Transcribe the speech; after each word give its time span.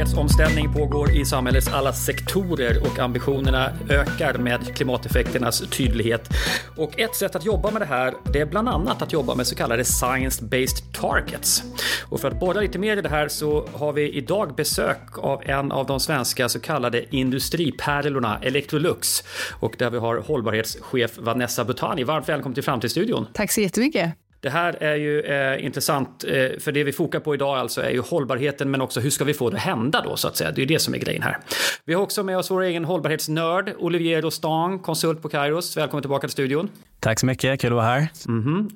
hållbarhetsomställning 0.00 0.72
pågår 0.72 1.10
i 1.10 1.24
samhällets 1.24 1.68
alla 1.68 1.92
sektorer 1.92 2.82
och 2.82 2.98
ambitionerna 2.98 3.72
ökar 3.90 4.38
med 4.38 4.76
klimateffekternas 4.76 5.60
tydlighet. 5.70 6.28
Och 6.76 7.00
ett 7.00 7.14
sätt 7.14 7.36
att 7.36 7.44
jobba 7.44 7.70
med 7.70 7.82
det 7.82 7.86
här 7.86 8.14
det 8.32 8.40
är 8.40 8.46
bland 8.46 8.68
annat 8.68 9.02
att 9.02 9.12
jobba 9.12 9.34
med 9.34 9.46
så 9.46 9.54
kallade 9.54 9.82
science-based 9.82 10.92
targets. 10.92 11.62
Och 12.08 12.20
för 12.20 12.28
att 12.28 12.40
borra 12.40 12.60
lite 12.60 12.78
mer 12.78 12.96
i 12.96 13.00
det 13.00 13.08
här 13.08 13.28
så 13.28 13.68
har 13.72 13.92
vi 13.92 14.10
idag 14.10 14.54
besök 14.54 15.18
av 15.18 15.42
en 15.44 15.72
av 15.72 15.86
de 15.86 16.00
svenska 16.00 16.48
så 16.48 16.60
kallade 16.60 17.16
industripärlorna 17.16 18.38
Electrolux 18.42 19.24
och 19.60 19.74
där 19.78 19.90
vi 19.90 19.98
har 19.98 20.16
hållbarhetschef 20.16 21.18
Vanessa 21.18 21.64
Butani. 21.64 22.04
Varmt 22.04 22.28
välkommen 22.28 22.54
till 22.54 22.64
Framtidsstudion. 22.64 23.26
Tack 23.32 23.52
så 23.52 23.60
jättemycket. 23.60 24.19
Det 24.40 24.50
här 24.50 24.76
är 24.80 24.96
ju 24.96 25.20
eh, 25.20 25.64
intressant, 25.64 26.24
eh, 26.24 26.58
för 26.58 26.72
det 26.72 26.84
vi 26.84 26.92
fokar 26.92 27.20
på 27.20 27.34
idag 27.34 27.58
alltså 27.58 27.82
är 27.82 27.90
ju 27.90 28.00
hållbarheten, 28.00 28.70
men 28.70 28.80
också 28.80 29.00
hur 29.00 29.10
ska 29.10 29.24
vi 29.24 29.34
få 29.34 29.50
det 29.50 29.56
att 29.56 29.62
hända 29.62 30.00
då, 30.00 30.16
så 30.16 30.28
att 30.28 30.36
säga. 30.36 30.50
Det 30.50 30.58
är 30.58 30.60
ju 30.60 30.66
det 30.66 30.78
som 30.78 30.94
är 30.94 30.98
grejen 30.98 31.22
här. 31.22 31.38
Vi 31.84 31.94
har 31.94 32.02
också 32.02 32.22
med 32.22 32.38
oss 32.38 32.50
vår 32.50 32.62
egen 32.62 32.84
hållbarhetsnörd, 32.84 33.72
Olivier 33.78 34.22
Rostan, 34.22 34.78
konsult 34.78 35.22
på 35.22 35.28
Kairos. 35.28 35.76
Välkommen 35.76 36.02
tillbaka 36.02 36.28
till 36.28 36.32
studion. 36.32 36.68
Tack 37.00 37.20
så 37.20 37.26
mycket, 37.26 37.60
kul 37.60 37.72
att 37.72 37.76
vara 37.76 37.86
här. 37.86 38.08
Mm 38.28 38.42
-hmm. 38.44 38.70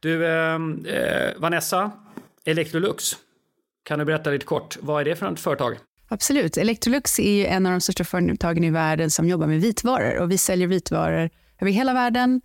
Du, 0.00 0.26
eh, 0.26 0.54
eh, 0.94 1.30
Vanessa, 1.36 1.90
Electrolux, 2.44 3.12
kan 3.84 3.98
du 3.98 4.04
berätta 4.04 4.30
lite 4.30 4.46
kort, 4.46 4.76
vad 4.80 5.00
är 5.00 5.04
det 5.04 5.16
för 5.16 5.32
ett 5.32 5.40
företag? 5.40 5.76
Absolut. 6.08 6.56
Electrolux 6.56 7.20
är 7.20 7.46
en 7.46 7.66
av 7.66 7.72
de 7.72 7.80
största 7.80 8.04
företagen 8.04 8.64
i 8.64 8.70
världen 8.70 9.10
som 9.10 9.28
jobbar 9.28 9.46
med 9.46 9.60
vitvaror 9.60 10.18
och 10.18 10.30
vi 10.30 10.38
säljer 10.38 10.68
vitvaror 10.68 11.30
över 11.60 11.72
hela 11.72 11.94
världen 11.94 12.40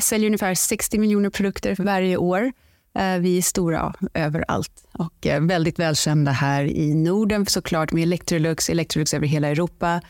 säljer 0.00 0.26
ungefär 0.26 0.54
60 0.54 0.98
miljoner 0.98 1.30
produkter 1.30 1.74
för 1.74 1.84
varje 1.84 2.16
år. 2.16 2.52
Eh, 2.98 3.18
vi 3.18 3.38
är 3.38 3.42
stora 3.42 3.94
överallt 4.14 4.84
och 4.92 5.26
eh, 5.26 5.42
väldigt 5.42 5.78
välkända 5.78 6.30
här 6.30 6.64
i 6.64 6.94
Norden 6.94 7.46
såklart 7.46 7.92
med 7.92 8.02
Electrolux, 8.02 8.70
Electrolux 8.70 9.14
över 9.14 9.26
hela 9.26 9.48
Europa. 9.48 10.00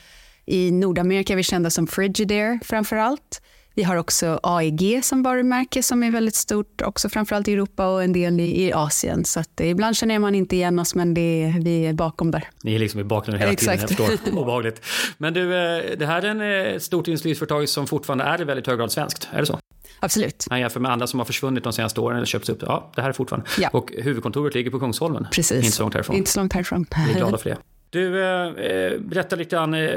I 0.47 0.71
Nordamerika 0.71 1.33
är 1.33 1.37
vi 1.37 1.43
kända 1.43 1.71
som 1.71 1.87
Frigidaire 1.87 2.61
framför 2.65 2.97
allt. 2.97 3.43
Vi 3.75 3.83
har 3.83 3.97
också 3.97 4.41
AEG 4.43 5.05
som 5.05 5.23
varumärke 5.23 5.83
som 5.83 6.03
är 6.03 6.11
väldigt 6.11 6.35
stort, 6.35 6.83
också 6.83 7.09
framförallt 7.09 7.49
i 7.49 7.53
Europa 7.53 7.87
och 7.87 8.05
en 8.05 8.13
del 8.13 8.41
i, 8.41 8.65
i 8.65 8.73
Asien. 8.73 9.25
Så 9.25 9.41
att 9.41 9.61
ibland 9.61 9.97
känner 9.97 10.19
man 10.19 10.35
inte 10.35 10.57
igen 10.57 10.79
oss, 10.79 10.95
men 10.95 11.15
det, 11.15 11.55
vi 11.61 11.87
är 11.87 11.93
bakom 11.93 12.31
där. 12.31 12.49
Ni 12.63 12.75
är 12.75 12.79
liksom 12.79 13.01
i 13.01 13.05
bakgrunden 13.05 13.41
hela 13.41 13.53
Exakt. 13.53 13.89
tiden, 13.89 14.05
jag 14.05 14.19
förstår. 14.19 14.39
Obehagligt. 14.39 14.83
Men 15.19 15.35
du, 15.35 15.49
det 15.99 16.07
här 16.07 16.23
är 16.23 16.77
ett 16.77 16.83
stort 16.83 17.09
industriföretag 17.09 17.69
som 17.69 17.87
fortfarande 17.87 18.25
är 18.25 18.41
i 18.41 18.45
väldigt 18.45 18.67
hög 18.67 18.79
grad 18.79 18.93
svenskt, 18.93 19.29
är 19.33 19.41
det 19.41 19.47
så? 19.47 19.59
Absolut. 20.03 20.47
Man 20.51 20.61
jämför 20.61 20.81
med 20.81 20.93
andra 20.93 21.07
som 21.07 21.21
har 21.21 21.25
försvunnit 21.25 21.65
de 21.65 21.73
senaste 21.73 22.01
åren 22.01 22.17
eller 22.17 22.27
köpts 22.27 22.49
upp. 22.49 22.63
Ja, 22.63 22.91
det 22.95 23.03
här 23.03 23.09
är 23.09 23.13
fortfarande. 23.13 23.49
Ja. 23.59 23.69
Och 23.73 23.93
huvudkontoret 23.99 24.55
ligger 24.55 24.71
på 24.71 24.81
Kungsholmen. 24.81 25.27
Precis. 25.33 25.57
Inte 25.57 25.77
så 25.77 25.83
långt 25.83 25.95
härifrån. 25.95 26.17
Inte 26.17 26.31
så 26.31 26.41
långt 26.41 26.53
härifrån. 26.53 26.87
Vi 27.07 27.13
är 27.13 27.17
glada 27.17 27.39
för 27.39 27.51
det. 27.51 27.57
Du, 27.93 28.25
eh, 28.25 29.01
berätta 29.01 29.37
lite 29.37 29.57
grann, 29.57 29.75
eh, 29.75 29.91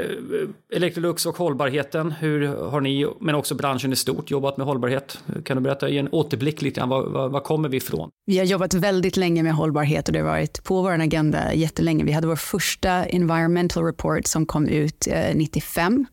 Electrolux 0.72 1.26
och 1.26 1.36
hållbarheten. 1.36 2.12
Hur 2.12 2.46
har 2.46 2.80
ni, 2.80 3.06
men 3.20 3.34
också 3.34 3.54
branschen 3.54 3.92
i 3.92 3.96
stort, 3.96 4.30
jobbat 4.30 4.56
med 4.56 4.66
hållbarhet? 4.66 5.18
Kan 5.44 5.56
du 5.56 5.62
berätta, 5.62 5.88
ge 5.88 5.98
en 5.98 6.08
återblick 6.08 6.62
lite 6.62 6.80
grann, 6.80 6.88
var, 6.88 7.02
var, 7.02 7.28
var, 7.28 7.40
kommer 7.40 7.68
vi 7.68 7.76
ifrån? 7.76 8.10
Vi 8.26 8.38
har 8.38 8.44
jobbat 8.44 8.74
väldigt 8.74 9.16
länge 9.16 9.42
med 9.42 9.54
hållbarhet 9.54 10.08
och 10.08 10.12
det 10.12 10.18
har 10.18 10.26
varit 10.26 10.64
på 10.64 10.82
vår 10.82 10.90
agenda 10.90 11.54
jättelänge. 11.54 12.04
Vi 12.04 12.12
hade 12.12 12.26
vår 12.26 12.36
första 12.36 12.90
environmental 12.90 13.84
report 13.84 14.26
som 14.26 14.46
kom 14.46 14.68
ut 14.68 15.06
eh, 15.10 15.34
95 15.34 16.06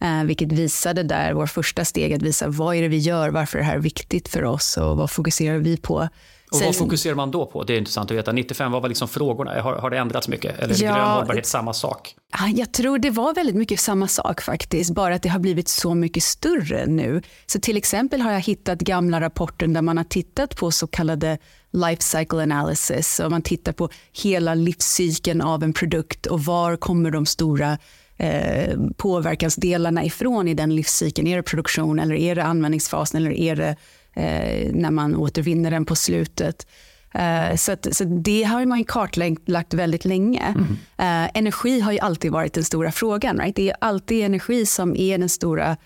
Eh, 0.00 0.24
vilket 0.24 0.52
visade 0.52 1.02
där, 1.02 1.32
vår 1.32 1.46
första 1.46 1.84
steg 1.84 2.12
att 2.12 2.22
visa 2.22 2.48
vad 2.48 2.76
är 2.76 2.82
det 2.82 2.88
vi 2.88 2.98
gör, 2.98 3.28
varför 3.28 3.58
är 3.58 3.62
det 3.62 3.68
här 3.68 3.78
viktigt 3.78 4.28
för 4.28 4.44
oss 4.44 4.76
och 4.76 4.96
vad 4.96 5.10
fokuserar 5.10 5.58
vi 5.58 5.76
på. 5.76 6.08
Och 6.50 6.60
vad 6.60 6.76
fokuserar 6.76 7.14
man 7.14 7.30
då 7.30 7.46
på? 7.46 7.64
Det 7.64 7.74
är 7.74 7.78
intressant 7.78 8.10
att 8.10 8.16
veta. 8.16 8.32
95, 8.32 8.72
vad 8.72 8.82
var 8.82 8.88
liksom 8.88 9.08
frågorna? 9.08 9.62
Har, 9.62 9.74
har 9.74 9.90
det 9.90 9.98
ändrats 9.98 10.28
mycket? 10.28 10.58
Eller 10.58 10.82
är 10.82 10.86
ja, 10.86 11.14
hållbarhet 11.14 11.46
samma 11.46 11.72
sak? 11.72 12.14
Jag 12.54 12.72
tror 12.72 12.98
det 12.98 13.10
var 13.10 13.34
väldigt 13.34 13.56
mycket 13.56 13.80
samma 13.80 14.08
sak 14.08 14.40
faktiskt, 14.40 14.94
bara 14.94 15.14
att 15.14 15.22
det 15.22 15.28
har 15.28 15.38
blivit 15.38 15.68
så 15.68 15.94
mycket 15.94 16.22
större 16.22 16.86
nu. 16.86 17.22
Så 17.46 17.60
till 17.60 17.76
exempel 17.76 18.20
har 18.20 18.32
jag 18.32 18.40
hittat 18.40 18.78
gamla 18.78 19.20
rapporter 19.20 19.66
där 19.66 19.82
man 19.82 19.96
har 19.96 20.04
tittat 20.04 20.56
på 20.56 20.70
så 20.70 20.86
kallade 20.86 21.38
life 21.72 22.02
cycle 22.02 22.42
analysis 22.42 23.20
och 23.20 23.30
man 23.30 23.42
tittar 23.42 23.72
på 23.72 23.88
hela 24.12 24.54
livscykeln 24.54 25.40
av 25.40 25.62
en 25.62 25.72
produkt 25.72 26.26
och 26.26 26.44
var 26.44 26.76
kommer 26.76 27.10
de 27.10 27.26
stora 27.26 27.78
eh, 28.20 28.78
påverkansdelarna 28.96 30.04
ifrån 30.04 30.48
i 30.48 30.54
den 30.54 30.74
livscykeln? 30.74 31.28
Är 31.28 31.36
det 31.36 31.42
produktion 31.42 31.98
eller 31.98 32.14
är 32.14 32.34
det 32.34 32.44
användningsfasen 32.44 33.20
eller 33.20 33.32
är 33.32 33.56
det 33.56 33.76
eh, 34.14 34.72
när 34.74 34.90
man 34.90 35.16
återvinner 35.16 35.70
den 35.70 35.84
på 35.84 35.96
slutet? 35.96 36.66
Uh, 37.14 37.56
så, 37.56 37.72
att, 37.72 37.96
så 37.96 38.04
det 38.04 38.42
har 38.42 38.66
man 38.66 38.84
kartlagt 38.84 39.74
väldigt 39.74 40.04
länge. 40.04 40.54
Mm. 40.96 41.28
Energi 41.34 41.80
har 41.80 41.92
ju 41.92 41.98
alltid 41.98 42.32
varit 42.32 42.52
den 42.52 42.64
stora 42.64 42.92
frågan. 42.92 43.38
Right? 43.38 43.56
Det 43.56 43.70
är 43.70 43.76
alltid 43.80 44.24
energi 44.24 44.66
som 44.66 44.96
är 44.96 45.18
den 45.18 45.28
stora 45.28 45.76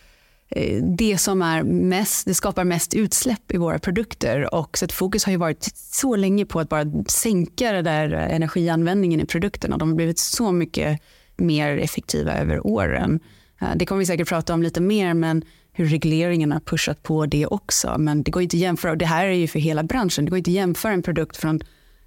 det 0.98 1.18
som 1.18 1.42
är 1.42 1.62
mest, 1.62 2.26
det 2.26 2.34
skapar 2.34 2.64
mest 2.64 2.94
utsläpp 2.94 3.52
i 3.52 3.56
våra 3.56 3.78
produkter. 3.78 4.54
Och 4.54 4.78
så 4.78 4.88
fokus 4.88 5.24
har 5.24 5.32
ju 5.32 5.38
varit 5.38 5.70
så 5.76 6.16
länge 6.16 6.46
på 6.46 6.60
att 6.60 6.68
bara 6.68 6.84
sänka 7.08 7.72
det 7.72 7.82
där 7.82 8.12
energianvändningen 8.12 9.20
i 9.20 9.26
produkterna. 9.26 9.76
De 9.76 9.88
har 9.88 9.96
blivit 9.96 10.18
så 10.18 10.52
mycket 10.52 11.00
mer 11.36 11.78
effektiva 11.78 12.38
över 12.38 12.66
åren. 12.66 13.20
Eh, 13.60 13.68
det 13.76 13.86
kommer 13.86 13.98
vi 13.98 14.06
säkert 14.06 14.28
prata 14.28 14.54
om 14.54 14.62
lite 14.62 14.80
mer, 14.80 15.14
men 15.14 15.44
hur 15.72 15.86
regleringen 15.86 16.52
har 16.52 16.60
pushat 16.60 17.02
på 17.02 17.26
det 17.26 17.46
också. 17.46 17.98
Men 17.98 18.22
det 18.22 18.30
går 18.30 18.42
inte 18.42 18.56
att 18.56 18.60
jämföra, 18.60 18.92
och 18.92 18.98
det 18.98 19.06
här 19.06 19.26
är 19.26 19.32
ju 19.32 19.48
för 19.48 19.58
hela 19.58 19.82
branschen, 19.82 20.24
det 20.24 20.30
går 20.30 20.38
inte 20.38 20.50
att 20.50 20.54
jämföra 20.54 20.92
en 20.92 21.02
produkt 21.02 21.36
från 21.36 21.60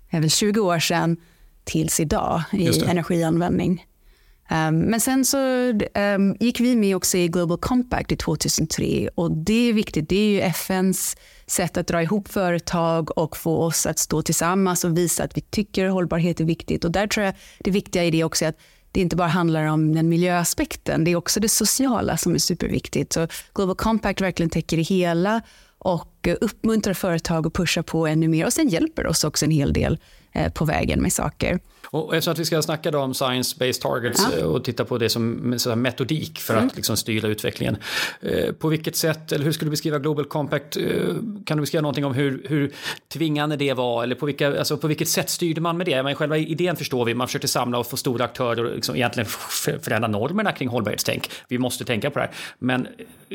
även 0.09 0.29
20 0.29 0.59
år 0.59 0.79
sedan 0.79 1.17
tills 1.63 1.99
idag 1.99 2.43
i 2.53 2.83
energianvändning. 2.83 3.85
Um, 4.51 4.79
men 4.79 5.01
sen 5.01 5.25
så 5.25 5.37
um, 6.15 6.35
gick 6.39 6.59
vi 6.59 6.75
med 6.75 6.95
också 6.95 7.17
i 7.17 7.27
Global 7.27 7.57
Compact 7.57 8.11
i 8.11 8.15
2003 8.15 9.09
och 9.15 9.31
det 9.31 9.69
är 9.69 9.73
viktigt. 9.73 10.09
Det 10.09 10.15
är 10.15 10.29
ju 10.29 10.41
FNs 10.41 11.17
sätt 11.47 11.77
att 11.77 11.87
dra 11.87 12.01
ihop 12.03 12.27
företag 12.27 13.17
och 13.17 13.37
få 13.37 13.57
oss 13.57 13.85
att 13.85 13.99
stå 13.99 14.21
tillsammans 14.21 14.83
och 14.83 14.97
visa 14.97 15.23
att 15.23 15.37
vi 15.37 15.41
tycker 15.41 15.87
hållbarhet 15.87 16.39
är 16.39 16.45
viktigt. 16.45 16.85
Och 16.85 16.91
där 16.91 17.07
tror 17.07 17.25
jag 17.25 17.35
det 17.59 17.71
viktiga 17.71 18.03
i 18.03 18.11
det 18.11 18.23
också 18.23 18.45
är 18.45 18.49
att 18.49 18.59
det 18.97 19.01
inte 19.01 19.15
bara 19.15 19.27
handlar 19.27 19.65
om 19.65 19.95
den 19.95 20.09
miljöaspekten, 20.09 21.03
det 21.03 21.11
är 21.11 21.15
också 21.15 21.39
det 21.39 21.49
sociala 21.49 22.17
som 22.17 22.33
är 22.33 22.39
superviktigt. 22.39 23.13
Så 23.13 23.27
Global 23.55 23.75
Compact 23.75 24.21
verkligen 24.21 24.49
täcker 24.49 24.77
det 24.77 24.83
hela 24.83 25.41
och 25.77 26.27
uppmuntrar 26.41 26.93
företag 26.93 27.47
att 27.47 27.53
pusha 27.53 27.83
på 27.83 28.07
ännu 28.07 28.27
mer 28.27 28.45
och 28.45 28.53
sen 28.53 28.69
hjälper 28.69 29.07
oss 29.07 29.23
också 29.23 29.45
en 29.45 29.51
hel 29.51 29.73
del 29.73 29.99
eh, 30.31 30.51
på 30.51 30.65
vägen 30.65 31.01
med 31.01 31.13
saker. 31.13 31.59
Och 31.89 32.15
eftersom 32.15 32.31
att 32.31 32.39
vi 32.39 32.45
ska 32.45 32.61
snacka 32.61 32.91
då 32.91 32.99
om 32.99 33.13
science-based 33.13 33.81
targets 33.81 34.27
ja. 34.31 34.37
Eh, 34.37 34.45
och 34.45 34.63
titta 34.63 34.85
på 34.85 34.97
det 34.97 35.09
som 35.09 35.29
metodik 35.75 36.39
för 36.39 36.53
mm. 36.53 36.67
att 36.67 36.75
liksom 36.75 36.97
styra 36.97 37.27
utvecklingen. 37.27 37.77
Eh, 38.21 38.51
på 38.51 38.67
vilket 38.67 38.95
sätt, 38.95 39.31
eller 39.31 39.45
hur 39.45 39.51
skulle 39.51 39.67
du 39.67 39.71
beskriva 39.71 39.99
Global 39.99 40.25
Compact? 40.25 40.77
Eh, 40.77 40.83
kan 41.45 41.57
du 41.57 41.61
beskriva 41.61 41.81
någonting 41.81 42.05
om 42.05 42.13
hur, 42.13 42.45
hur 42.49 42.73
tvingande 43.13 43.55
det 43.55 43.73
var? 43.73 44.03
Eller 44.03 44.15
på, 44.15 44.25
vilka, 44.25 44.59
alltså 44.59 44.77
på 44.77 44.87
vilket 44.87 45.09
sätt 45.09 45.29
styrde 45.29 45.61
man 45.61 45.77
med 45.77 45.85
det? 45.85 46.03
Men 46.03 46.15
själva 46.15 46.37
idén 46.37 46.75
förstår 46.75 47.05
vi, 47.05 47.13
man 47.13 47.27
försökte 47.27 47.47
samla 47.47 47.77
och 47.77 47.87
få 47.87 47.97
stora 47.97 48.25
aktörer 48.25 48.65
och 48.65 48.75
liksom 48.75 48.95
egentligen 48.95 49.29
förändra 49.81 50.07
normerna 50.07 50.51
kring 50.51 50.69
hållbarhetstänk. 50.69 51.31
Vi 51.47 51.57
måste 51.57 51.85
tänka 51.85 52.09
på 52.09 52.19
det 52.19 52.25
här. 52.25 52.33
Men 52.59 52.87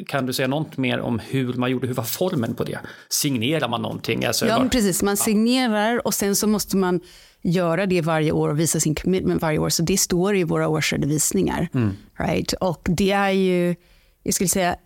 kan 0.07 0.27
du 0.27 0.33
säga 0.33 0.49
något 0.49 0.77
mer 0.77 1.01
om 1.01 1.19
hur 1.19 1.55
man 1.55 1.71
gjorde, 1.71 1.87
hur 1.87 1.95
var 1.95 2.05
formen 2.05 2.55
på 2.55 2.65
det? 2.65 2.79
Signerar 3.09 3.69
man 3.69 3.83
någonting? 3.83 4.25
Alltså, 4.25 4.47
ja, 4.47 4.59
bara, 4.59 4.69
precis. 4.69 5.03
Man 5.03 5.17
signerar 5.17 6.07
och 6.07 6.15
sen 6.15 6.37
så 6.37 6.47
måste 6.47 6.77
man 6.77 7.01
göra 7.43 7.87
det 7.87 8.01
varje 8.01 8.33
år 8.33 8.49
och 8.49 8.61
visa 8.61 8.81
sin 8.81 8.95
commitment 8.95 9.43
varje 9.43 9.59
år. 9.59 9.69
Så 9.69 9.83
det 9.83 9.97
står 9.97 10.37
i 10.37 10.45
våra 10.45 10.69
årsredovisningar. 10.69 11.69
Mm. 11.75 11.91
Right? 12.19 12.53
Och 12.53 12.89
det 12.91 13.11
är 13.11 13.31
ju, 13.31 13.75
jag 14.23 14.35
skulle 14.35 14.49
säga, 14.49 14.77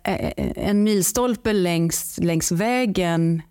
en 0.55 0.83
milstolpe 0.83 1.53
längs, 1.53 2.19
längs 2.21 2.51
vägen 2.51 3.41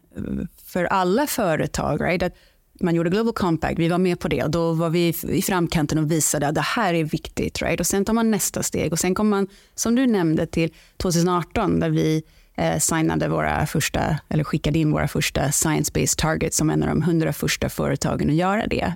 för 0.64 0.84
alla 0.84 1.26
företag. 1.26 2.00
Right? 2.00 2.22
Att 2.22 2.34
man 2.80 2.94
gjorde 2.94 3.10
Global 3.10 3.32
Compact, 3.32 3.78
vi 3.78 3.88
var 3.88 3.98
med 3.98 4.20
på 4.20 4.28
det 4.28 4.42
och 4.42 4.50
då 4.50 4.72
var 4.72 4.90
vi 4.90 5.14
i 5.28 5.42
framkanten 5.42 5.98
och 5.98 6.10
visade 6.10 6.48
att 6.48 6.54
det 6.54 6.60
här 6.60 6.94
är 6.94 7.04
viktigt. 7.04 7.62
Right? 7.62 7.80
Och 7.80 7.86
sen 7.86 8.04
tar 8.04 8.12
man 8.12 8.30
nästa 8.30 8.62
steg 8.62 8.92
och 8.92 8.98
sen 8.98 9.14
kommer 9.14 9.30
man, 9.30 9.48
som 9.74 9.94
du 9.94 10.06
nämnde, 10.06 10.46
till 10.46 10.70
2018 10.96 11.80
där 11.80 11.90
vi 11.90 12.22
eh, 12.56 12.78
signade 12.78 13.28
våra 13.28 13.66
första, 13.66 14.18
eller 14.28 14.44
skickade 14.44 14.78
in 14.78 14.92
våra 14.92 15.08
första 15.08 15.40
science-based 15.40 16.18
targets 16.18 16.56
som 16.56 16.70
en 16.70 16.82
av 16.82 16.88
de 16.88 17.02
hundra 17.02 17.32
första 17.32 17.68
företagen 17.68 18.30
att 18.30 18.36
göra 18.36 18.66
det. 18.66 18.94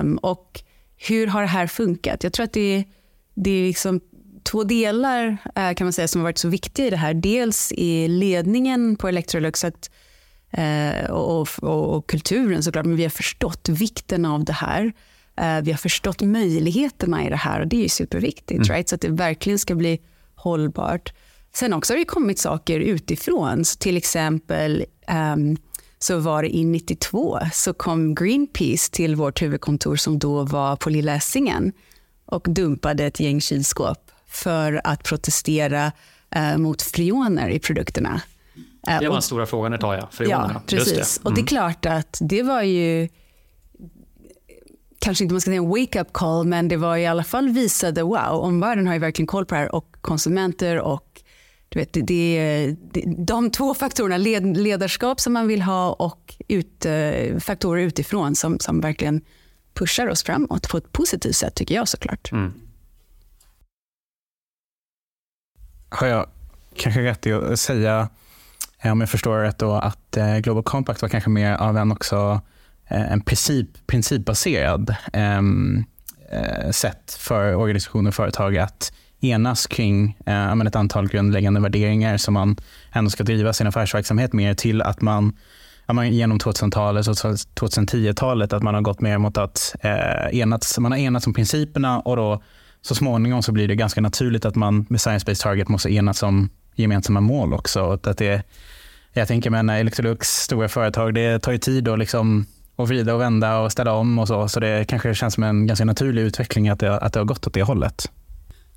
Um, 0.00 0.16
och 0.16 0.60
hur 0.96 1.26
har 1.26 1.40
det 1.40 1.48
här 1.48 1.66
funkat? 1.66 2.24
Jag 2.24 2.32
tror 2.32 2.44
att 2.44 2.52
det, 2.52 2.84
det 3.34 3.50
är 3.50 3.66
liksom 3.66 4.00
två 4.42 4.64
delar 4.64 5.36
eh, 5.54 5.74
kan 5.74 5.84
man 5.84 5.92
säga 5.92 6.08
som 6.08 6.20
har 6.20 6.24
varit 6.24 6.38
så 6.38 6.48
viktiga 6.48 6.86
i 6.86 6.90
det 6.90 6.96
här. 6.96 7.14
Dels 7.14 7.72
i 7.72 8.08
ledningen 8.08 8.96
på 8.96 9.08
Electrolux 9.08 9.64
att, 9.64 9.90
eh, 10.50 11.10
och, 11.10 11.48
och, 11.62 11.96
och, 11.96 12.06
kulturen 12.06 12.62
såklart, 12.62 12.86
men 12.86 12.96
vi 12.96 13.02
har 13.02 13.10
förstått 13.10 13.68
vikten 13.68 14.24
av 14.24 14.44
det 14.44 14.52
här. 14.52 14.92
Eh, 15.36 15.60
vi 15.62 15.70
har 15.70 15.78
förstått 15.78 16.20
möjligheterna 16.20 17.26
i 17.26 17.30
det 17.30 17.36
här 17.36 17.60
och 17.60 17.66
det 17.66 17.84
är 17.84 17.88
superviktigt. 17.88 18.50
Mm. 18.50 18.64
Right? 18.64 18.88
Så 18.88 18.94
att 18.94 19.00
det 19.00 19.08
verkligen 19.08 19.58
ska 19.58 19.74
bli 19.74 20.00
hållbart. 20.34 21.12
Sen 21.54 21.72
också 21.72 21.92
har 21.92 21.98
det 21.98 22.04
kommit 22.04 22.38
saker 22.38 22.80
utifrån, 22.80 23.64
till 23.78 23.96
exempel 23.96 24.84
um, 25.34 25.56
så 25.98 26.18
var 26.18 26.42
det 26.42 26.56
i 26.56 26.64
92 26.64 27.38
så 27.52 27.72
kom 27.72 28.14
Greenpeace 28.14 28.90
till 28.92 29.16
vårt 29.16 29.42
huvudkontor 29.42 29.96
som 29.96 30.18
då 30.18 30.44
var 30.44 30.76
på 30.76 30.90
Lilla 30.90 31.14
Essingen 31.14 31.72
och 32.26 32.46
dumpade 32.50 33.04
ett 33.04 33.20
gäng 33.20 33.40
kylskåp 33.40 34.10
för 34.26 34.80
att 34.84 35.02
protestera 35.02 35.92
eh, 36.30 36.56
mot 36.56 36.82
freoner 36.82 37.48
i 37.48 37.58
produkterna. 37.58 38.20
Eh, 38.88 39.00
det 39.00 39.06
var 39.06 39.12
den 39.12 39.22
stora 39.22 39.46
frågan 39.46 39.72
ett 39.72 39.80
tag, 39.80 39.98
ja. 39.98 40.08
Freonerna. 40.12 40.52
Ja, 40.54 40.62
precis. 40.66 41.18
Det. 41.18 41.20
Mm. 41.20 41.26
Och 41.26 41.34
det 41.34 41.40
är 41.40 41.46
klart 41.46 41.86
att 41.86 42.18
det 42.20 42.42
var 42.42 42.62
ju 42.62 43.08
kanske 44.98 45.24
inte 45.24 45.34
man 45.34 45.40
ska 45.40 45.50
säga 45.50 45.62
en 45.62 45.68
wake-up 45.68 46.12
call, 46.12 46.46
men 46.46 46.68
det 46.68 46.76
var 46.76 46.96
i 46.96 47.06
alla 47.06 47.24
fall 47.24 47.48
visade, 47.48 48.02
wow, 48.02 48.30
omvärlden 48.30 48.86
har 48.86 48.94
ju 48.94 49.00
verkligen 49.00 49.26
koll 49.26 49.46
på 49.46 49.54
det 49.54 49.60
här 49.60 49.74
och 49.74 49.96
konsumenter 50.00 50.78
och 50.78 51.09
du 51.72 51.78
vet, 51.78 51.92
det, 51.92 52.02
det, 52.92 53.04
de 53.18 53.50
två 53.50 53.74
faktorerna, 53.74 54.16
led, 54.16 54.56
ledarskap 54.56 55.20
som 55.20 55.32
man 55.32 55.46
vill 55.46 55.62
ha 55.62 55.92
och 55.92 56.34
ut, 56.48 56.86
eh, 56.86 57.38
faktorer 57.38 57.82
utifrån 57.82 58.36
som, 58.36 58.58
som 58.58 58.80
verkligen 58.80 59.20
pushar 59.74 60.06
oss 60.06 60.22
framåt 60.22 60.68
på 60.68 60.76
ett 60.76 60.92
positivt 60.92 61.36
sätt 61.36 61.54
tycker 61.54 61.74
jag 61.74 61.88
såklart. 61.88 62.32
Mm. 62.32 62.52
Har 65.88 66.06
jag 66.06 66.26
kanske 66.76 67.02
rätt 67.02 67.26
i 67.26 67.32
att 67.32 67.60
säga, 67.60 68.08
eh, 68.80 68.92
om 68.92 69.00
jag 69.00 69.10
förstår 69.10 69.38
rätt 69.38 69.58
då, 69.58 69.72
att 69.72 70.16
eh, 70.16 70.38
Global 70.38 70.62
Compact 70.62 71.02
var 71.02 71.08
kanske 71.08 71.30
mer 71.30 71.52
av 71.52 71.76
en 71.76 71.92
också 71.92 72.40
en 72.84 73.20
princip, 73.20 73.86
principbaserad 73.86 74.94
ehm, 75.12 75.84
eh, 76.30 76.70
sätt 76.70 77.16
för 77.18 77.54
organisationer 77.54 78.08
och 78.08 78.14
företag 78.14 78.58
att 78.58 78.92
enas 79.20 79.66
kring 79.66 80.16
eh, 80.26 80.52
ett 80.52 80.76
antal 80.76 81.08
grundläggande 81.08 81.60
värderingar 81.60 82.16
som 82.16 82.34
man 82.34 82.56
ändå 82.92 83.10
ska 83.10 83.24
driva 83.24 83.52
sin 83.52 83.66
affärsverksamhet 83.66 84.32
med 84.32 84.58
till 84.58 84.82
att 84.82 85.02
man 85.02 85.32
genom 86.10 86.38
2000-talet 86.38 87.08
och 87.08 87.14
2010-talet 87.14 88.52
att 88.52 88.62
man 88.62 88.74
har 88.74 88.80
gått 88.80 89.00
mer 89.00 89.18
mot 89.18 89.38
att 89.38 89.76
eh, 89.80 90.38
enats, 90.38 90.78
man 90.78 90.92
har 90.92 90.98
enats 90.98 91.26
om 91.26 91.34
principerna 91.34 92.00
och 92.00 92.16
då 92.16 92.42
så 92.82 92.94
småningom 92.94 93.42
så 93.42 93.52
blir 93.52 93.68
det 93.68 93.74
ganska 93.74 94.00
naturligt 94.00 94.44
att 94.44 94.54
man 94.54 94.86
med 94.88 95.00
Science-Based 95.00 95.42
Target 95.42 95.68
måste 95.68 95.92
enas 95.92 96.22
om 96.22 96.50
gemensamma 96.74 97.20
mål 97.20 97.52
också. 97.52 97.98
Att 98.02 98.18
det, 98.18 98.42
jag 99.12 99.28
tänker 99.28 99.50
med 99.50 99.80
Electrolux 99.80 100.28
stora 100.28 100.68
företag, 100.68 101.14
det 101.14 101.38
tar 101.38 101.52
ju 101.52 101.58
tid 101.58 101.88
att 101.88 101.98
liksom 101.98 102.46
och 102.76 102.88
vrida 102.88 103.14
och 103.14 103.20
vända 103.20 103.58
och 103.58 103.72
ställa 103.72 103.92
om 103.92 104.18
och 104.18 104.28
så. 104.28 104.48
Så 104.48 104.60
det 104.60 104.84
kanske 104.88 105.14
känns 105.14 105.34
som 105.34 105.42
en 105.42 105.66
ganska 105.66 105.84
naturlig 105.84 106.22
utveckling 106.22 106.68
att 106.68 106.80
det, 106.80 106.98
att 106.98 107.12
det 107.12 107.20
har 107.20 107.24
gått 107.24 107.46
åt 107.46 107.54
det 107.54 107.62
hållet. 107.62 108.10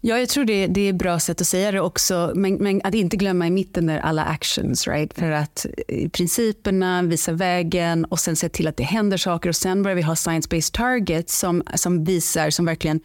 Ja, 0.05 0.19
jag 0.19 0.29
tror 0.29 0.45
det, 0.45 0.67
det 0.67 0.81
är 0.81 0.89
ett 0.89 0.95
bra 0.95 1.19
sätt 1.19 1.41
att 1.41 1.47
säga 1.47 1.71
det 1.71 1.81
också. 1.81 2.31
Men, 2.35 2.55
men, 2.55 2.81
att 2.83 2.94
inte 2.94 3.17
glömma 3.17 3.47
i 3.47 3.50
mitten 3.50 3.85
där 3.85 4.00
alla 4.00 4.23
actions. 4.23 4.88
Right? 4.88 5.13
För 5.13 5.31
att 5.31 5.65
eh, 5.88 6.09
principerna, 6.09 7.01
visa 7.01 7.31
vägen 7.31 8.05
och 8.05 8.19
sen 8.19 8.35
se 8.35 8.50
till 8.50 8.67
att 8.67 8.77
det 8.77 8.83
händer 8.83 9.17
saker. 9.17 9.50
Och 9.50 9.55
sen 9.55 9.83
börjar 9.83 9.95
vi 9.95 10.01
ha 10.01 10.13
science-based 10.13 10.73
targets 10.73 11.39
som, 11.39 11.63
som 11.75 12.03
visar, 12.03 12.50
som 12.50 12.65
verkligen 12.65 13.00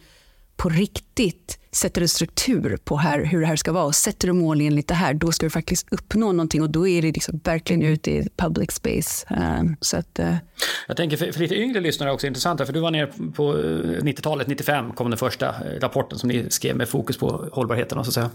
på 0.59 0.69
riktigt 0.69 1.59
sätter 1.71 2.01
en 2.01 2.07
struktur 2.07 2.77
på 2.83 2.97
här, 2.97 3.25
hur 3.25 3.41
det 3.41 3.47
här 3.47 3.55
ska 3.55 3.71
vara 3.71 3.83
och 3.83 3.95
sätter 3.95 4.27
du 4.27 4.33
mål 4.33 4.61
enligt 4.61 4.87
det 4.87 4.93
här, 4.93 5.13
då 5.13 5.31
ska 5.31 5.45
du 5.45 5.49
faktiskt 5.49 5.87
uppnå 5.91 6.31
någonting 6.31 6.61
och 6.61 6.69
då 6.69 6.87
är 6.87 7.01
det 7.01 7.11
liksom 7.11 7.41
verkligen 7.43 7.81
ute 7.81 8.11
i 8.11 8.27
public 8.37 8.71
space. 8.71 9.25
Um, 9.59 9.75
så 9.81 9.97
att, 9.97 10.19
uh... 10.19 10.35
Jag 10.87 10.97
tänker 10.97 11.17
för, 11.17 11.31
för 11.31 11.39
lite 11.39 11.55
yngre 11.55 11.79
lyssnare 11.79 12.11
också 12.11 12.27
intressant, 12.27 12.65
för 12.65 12.73
du 12.73 12.79
var 12.79 12.91
nere 12.91 13.07
på 13.35 13.53
90-talet, 13.53 14.47
eh, 14.47 14.49
95 14.49 14.91
kom 14.91 15.09
den 15.09 15.17
första 15.17 15.55
rapporten 15.79 16.19
som 16.19 16.29
ni 16.29 16.49
skrev 16.49 16.75
med 16.75 16.89
fokus 16.89 17.17
på 17.17 17.49
hållbarheten. 17.51 17.97
Och, 17.97 18.05
så 18.05 18.09
att 18.09 18.13
säga. 18.13 18.29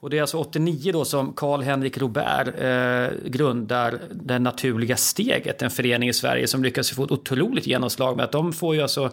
och 0.00 0.10
det 0.10 0.18
är 0.18 0.20
alltså 0.20 0.36
89 0.36 0.92
då 0.92 1.04
som 1.04 1.32
Karl-Henrik 1.32 1.98
Robert 1.98 2.48
eh, 2.58 3.28
grundar 3.28 3.98
Det 4.10 4.38
naturliga 4.38 4.96
steget, 4.96 5.62
en 5.62 5.70
förening 5.70 6.08
i 6.08 6.12
Sverige 6.12 6.46
som 6.46 6.62
lyckas 6.62 6.90
få 6.90 7.04
ett 7.04 7.10
otroligt 7.10 7.66
genomslag 7.66 8.16
med 8.16 8.24
att 8.24 8.32
de 8.32 8.52
får 8.52 8.74
ju 8.74 8.82
alltså 8.82 9.10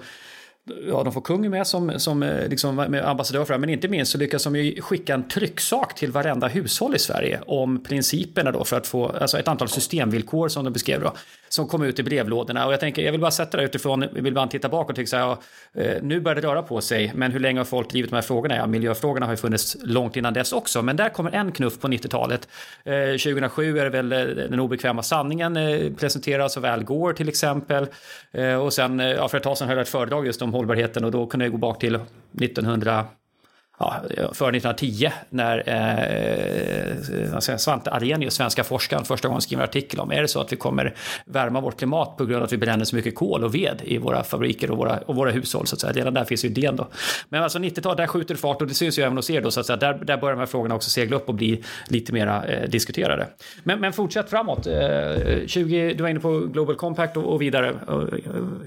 ja, 0.88 1.04
de 1.04 1.14
får 1.14 1.22
kungen 1.22 1.52
med 1.52 1.68
som, 1.68 2.00
som 2.00 2.24
eh, 2.24 2.48
liksom, 2.48 2.76
med 2.76 3.06
ambassadör 3.06 3.46
för 3.46 3.54
det, 3.54 3.60
men 3.60 3.70
inte 3.70 3.88
minst 3.88 4.12
så 4.12 4.18
lyckas 4.18 4.44
de 4.44 4.56
ju 4.56 4.82
skicka 4.82 5.14
en 5.14 5.28
trycksak 5.28 5.96
till 5.96 6.12
varenda 6.12 6.48
hushåll 6.48 6.96
i 6.96 7.00
Sverige 7.00 7.40
om 7.46 7.84
principerna 7.84 8.52
då 8.52 8.64
för 8.64 8.78
att 8.78 8.88
få, 8.88 9.08
alltså 9.08 9.40
ett 9.40 9.48
antal 9.48 9.68
systemvillkor 9.68 10.48
som 10.48 10.64
de 10.64 10.74
beskrev 10.74 11.02
då, 11.02 11.14
som 11.50 11.68
kom 11.68 11.84
ut 11.84 12.00
i 12.00 12.04
brevlådorna. 12.04 12.66
Och 12.66 12.74
jag 12.74 12.80
tänker, 12.80 13.02
jag 13.02 13.12
vill 13.12 13.22
bara 13.22 13.32
sätta 13.32 13.58
det 13.58 13.64
utifrån, 13.64 14.02
jag 14.16 14.22
vill 14.22 14.34
bara 14.34 14.48
titta 14.48 14.70
bakåt 14.70 14.90
och 14.90 14.96
tycka 14.96 15.08
så 15.08 15.18
här, 15.18 15.24
ja, 15.24 15.40
eh, 15.82 16.02
nu 16.02 16.20
börjar 16.20 16.36
det 16.36 16.48
röra 16.48 16.62
på 16.62 16.82
sig, 16.82 17.12
men 17.16 17.32
hur 17.32 17.40
länge 17.40 17.60
har 17.60 17.66
folk 17.66 17.90
drivit 17.90 18.10
de 18.10 18.16
här 18.16 18.22
frågorna? 18.22 18.56
Ja, 18.56 18.68
miljöfrågorna 18.68 19.26
har 19.26 19.34
ju 19.34 19.38
funnits 19.38 19.78
långt 19.84 20.16
innan 20.16 20.34
dess 20.34 20.54
också, 20.54 20.82
men 20.82 20.96
där 20.96 21.10
kommer 21.10 21.32
en 21.32 21.52
knuff 21.52 21.80
på 21.80 21.88
90-talet. 21.88 22.48
2007 22.84 23.78
eh, 23.78 23.82
är 23.82 23.90
det 23.90 24.02
väl 24.02 24.10
den 24.36 24.60
obekväma 24.60 25.04
sanningen 25.04 25.58
presenteras 26.00 26.58
av 26.58 26.66
Al 26.66 26.84
Gore 26.84 27.14
till 27.14 27.30
exempel. 27.30 27.88
Och 28.62 28.74
sen, 28.74 29.00
ja, 29.00 29.28
för 29.28 29.38
ett 29.38 29.44
tag 29.44 29.58
sedan 29.58 29.68
höll 29.68 29.78
jag 29.78 29.84
ett 29.84 29.90
föredrag 29.90 30.26
just 30.26 30.42
om 30.42 30.52
hållbarheten 30.58 31.04
och 31.04 31.12
då 31.12 31.28
kunde 31.28 31.46
jag 31.46 31.52
gå 31.52 31.58
bak 31.58 31.80
till 31.80 31.96
1900 31.96 33.06
ja, 33.80 34.04
före 34.34 34.58
1910 34.58 35.12
när 35.30 35.64
eh, 35.68 37.36
alltså 37.36 37.58
Svante 37.58 37.92
Arrhenius, 37.92 38.34
svenska 38.34 38.64
forskaren, 38.64 39.06
första 39.06 39.28
gången 39.28 39.42
skriver 39.42 39.64
en 39.64 39.70
artikel 39.70 40.00
om 40.00 40.12
är 40.12 40.22
det 40.22 40.28
så 40.28 40.42
att 40.42 40.52
vi 40.52 40.56
kommer 40.56 40.96
värma 41.26 41.62
vårt 41.62 41.78
klimat 41.78 42.18
på 42.18 42.26
grund 42.26 42.38
av 42.38 42.44
att 42.44 42.54
vi 42.54 42.58
bränner 42.58 42.86
så 42.86 42.96
mycket 42.96 43.16
kol 43.16 43.44
och 43.44 43.56
ved 43.56 43.82
i 43.84 43.98
våra 43.98 44.24
fabriker 44.24 44.72
och 44.72 44.78
våra, 44.78 44.98
och 44.98 45.16
våra 45.16 45.32
hushåll. 45.32 45.68
Så 45.68 45.76
att 45.76 45.82
säga. 45.82 45.94
Redan 45.94 46.14
där 46.14 46.26
finns 46.26 46.46
ju 46.46 46.50
idén 46.50 46.76
då. 46.76 46.88
Men 47.30 47.44
alltså 47.44 47.60
90-talet, 47.60 47.98
där 47.98 48.08
skjuter 48.08 48.34
det 48.34 48.40
fart 48.40 48.62
och 48.62 48.68
det 48.68 48.74
syns 48.74 49.00
ju 49.00 49.04
även 49.04 49.16
hos 49.16 49.30
er 49.30 49.42
då. 49.42 49.52
Så 49.52 49.60
att 49.60 49.66
säga. 49.66 49.78
Där, 49.78 49.94
där 49.94 50.18
börjar 50.18 50.36
de 50.36 50.40
här 50.40 50.46
frågorna 50.46 50.76
också 50.76 50.90
segla 50.90 51.16
upp 51.16 51.30
och 51.30 51.36
bli 51.36 51.64
lite 51.88 52.14
mera 52.14 52.46
eh, 52.46 52.70
diskuterade. 52.70 53.28
Men, 53.64 53.80
men 53.80 53.94
fortsätt 53.94 54.30
framåt. 54.30 54.68
Eh, 54.68 55.48
20, 55.48 55.94
du 55.94 56.04
var 56.04 56.10
inne 56.10 56.20
på 56.20 56.40
Global 56.40 56.76
Compact 56.76 57.18
och, 57.18 57.34
och 57.34 57.42
vidare. 57.42 57.70
Eh, 57.70 57.76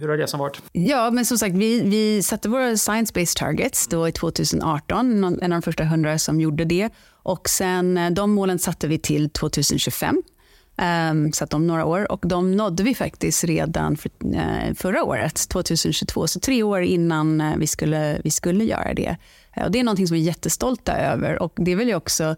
hur 0.00 0.08
har 0.08 0.16
resan 0.16 0.40
varit? 0.40 0.62
Ja, 0.72 1.10
men 1.10 1.24
som 1.24 1.38
sagt, 1.38 1.54
vi, 1.54 1.80
vi 1.80 2.22
satte 2.22 2.48
våra 2.48 2.76
science-based 2.76 3.38
targets 3.38 3.88
då 3.88 4.08
i 4.08 4.12
2018 4.12 4.99
en 5.00 5.24
av 5.24 5.50
de 5.50 5.62
första 5.62 5.84
hundra 5.84 6.18
som 6.18 6.40
gjorde 6.40 6.64
det. 6.64 6.90
Och 7.22 7.48
sen, 7.48 7.96
eh, 7.96 8.10
de 8.10 8.30
målen 8.30 8.58
satte 8.58 8.88
vi 8.88 8.98
till 8.98 9.30
2025. 9.30 10.16
Um, 10.16 10.86
ehm, 10.86 11.32
så 11.32 11.44
att 11.44 11.54
om 11.54 11.66
några 11.66 11.84
år. 11.84 12.12
Och 12.12 12.20
de 12.26 12.56
nådde 12.56 12.82
vi 12.82 12.94
faktiskt 12.94 13.44
redan 13.44 13.96
för, 13.96 14.10
uh, 14.24 14.74
förra 14.74 15.04
året, 15.04 15.48
2022. 15.48 16.26
Så 16.26 16.40
tre 16.40 16.62
år 16.62 16.82
innan 16.82 17.40
uh, 17.40 17.56
vi, 17.56 17.66
skulle, 17.66 18.20
vi 18.24 18.30
skulle 18.30 18.64
göra 18.64 18.94
det. 18.94 19.16
Uh, 19.58 19.64
och 19.64 19.70
det 19.70 19.80
är 19.80 19.84
något 19.84 20.08
som 20.08 20.14
vi 20.14 20.20
är 20.20 20.26
jättestolta 20.26 20.96
över. 20.96 21.42
Och 21.42 21.52
det 21.56 21.74
vill 21.74 21.88
jag 21.88 21.96
också 21.96 22.36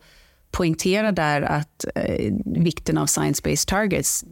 poängtera 0.50 1.12
där 1.12 1.42
att 1.42 1.84
vikten 2.44 2.98
av 2.98 3.06
science-based 3.06 3.68
targets. 3.68 4.24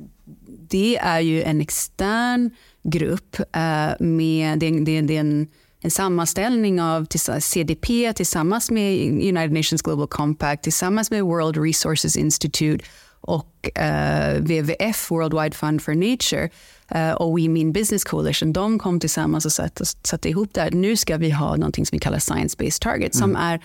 Det 0.69 0.97
är 0.97 1.21
ju 1.21 1.43
en 1.43 1.61
extern 1.61 2.51
grupp 2.83 3.37
med, 3.99 4.59
det, 4.59 4.71
det, 4.71 5.01
det 5.01 5.17
är 5.17 5.21
en 5.21 5.49
en 5.81 5.91
sammanställning 5.91 6.81
av 6.81 7.07
CDP 7.41 8.13
tillsammans 8.13 8.71
med 8.71 9.13
United 9.13 9.53
Nations 9.53 9.83
Global 9.83 10.07
Compact, 10.07 10.63
tillsammans 10.63 11.11
med 11.11 11.23
World 11.23 11.57
Resources 11.57 12.17
Institute 12.17 12.85
och 13.21 13.71
uh, 13.79 14.41
WWF, 14.41 15.11
World 15.11 15.35
Wide 15.43 15.57
Fund 15.57 15.83
for 15.83 15.95
Nature 15.95 16.51
uh, 16.95 17.13
och 17.13 17.39
We 17.39 17.49
Mean 17.49 17.73
Business 17.73 18.05
Coalition, 18.05 18.53
de 18.53 18.79
kom 18.79 19.01
tillsammans 19.01 19.47
och 19.47 19.53
satte, 19.53 19.85
satte 19.85 20.29
ihop 20.29 20.49
det 20.53 20.61
här. 20.61 20.71
Nu 20.71 20.97
ska 20.97 21.17
vi 21.17 21.31
ha 21.31 21.57
något 21.57 21.75
som 21.75 21.87
vi 21.93 21.99
kallar 21.99 22.19
science-based 22.19 22.83
target 22.83 23.15
mm. 23.15 23.23
som 23.23 23.37
är 23.37 23.61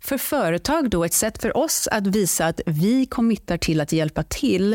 för 0.00 0.18
företag 0.18 0.90
då 0.90 1.04
ett 1.04 1.12
sätt 1.12 1.42
för 1.42 1.56
oss 1.56 1.88
att 1.92 2.06
visa 2.06 2.46
att 2.46 2.60
vi 2.66 3.06
committar 3.06 3.58
till 3.58 3.80
att 3.80 3.92
hjälpa 3.92 4.22
till 4.22 4.72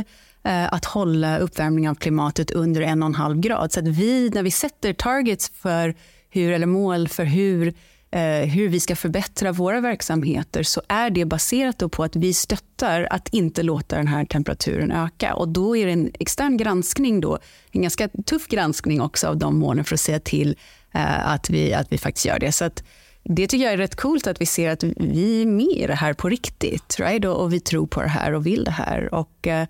uh, 0.47 0.73
att 0.73 0.85
hålla 0.85 1.37
uppvärmningen 1.37 1.91
av 1.91 1.95
klimatet 1.95 2.51
under 2.51 2.81
en 2.81 3.03
och 3.03 3.07
en 3.07 3.15
halv 3.15 3.39
grad. 3.39 3.71
Så 3.71 3.79
att 3.79 3.87
vi, 3.87 4.29
när 4.29 4.43
vi 4.43 4.51
sätter 4.51 4.93
targets 4.93 5.51
för 5.61 5.95
hur, 6.33 6.51
eller 6.51 6.65
mål 6.65 7.07
för 7.07 7.23
hur, 7.23 7.73
eh, 8.11 8.49
hur 8.49 8.69
vi 8.69 8.79
ska 8.79 8.95
förbättra 8.95 9.51
våra 9.51 9.81
verksamheter 9.81 10.63
så 10.63 10.81
är 10.87 11.09
det 11.09 11.25
baserat 11.25 11.91
på 11.91 12.03
att 12.03 12.15
vi 12.15 12.33
stöttar 12.33 13.07
att 13.09 13.27
inte 13.29 13.63
låta 13.63 13.97
den 13.97 14.07
här 14.07 14.25
temperaturen 14.25 14.91
öka. 14.91 15.33
Och 15.33 15.49
då 15.49 15.77
är 15.77 15.85
det 15.85 15.91
en 15.91 16.11
extern 16.19 16.57
granskning, 16.57 17.21
då, 17.21 17.39
en 17.71 17.81
ganska 17.81 18.09
tuff 18.25 18.47
granskning 18.47 19.01
också 19.01 19.27
av 19.27 19.37
de 19.37 19.57
målen 19.57 19.85
för 19.85 19.95
att 19.95 19.99
se 19.99 20.19
till 20.19 20.55
eh, 20.93 21.27
att, 21.27 21.49
vi, 21.49 21.73
att 21.73 21.91
vi 21.91 21.97
faktiskt 21.97 22.25
gör 22.25 22.39
det. 22.39 22.51
Så 22.51 22.65
att, 22.65 22.83
det 23.23 23.47
tycker 23.47 23.65
jag 23.65 23.73
är 23.73 23.77
rätt 23.77 23.95
coolt 23.95 24.27
att 24.27 24.41
vi 24.41 24.45
ser 24.45 24.69
att 24.69 24.83
vi 24.83 25.41
är 25.41 25.45
med 25.45 25.77
i 25.77 25.87
det 25.87 25.95
här 25.95 26.13
på 26.13 26.29
riktigt. 26.29 26.99
Right? 26.99 27.25
Och, 27.25 27.41
och 27.41 27.53
vi 27.53 27.59
tror 27.59 27.87
på 27.87 28.01
det 28.01 28.07
här 28.07 28.33
och 28.33 28.45
vill 28.45 28.63
det 28.63 28.71
här. 28.71 29.13
Och 29.13 29.47
eh, 29.47 29.67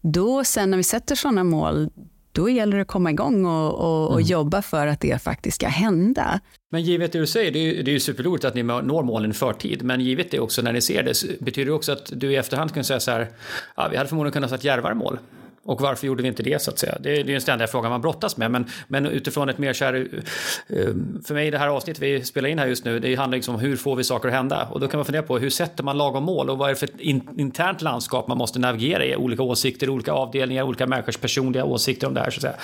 då 0.00 0.44
sen 0.44 0.70
när 0.70 0.76
vi 0.76 0.82
sätter 0.82 1.14
sådana 1.14 1.44
mål, 1.44 1.90
då 2.36 2.50
gäller 2.50 2.76
det 2.76 2.82
att 2.82 2.88
komma 2.88 3.10
igång 3.10 3.44
och, 3.44 3.74
och, 3.74 4.06
och 4.06 4.20
mm. 4.20 4.26
jobba 4.26 4.62
för 4.62 4.86
att 4.86 5.00
det 5.00 5.22
faktiskt 5.22 5.54
ska 5.54 5.68
hända. 5.68 6.40
Men 6.70 6.82
givet 6.82 7.12
det 7.12 7.18
du 7.18 7.26
säger, 7.26 7.52
det 7.52 7.58
är, 7.58 7.82
det 7.82 7.90
är 7.90 7.92
ju 7.92 8.00
superroligt 8.00 8.44
att 8.44 8.54
ni 8.54 8.62
når 8.62 9.02
målen 9.02 9.30
i 9.30 9.34
förtid, 9.34 9.82
men 9.82 10.00
givet 10.00 10.30
det 10.30 10.40
också 10.40 10.62
när 10.62 10.72
ni 10.72 10.80
ser 10.80 11.02
det, 11.02 11.40
betyder 11.40 11.66
det 11.66 11.72
också 11.72 11.92
att 11.92 12.12
du 12.14 12.32
i 12.32 12.36
efterhand 12.36 12.74
kan 12.74 12.84
säga 12.84 13.00
så 13.00 13.10
här, 13.10 13.28
ja, 13.76 13.88
vi 13.90 13.96
hade 13.96 14.08
förmodligen 14.08 14.32
kunnat 14.32 14.50
sätta 14.50 14.64
djärvare 14.64 14.94
mål? 14.94 15.18
Och 15.66 15.80
varför 15.80 16.06
gjorde 16.06 16.22
vi 16.22 16.28
inte 16.28 16.42
det 16.42 16.62
så 16.62 16.70
att 16.70 16.78
säga? 16.78 16.96
Det 17.00 17.20
är, 17.20 17.24
ju 17.24 17.34
en 17.34 17.40
ständiga 17.40 17.68
fråga 17.68 17.88
man 17.88 18.00
brottas 18.00 18.36
med. 18.36 18.50
Men, 18.50 18.66
men 18.88 19.06
utifrån 19.06 19.48
ett 19.48 19.58
mer 19.58 19.72
kär, 19.72 19.94
eh, 19.94 20.76
för 21.24 21.34
mig 21.34 21.50
det 21.50 21.58
här 21.58 21.68
avsnittet 21.68 22.02
vi 22.02 22.24
spelar 22.24 22.48
in 22.48 22.58
här 22.58 22.66
just 22.66 22.84
nu, 22.84 22.98
det 22.98 23.14
handlar 23.14 23.36
liksom 23.36 23.54
om 23.54 23.60
hur 23.60 23.76
får 23.76 23.96
vi 23.96 24.04
saker 24.04 24.28
att 24.28 24.34
hända? 24.34 24.68
Och 24.70 24.80
då 24.80 24.88
kan 24.88 24.98
man 24.98 25.04
fundera 25.04 25.22
på 25.22 25.38
hur 25.38 25.50
sätter 25.50 25.84
man 25.84 25.98
lagom 25.98 26.24
mål 26.24 26.50
och 26.50 26.58
vad 26.58 26.68
är 26.68 26.74
det 26.74 26.78
för 26.78 26.86
ett 26.86 27.00
internt 27.38 27.82
landskap 27.82 28.28
man 28.28 28.38
måste 28.38 28.58
navigera 28.58 29.04
i? 29.04 29.16
Olika 29.16 29.42
åsikter, 29.42 29.90
olika 29.90 30.12
avdelningar, 30.12 30.62
olika 30.62 30.86
människors 30.86 31.16
personliga 31.16 31.64
åsikter 31.64 32.06
om 32.06 32.14
det 32.14 32.20
här 32.20 32.30
så 32.30 32.38
att 32.38 32.42
säga. 32.42 32.56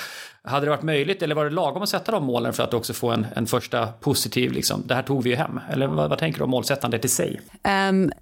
Hade 0.45 0.67
det 0.67 0.71
varit 0.71 0.83
möjligt 0.83 1.23
eller 1.23 1.35
var 1.35 1.45
det 1.45 1.51
lagom 1.51 1.83
att 1.83 1.89
sätta 1.89 2.13
de 2.13 2.25
målen 2.25 2.53
för 2.53 2.63
att 2.63 2.75
också 2.75 2.93
få 2.93 3.11
en, 3.11 3.27
en 3.37 3.47
första 3.47 3.87
positiv, 3.87 4.53
liksom, 4.53 4.83
det 4.87 4.95
här 4.95 5.03
tog 5.03 5.23
vi 5.23 5.31
ju 5.31 5.37
hem? 5.37 5.61
Eller 5.73 5.87
vad, 5.87 6.11
vad 6.11 6.19
tänker 6.19 6.39
du 6.39 6.45
om 6.45 6.51
målsättandet 6.51 7.05
i 7.05 7.09
sig? 7.09 7.41
Um, 7.89 8.13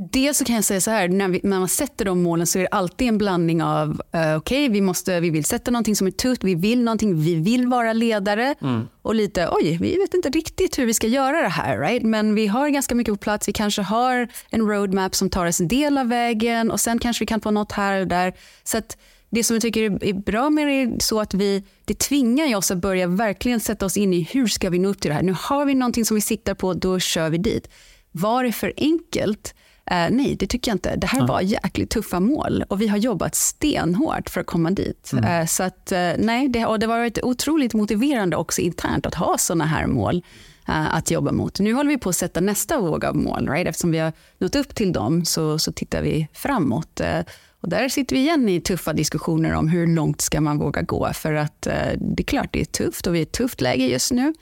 dels 0.00 0.38
så 0.38 0.44
kan 0.44 0.54
jag 0.54 0.64
säga 0.64 0.80
så 0.80 0.90
här, 0.90 1.08
när, 1.08 1.28
vi, 1.28 1.40
när, 1.42 1.58
man 1.58 1.68
sätter 1.68 2.04
de 2.04 2.22
målen 2.22 2.46
så 2.46 2.58
är 2.58 2.62
det 2.62 2.68
alltid 2.68 3.08
en 3.08 3.18
blandning 3.18 3.62
av, 3.62 3.88
uh, 3.88 4.36
okej, 4.36 4.36
okay, 4.36 4.68
vi, 4.68 5.20
vi 5.20 5.30
vill 5.30 5.44
sätta 5.44 5.70
någonting 5.70 5.96
som 5.96 6.06
är 6.06 6.10
tufft, 6.10 6.44
vi 6.44 6.54
vill 6.54 6.84
någonting, 6.84 7.22
vi 7.22 7.34
vill 7.34 7.66
vara 7.66 7.92
ledare 7.92 8.54
mm. 8.60 8.88
och 9.02 9.14
lite, 9.14 9.48
oj, 9.52 9.78
vi 9.80 9.96
vet 9.96 10.14
inte 10.14 10.30
riktigt 10.30 10.78
hur 10.78 10.86
vi 10.86 10.94
ska 10.94 11.06
göra 11.06 11.42
det 11.42 11.48
här, 11.48 11.78
right? 11.78 12.02
men 12.02 12.34
vi 12.34 12.46
har 12.46 12.68
ganska 12.68 12.94
mycket 12.94 13.14
på 13.14 13.18
plats, 13.18 13.48
vi 13.48 13.52
kanske 13.52 13.82
har 13.82 14.28
en 14.50 14.60
roadmap 14.60 15.14
som 15.14 15.30
tar 15.30 15.46
oss 15.46 15.60
en 15.60 15.68
del 15.68 15.98
av 15.98 16.08
vägen 16.08 16.70
och 16.70 16.80
sen 16.80 16.98
kanske 16.98 17.22
vi 17.22 17.26
kan 17.26 17.40
få 17.40 17.50
något 17.50 17.72
här 17.72 18.00
och 18.00 18.06
där. 18.06 18.32
Så 18.64 18.78
att, 18.78 18.96
det 19.32 19.44
som 19.44 19.54
jag 19.54 19.62
tycker 19.62 20.04
är 20.04 20.12
bra 20.12 20.50
med 20.50 20.66
det 20.66 20.72
är 20.72 21.00
så 21.00 21.20
att 21.20 21.34
vi, 21.34 21.64
det 21.84 21.98
tvingar 21.98 22.56
oss 22.56 22.70
att 22.70 22.78
börja 22.78 23.06
verkligen 23.06 23.60
sätta 23.60 23.86
oss 23.86 23.96
in 23.96 24.14
i 24.14 24.28
hur 24.32 24.46
ska 24.46 24.70
vi 24.70 24.78
nå 24.78 24.88
upp 24.88 25.00
till 25.00 25.08
det 25.08 25.14
här. 25.14 25.22
Nu 25.22 25.34
har 25.38 25.64
vi 25.66 25.74
någonting 25.74 26.04
som 26.04 26.14
vi 26.14 26.20
siktar 26.20 26.54
på, 26.54 26.74
då 26.74 26.98
kör 26.98 27.30
vi 27.30 27.38
dit. 27.38 27.68
Var 28.12 28.44
det 28.44 28.52
för 28.52 28.72
enkelt? 28.76 29.54
Eh, 29.86 30.06
nej, 30.10 30.36
det 30.38 30.46
tycker 30.46 30.70
jag 30.70 30.74
inte. 30.74 30.96
Det 30.96 31.06
här 31.06 31.26
var 31.26 31.40
jäkligt 31.40 31.90
tuffa 31.90 32.20
mål 32.20 32.64
och 32.68 32.80
vi 32.80 32.88
har 32.88 32.98
jobbat 32.98 33.34
stenhårt 33.34 34.30
för 34.30 34.40
att 34.40 34.46
komma 34.46 34.70
dit. 34.70 35.10
Mm. 35.12 35.24
Eh, 35.24 35.46
så 35.46 35.62
att, 35.62 35.92
eh, 35.92 36.12
nej, 36.18 36.48
det, 36.48 36.66
och 36.66 36.78
det 36.78 36.86
har 36.86 36.98
varit 36.98 37.18
otroligt 37.22 37.74
motiverande 37.74 38.36
också 38.36 38.60
internt 38.60 39.06
att 39.06 39.14
ha 39.14 39.38
såna 39.38 39.64
här 39.64 39.86
mål 39.86 40.22
eh, 40.68 40.94
att 40.94 41.10
jobba 41.10 41.32
mot. 41.32 41.60
Nu 41.60 41.74
håller 41.74 41.90
vi 41.90 41.98
på 41.98 42.08
att 42.08 42.16
sätta 42.16 42.40
nästa 42.40 42.80
våg 42.80 43.04
av 43.04 43.16
mål. 43.16 43.48
Right? 43.48 43.68
Eftersom 43.68 43.90
vi 43.90 43.98
har 43.98 44.12
nått 44.38 44.56
upp 44.56 44.74
till 44.74 44.92
dem 44.92 45.24
så, 45.24 45.58
så 45.58 45.72
tittar 45.72 46.02
vi 46.02 46.28
framåt. 46.32 47.00
Eh, 47.00 47.20
och 47.60 47.68
där 47.68 47.88
sitter 47.88 48.16
vi 48.16 48.22
igen 48.22 48.48
i 48.48 48.60
tuffa 48.60 48.92
diskussioner 48.92 49.52
om 49.52 49.68
hur 49.68 49.86
långt 49.86 50.20
ska 50.20 50.40
man 50.40 50.58
våga 50.58 50.82
gå. 50.82 51.12
För 51.12 51.32
att 51.32 51.66
eh, 51.66 51.92
det 51.98 52.22
är 52.22 52.24
klart 52.24 52.48
det 52.52 52.60
är 52.60 52.64
tufft 52.64 53.06
och 53.06 53.14
vi 53.14 53.18
är 53.18 53.20
i 53.20 53.22
ett 53.22 53.32
tufft 53.32 53.60
läge 53.60 53.86
just 53.86 54.12
nu. 54.12 54.34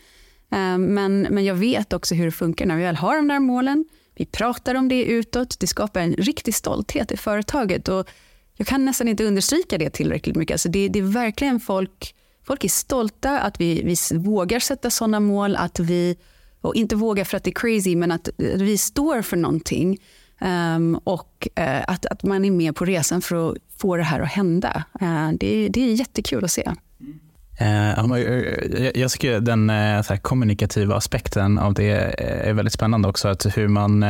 Men, 0.78 1.26
men 1.30 1.45
jag 1.45 1.54
vet 1.54 1.92
också 1.92 2.14
hur 2.14 2.25
det 2.25 2.33
funkar 2.33 2.66
när 2.66 2.76
vi 2.76 2.83
väl 2.83 2.97
har 2.97 3.16
de 3.16 3.28
där 3.28 3.40
målen. 3.40 3.85
Vi 4.19 4.27
pratar 4.27 4.75
om 4.75 4.89
det 4.89 5.05
utåt. 5.05 5.61
Det 5.61 5.67
skapar 5.67 6.01
en 6.01 6.13
riktig 6.13 6.55
stolthet 6.55 7.13
i 7.13 7.17
företaget. 7.17 7.89
Och 7.89 8.09
jag 8.57 8.67
kan 8.67 8.85
nästan 8.85 9.09
inte 9.09 9.25
understryka 9.25 9.79
det 9.79 9.91
tillräckligt 9.91 10.37
mycket. 10.37 10.55
Alltså 10.55 10.69
det, 10.69 10.89
det 10.89 10.99
är 10.99 11.03
verkligen 11.03 11.61
folk, 11.61 12.15
folk 12.47 12.65
är 12.65 12.69
stolta 12.69 13.41
att 13.41 13.61
vi, 13.61 13.83
vi 13.83 14.19
vågar 14.19 14.61
sätta 14.61 14.91
sådana 14.91 15.21
mål. 15.21 15.57
Att 15.57 15.79
vi, 15.81 16.17
och 16.61 16.75
inte 16.75 16.97
vågar 16.97 17.25
för 17.25 17.37
att 17.37 17.45
det 17.45 17.51
är 17.51 17.55
crazy, 17.55 17.97
men 17.97 18.13
att 18.13 18.29
vi 18.37 18.79
står 18.79 19.23
för 19.23 19.37
någonting. 19.37 19.99
Um, 20.41 20.95
och 21.05 21.49
uh, 21.61 21.91
att, 21.91 22.07
att 22.07 22.23
man 22.23 22.45
är 22.45 22.51
med 22.51 22.77
på 22.77 22.85
resan 22.85 23.23
för 23.23 23.51
att 23.51 23.57
få 23.77 23.97
det 23.97 24.03
här 24.03 24.21
att 24.21 24.29
hända. 24.29 24.85
Uh, 25.03 25.31
det, 25.33 25.69
det 25.69 25.81
är 25.81 25.95
jättekul 25.95 26.45
att 26.45 26.53
se. 26.53 26.71
Eh, 27.61 27.91
eh, 27.91 28.91
jag 28.95 29.11
tycker 29.11 29.41
den 29.41 29.71
eh, 29.71 30.03
så 30.03 30.17
kommunikativa 30.17 30.97
aspekten 30.97 31.59
av 31.59 31.75
det 31.75 31.91
är 32.49 32.53
väldigt 32.53 32.73
spännande 32.73 33.09
också. 33.09 33.29
Att 33.29 33.57
hur 33.57 33.69
man 33.69 34.05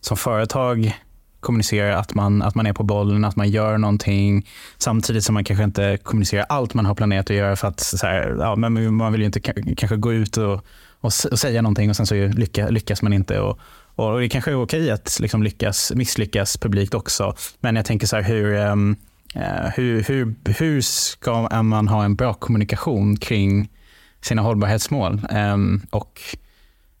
som 0.00 0.16
företag 0.16 0.96
kommunicerar 1.40 1.90
att 1.90 2.14
man, 2.14 2.42
att 2.42 2.54
man 2.54 2.66
är 2.66 2.72
på 2.72 2.82
bollen, 2.82 3.24
att 3.24 3.36
man 3.36 3.50
gör 3.50 3.78
någonting 3.78 4.46
samtidigt 4.78 5.24
som 5.24 5.34
man 5.34 5.44
kanske 5.44 5.64
inte 5.64 5.98
kommunicerar 6.02 6.46
allt 6.48 6.74
man 6.74 6.86
har 6.86 6.94
planerat 6.94 7.30
att 7.30 7.36
göra 7.36 7.56
för 7.56 7.68
att 7.68 7.80
så 7.80 8.06
här, 8.06 8.36
ja, 8.38 8.56
men 8.56 8.94
man 8.94 9.12
vill 9.12 9.20
ju 9.20 9.26
inte 9.26 9.40
kanske 9.76 9.96
gå 9.96 10.12
ut 10.12 10.36
och, 10.36 10.52
och, 11.00 11.12
och 11.30 11.38
säga 11.38 11.62
någonting 11.62 11.90
och 11.90 11.96
sen 11.96 12.06
så 12.06 12.14
lyckas, 12.14 12.70
lyckas 12.70 13.02
man 13.02 13.12
inte. 13.12 13.40
Och, 13.40 13.58
och 13.94 14.20
det 14.20 14.28
kanske 14.28 14.50
är 14.50 14.62
okej 14.62 14.90
att 14.90 15.18
liksom 15.20 15.42
lyckas, 15.42 15.92
misslyckas 15.94 16.56
publikt 16.56 16.94
också. 16.94 17.34
Men 17.60 17.76
jag 17.76 17.84
tänker 17.84 18.06
så 18.06 18.16
här, 18.16 18.22
hur, 18.22 18.54
ehm, 18.54 18.96
Eh, 19.34 19.70
hur, 19.76 20.02
hur, 20.02 20.34
hur 20.58 20.80
ska 20.80 21.62
man 21.62 21.88
ha 21.88 22.04
en 22.04 22.14
bra 22.14 22.34
kommunikation 22.34 23.16
kring 23.16 23.70
sina 24.20 24.42
hållbarhetsmål? 24.42 25.20
Ehm, 25.30 25.80
och 25.90 26.20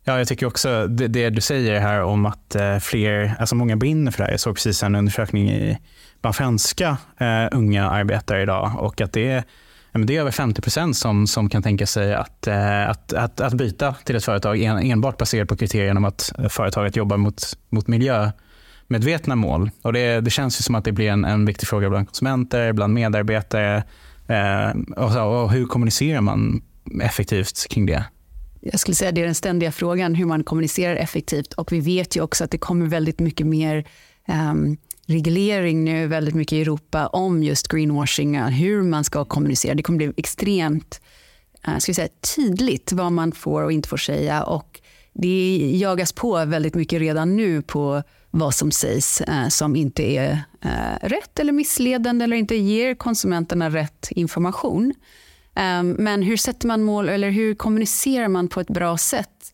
Ja, 0.08 0.18
jag 0.18 0.28
tycker 0.28 0.46
också 0.46 0.86
det, 0.86 1.08
det, 1.08 1.30
du 1.30 1.40
säger 1.40 1.80
här 1.80 2.02
om 2.02 2.26
att 2.26 2.54
eh, 2.54 2.78
fler, 2.78 3.34
alltså 3.38 3.54
många 3.54 3.76
brinner 3.76 4.10
för 4.10 4.18
det 4.18 4.24
här. 4.24 4.30
Jag 4.30 4.40
såg 4.40 4.54
precis 4.54 4.82
en 4.82 4.94
undersökning 4.94 5.50
i, 5.50 5.78
bland 6.20 6.36
franska 6.36 6.96
eh, 7.18 7.48
unga 7.52 7.90
arbetare 7.90 8.42
idag 8.42 8.72
och 8.78 9.00
att 9.00 9.12
det 9.12 9.30
är 9.30 9.44
det 9.92 10.16
är 10.16 10.20
över 10.20 10.30
50 10.30 10.62
procent 10.62 10.96
som, 10.96 11.26
som 11.26 11.48
kan 11.48 11.62
tänka 11.62 11.86
sig 11.86 12.14
att, 12.14 12.46
eh, 12.46 12.88
att, 12.88 13.12
att, 13.12 13.40
att 13.40 13.54
byta 13.54 13.94
till 14.04 14.16
ett 14.16 14.24
företag 14.24 14.62
enbart 14.62 15.18
baserat 15.18 15.48
på 15.48 15.56
kriterierna 15.56 15.98
om 15.98 16.04
att 16.04 16.32
företaget 16.48 16.96
jobbar 16.96 17.16
mot, 17.16 17.42
mot 17.68 17.86
miljömedvetna 18.88 19.36
mål. 19.36 19.70
Och 19.82 19.92
det, 19.92 20.20
det 20.20 20.30
känns 20.30 20.60
ju 20.60 20.62
som 20.62 20.74
att 20.74 20.84
det 20.84 20.92
blir 20.92 21.10
en, 21.10 21.24
en 21.24 21.46
viktig 21.46 21.68
fråga 21.68 21.90
bland 21.90 22.06
konsumenter, 22.06 22.72
bland 22.72 22.94
medarbetare. 22.94 23.84
Eh, 24.28 24.70
och, 24.96 25.12
så, 25.12 25.24
och 25.24 25.52
hur 25.52 25.66
kommunicerar 25.66 26.20
man 26.20 26.62
effektivt 27.02 27.66
kring 27.68 27.86
det? 27.86 28.04
Jag 28.60 28.80
skulle 28.80 28.94
säga 28.94 29.08
att 29.08 29.14
det 29.14 29.20
är 29.20 29.26
den 29.26 29.34
ständiga 29.34 29.72
frågan 29.72 30.14
hur 30.14 30.26
man 30.26 30.44
kommunicerar 30.44 30.96
effektivt. 30.96 31.52
Och 31.52 31.72
vi 31.72 31.80
vet 31.80 32.16
ju 32.16 32.22
också 32.22 32.44
att 32.44 32.50
det 32.50 32.58
kommer 32.58 32.86
väldigt 32.86 33.20
mycket 33.20 33.46
mer 33.46 33.84
um, 34.28 34.76
reglering 35.06 35.84
nu 35.84 36.06
väldigt 36.06 36.34
mycket 36.34 36.52
i 36.52 36.60
Europa 36.60 37.06
om 37.06 37.42
just 37.42 37.68
greenwashing, 37.68 38.38
hur 38.38 38.82
man 38.82 39.04
ska 39.04 39.24
kommunicera. 39.24 39.74
Det 39.74 39.82
kommer 39.82 39.96
bli 39.96 40.12
extremt 40.16 41.00
uh, 41.68 41.78
ska 41.78 41.90
vi 41.90 41.94
säga, 41.94 42.08
tydligt 42.36 42.92
vad 42.92 43.12
man 43.12 43.32
får 43.32 43.62
och 43.62 43.72
inte 43.72 43.88
får 43.88 43.96
säga. 43.96 44.42
Och 44.42 44.80
det 45.12 45.70
jagas 45.74 46.12
på 46.12 46.44
väldigt 46.44 46.74
mycket 46.74 47.00
redan 47.00 47.36
nu 47.36 47.62
på 47.62 48.02
vad 48.30 48.54
som 48.54 48.70
sägs 48.70 49.20
eh, 49.20 49.48
som 49.48 49.76
inte 49.76 50.02
är 50.02 50.42
eh, 50.64 51.08
rätt 51.08 51.38
eller 51.38 51.52
missledande 51.52 52.24
eller 52.24 52.36
inte 52.36 52.56
ger 52.56 52.94
konsumenterna 52.94 53.70
rätt 53.70 54.08
information. 54.10 54.94
Eh, 55.54 55.82
men 55.82 56.22
hur 56.22 56.36
sätter 56.36 56.66
man 56.68 56.82
mål 56.82 57.08
eller 57.08 57.30
hur 57.30 57.54
kommunicerar 57.54 58.28
man 58.28 58.48
på 58.48 58.60
ett 58.60 58.70
bra 58.70 58.98
sätt? 58.98 59.52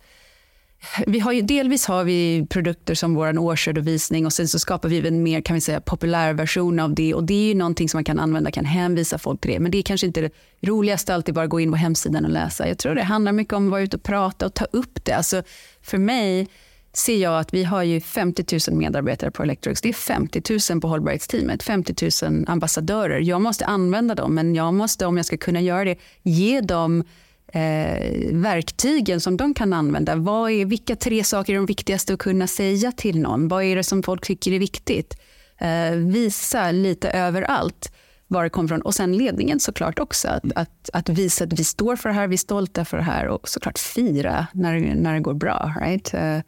vi 1.06 1.20
har 1.20 1.32
ju, 1.32 1.42
delvis 1.42 1.86
har 1.86 2.04
vi 2.04 2.46
produkter 2.50 2.94
som 2.94 3.14
vår 3.14 3.38
årsredovisning 3.38 4.26
och 4.26 4.32
sen 4.32 4.48
så 4.48 4.58
skapar 4.58 4.88
vi 4.88 5.08
en 5.08 5.22
mer 5.22 5.40
kan 5.40 5.54
vi 5.54 5.60
säga, 5.60 5.80
populär 5.80 6.32
version 6.32 6.80
av 6.80 6.94
det. 6.94 7.14
och 7.14 7.24
Det 7.24 7.34
är 7.34 7.48
ju 7.48 7.54
någonting 7.54 7.88
som 7.88 7.98
man 7.98 8.04
kan 8.04 8.18
använda, 8.18 8.50
kan 8.50 8.64
hänvisa 8.64 9.18
folk 9.18 9.40
till 9.40 9.50
det. 9.50 9.60
Men 9.60 9.70
det 9.70 9.78
är 9.78 9.82
kanske 9.82 10.06
inte 10.06 10.20
det 10.20 10.30
roligaste 10.60 11.14
alltid 11.14 11.34
bara 11.34 11.46
gå 11.46 11.60
in 11.60 11.70
på 11.70 11.76
hemsidan 11.76 12.24
och 12.24 12.30
läsa. 12.30 12.68
Jag 12.68 12.78
tror 12.78 12.94
det 12.94 13.02
handlar 13.02 13.32
mycket 13.32 13.54
om 13.54 13.66
att 13.66 13.70
vara 13.70 13.82
ute 13.82 13.96
och 13.96 14.02
prata 14.02 14.46
och 14.46 14.54
ta 14.54 14.64
upp 14.64 15.04
det. 15.04 15.12
Alltså, 15.12 15.42
för 15.82 15.98
mig 15.98 16.48
ser 16.94 17.16
jag 17.16 17.38
att 17.38 17.54
vi 17.54 17.64
har 17.64 17.82
ju 17.82 18.00
50 18.00 18.70
000 18.70 18.78
medarbetare 18.78 19.30
på 19.30 19.42
Electrolux. 19.42 19.80
Det 19.80 19.88
är 19.88 19.92
50 19.92 20.72
000 20.72 20.80
på 20.80 20.88
hållbarhetsteamet, 20.88 21.62
50 21.62 22.10
000 22.22 22.44
ambassadörer. 22.48 23.20
Jag 23.20 23.40
måste 23.40 23.66
använda 23.66 24.14
dem, 24.14 24.34
men 24.34 24.54
jag 24.54 24.74
måste 24.74 25.06
om 25.06 25.16
jag 25.16 25.26
ska 25.26 25.36
kunna 25.36 25.60
göra 25.60 25.84
det 25.84 25.98
ge 26.22 26.60
dem 26.60 27.04
eh, 27.46 28.32
verktygen 28.32 29.20
som 29.20 29.36
de 29.36 29.54
kan 29.54 29.72
använda. 29.72 30.16
Vad 30.16 30.50
är, 30.50 30.64
vilka 30.64 30.96
tre 30.96 31.24
saker 31.24 31.52
är 31.52 31.56
de 31.56 31.66
viktigaste 31.66 32.14
att 32.14 32.18
kunna 32.18 32.46
säga 32.46 32.92
till 32.92 33.20
någon? 33.20 33.48
Vad 33.48 33.64
är 33.64 33.76
det 33.76 33.84
som 33.84 34.02
folk 34.02 34.26
tycker 34.26 34.52
är 34.52 34.58
viktigt? 34.58 35.16
Eh, 35.58 35.90
visa 35.90 36.70
lite 36.70 37.10
överallt 37.10 37.92
var 38.28 38.44
det 38.44 38.50
kommer 38.50 38.68
från. 38.68 38.82
Och 38.82 38.94
sen 38.94 39.16
ledningen 39.16 39.60
såklart 39.60 39.98
också. 39.98 40.28
Att, 40.28 40.44
att, 40.54 40.90
att, 40.92 41.08
visa 41.08 41.44
att 41.44 41.52
vi 41.52 41.64
står 41.64 41.96
för 41.96 42.08
det 42.08 42.14
här, 42.14 42.28
vi 42.28 42.34
är 42.34 42.38
stolta 42.38 42.84
för 42.84 42.96
det 42.96 43.02
här 43.02 43.28
och 43.28 43.48
såklart 43.48 43.78
fira 43.78 44.46
när, 44.52 44.94
när 44.94 45.14
det 45.14 45.20
går 45.20 45.34
bra. 45.34 45.74
Right? 45.80 46.14
Eh, 46.14 46.38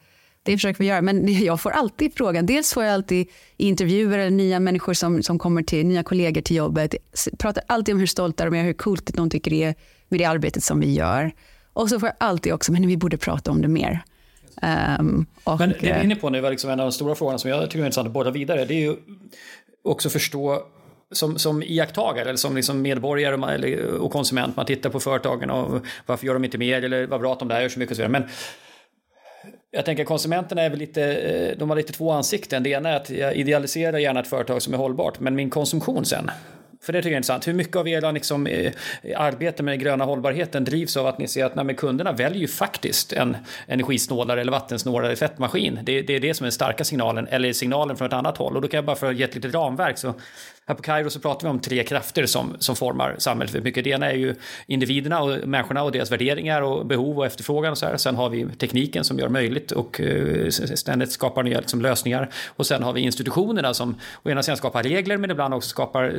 det 0.47 0.53
försöker 0.53 0.79
vi 0.79 0.87
göra. 0.87 1.03
Men 1.03 1.45
jag 1.45 1.61
får 1.61 1.71
alltid 1.71 2.15
frågan. 2.15 2.47
Dels 2.47 2.75
får 2.75 2.85
jag 2.85 2.95
alltid 2.95 3.29
intervjuer 3.57 4.19
eller 4.19 4.31
nya 4.31 4.61
människor 4.61 4.95
som, 4.95 5.23
som 5.23 5.39
kommer 5.39 5.63
till, 5.63 5.87
nya 5.87 6.03
kollegor 6.03 6.41
till 6.41 6.57
jobbet. 6.57 6.95
Pratar 7.39 7.63
alltid 7.67 7.95
om 7.95 7.99
hur 7.99 8.07
stolta 8.07 8.45
de 8.45 8.55
är, 8.55 8.63
hur 8.63 8.73
coolt 8.73 9.11
de 9.15 9.31
tycker 9.31 9.51
det 9.51 9.63
är 9.63 9.75
med 10.09 10.21
det 10.21 10.25
arbetet 10.25 10.63
som 10.63 10.81
vi 10.81 10.95
gör. 10.95 11.33
Och 11.73 11.89
så 11.89 12.01
får 12.01 12.07
jag 12.07 12.17
alltid 12.21 12.53
också, 12.53 12.73
men 12.73 12.87
vi 12.87 12.97
borde 12.97 13.17
prata 13.17 13.51
om 13.51 13.63
det 13.63 13.69
mer. 13.69 14.03
Um, 15.01 15.27
och, 15.45 15.59
men 15.59 15.69
det 15.69 15.77
vi 15.81 15.89
är 15.89 16.05
inne 16.05 16.17
på 16.17 16.31
nu 16.31 16.41
var 16.41 16.51
liksom 16.51 16.71
en 16.71 16.81
av 16.81 16.87
de 16.87 16.93
stora 16.93 17.15
frågorna 17.15 17.39
som 17.39 17.51
jag 17.51 17.65
tycker 17.65 17.79
är 17.79 17.85
intressant 17.85 18.07
att 18.07 18.13
borra 18.13 18.31
vidare. 18.31 18.65
Det 18.65 18.75
är 18.75 18.81
ju 18.81 18.97
också 19.85 20.11
förstå 20.11 20.63
som, 21.13 21.39
som 21.39 21.63
iakttagare 21.63 22.29
eller 22.29 22.37
som 22.37 22.57
liksom 22.57 22.83
medborgare 22.83 23.77
och 23.99 24.13
konsument. 24.13 24.57
Man 24.57 24.67
tittar 24.67 24.91
på 24.91 25.01
företagen 25.01 25.51
och 25.51 25.87
varför 26.07 26.27
gör 26.27 26.35
de 26.35 26.45
inte 26.45 26.59
mer 26.59 26.83
eller 26.83 27.07
vad 27.07 27.21
bra 27.21 27.33
att 27.33 27.39
de 27.39 27.49
där 27.49 27.61
gör 27.61 27.69
så 27.69 27.79
mycket 27.79 27.91
och 27.91 27.97
så 27.97 28.03
vidare. 28.03 28.13
Men 28.21 28.29
jag 29.77 29.85
tänker 29.85 30.05
konsumenterna 30.05 30.63
är 30.63 30.71
väl 30.71 30.79
lite, 30.79 31.03
eh, 31.03 31.59
de 31.59 31.71
har 31.71 31.77
lite 31.77 31.93
två 31.93 32.11
ansikten. 32.13 32.63
Det 32.63 32.71
ena 32.71 32.89
är 32.89 32.97
att 32.97 33.11
jag 33.11 33.35
idealiserar 33.35 33.99
gärna 33.99 34.21
ett 34.21 34.27
företag 34.27 34.63
som 34.63 34.75
är 34.75 34.79
hållbart, 34.79 35.21
men 35.21 35.35
min 35.35 35.51
konsumtion 35.51 36.05
sen 36.05 36.31
för 36.87 36.93
det 36.93 36.99
tycker 36.99 37.11
jag 37.11 37.15
är 37.15 37.17
intressant. 37.17 37.49
Hur 37.49 37.53
mycket 37.53 37.77
av 37.77 37.89
era 37.89 38.11
liksom, 38.11 38.47
eh, 38.47 38.73
arbete 39.17 39.63
med 39.63 39.73
den 39.73 39.79
gröna 39.79 40.05
hållbarheten 40.05 40.65
drivs 40.65 40.97
av 40.97 41.07
att 41.07 41.19
ni 41.19 41.29
ser 41.29 41.45
att 41.45 41.55
nej, 41.55 41.75
kunderna 41.75 42.13
väljer 42.13 42.41
ju 42.41 42.49
faktiskt 42.49 43.13
en 43.13 43.37
energisnålare 43.67 44.41
eller 44.41 44.53
vattensnålare 44.53 45.17
fettmaskin. 45.17 45.79
Det, 45.83 46.03
det 46.03 46.17
är 46.17 46.21
det 46.21 46.35
som 46.35 46.45
är 46.45 46.47
den 46.47 46.53
starka 46.53 46.85
signalen, 46.85 47.27
eller 47.27 47.53
signalen 47.53 47.97
från 47.97 48.07
ett 48.07 48.13
annat 48.13 48.37
håll. 48.37 48.57
Och 48.57 48.63
då 48.63 48.69
kan 48.69 48.79
jag 48.79 48.85
bara 48.85 48.97
för 48.97 49.11
att 49.11 49.17
ge 49.17 49.25
ett 49.25 49.35
litet 49.35 49.55
ramverk 49.55 49.99
så 49.99 50.15
här 50.69 50.75
på 50.75 50.83
Kairo 50.83 51.11
så 51.11 51.21
pratar 51.21 51.49
vi 51.49 51.51
om 51.51 51.61
tre 51.61 51.85
krafter 51.85 52.27
som, 52.27 52.57
som 52.59 52.77
formar 52.77 53.15
samhället 53.19 53.55
väldigt 53.55 53.65
mycket. 53.65 53.85
Det 53.85 53.91
ena 53.91 54.11
är 54.11 54.17
ju 54.17 54.35
individerna 54.67 55.23
och 55.23 55.49
människorna 55.49 55.83
och 55.83 55.93
deras 55.93 56.13
värderingar 56.13 56.63
och 56.63 56.87
behov 56.87 57.19
och 57.19 57.27
efterfrågan 57.27 57.73
och 57.73 57.79
så 57.79 57.87
här. 57.87 57.97
Sen 57.97 58.17
har 58.17 58.31
vi 58.31 58.47
tekniken 58.59 59.05
som 59.05 59.19
gör 59.19 59.29
möjligt 59.29 59.73
och 59.73 60.01
eh, 60.01 60.49
ständigt 60.51 61.13
skapar 61.13 61.43
nya 61.43 61.61
liksom, 61.61 61.83
lösningar. 61.83 62.31
Och 62.47 62.67
sen 62.67 62.83
har 62.83 62.93
vi 62.93 63.01
institutionerna 63.01 63.75
som 63.75 64.01
å 64.23 64.31
ena 64.31 64.43
sidan 64.43 64.57
skapar 64.57 64.83
regler 64.83 65.17
men 65.17 65.31
ibland 65.31 65.55
också 65.55 65.69
skapar 65.69 66.19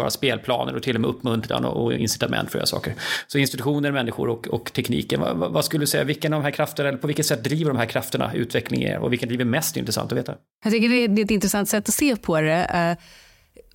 förutsägbara 0.00 0.10
spelplaner 0.10 0.76
och 0.76 0.82
till 0.82 0.96
och 0.96 1.00
med 1.00 1.10
uppmuntran 1.10 1.64
och, 1.64 1.92
incitament 1.92 2.50
för 2.50 2.58
att 2.58 2.60
göra 2.60 2.66
saker. 2.66 2.94
Så 3.26 3.38
institutioner, 3.38 3.92
människor 3.92 4.28
och, 4.28 4.48
och 4.48 4.72
tekniken. 4.72 5.20
Vad, 5.20 5.52
vad, 5.52 5.64
skulle 5.64 5.82
du 5.82 5.86
säga, 5.86 6.04
vilken 6.04 6.32
av 6.32 6.40
de 6.40 6.44
här 6.44 6.52
krafterna, 6.52 6.88
eller 6.88 6.98
på 6.98 7.06
vilket 7.06 7.26
sätt 7.26 7.44
driver 7.44 7.70
de 7.70 7.78
här 7.78 7.86
krafterna 7.86 8.32
utvecklingen 8.34 9.02
och 9.02 9.12
vilken 9.12 9.28
driver 9.28 9.44
mest 9.44 9.76
intressant 9.76 10.12
att 10.12 10.18
veta? 10.18 10.34
Jag 10.64 10.72
tycker 10.72 10.88
det 10.88 11.20
är 11.20 11.24
ett 11.24 11.30
intressant 11.30 11.68
sätt 11.68 11.88
att 11.88 11.94
se 11.94 12.16
på 12.16 12.40
det. 12.40 12.64
Eh, 12.64 12.96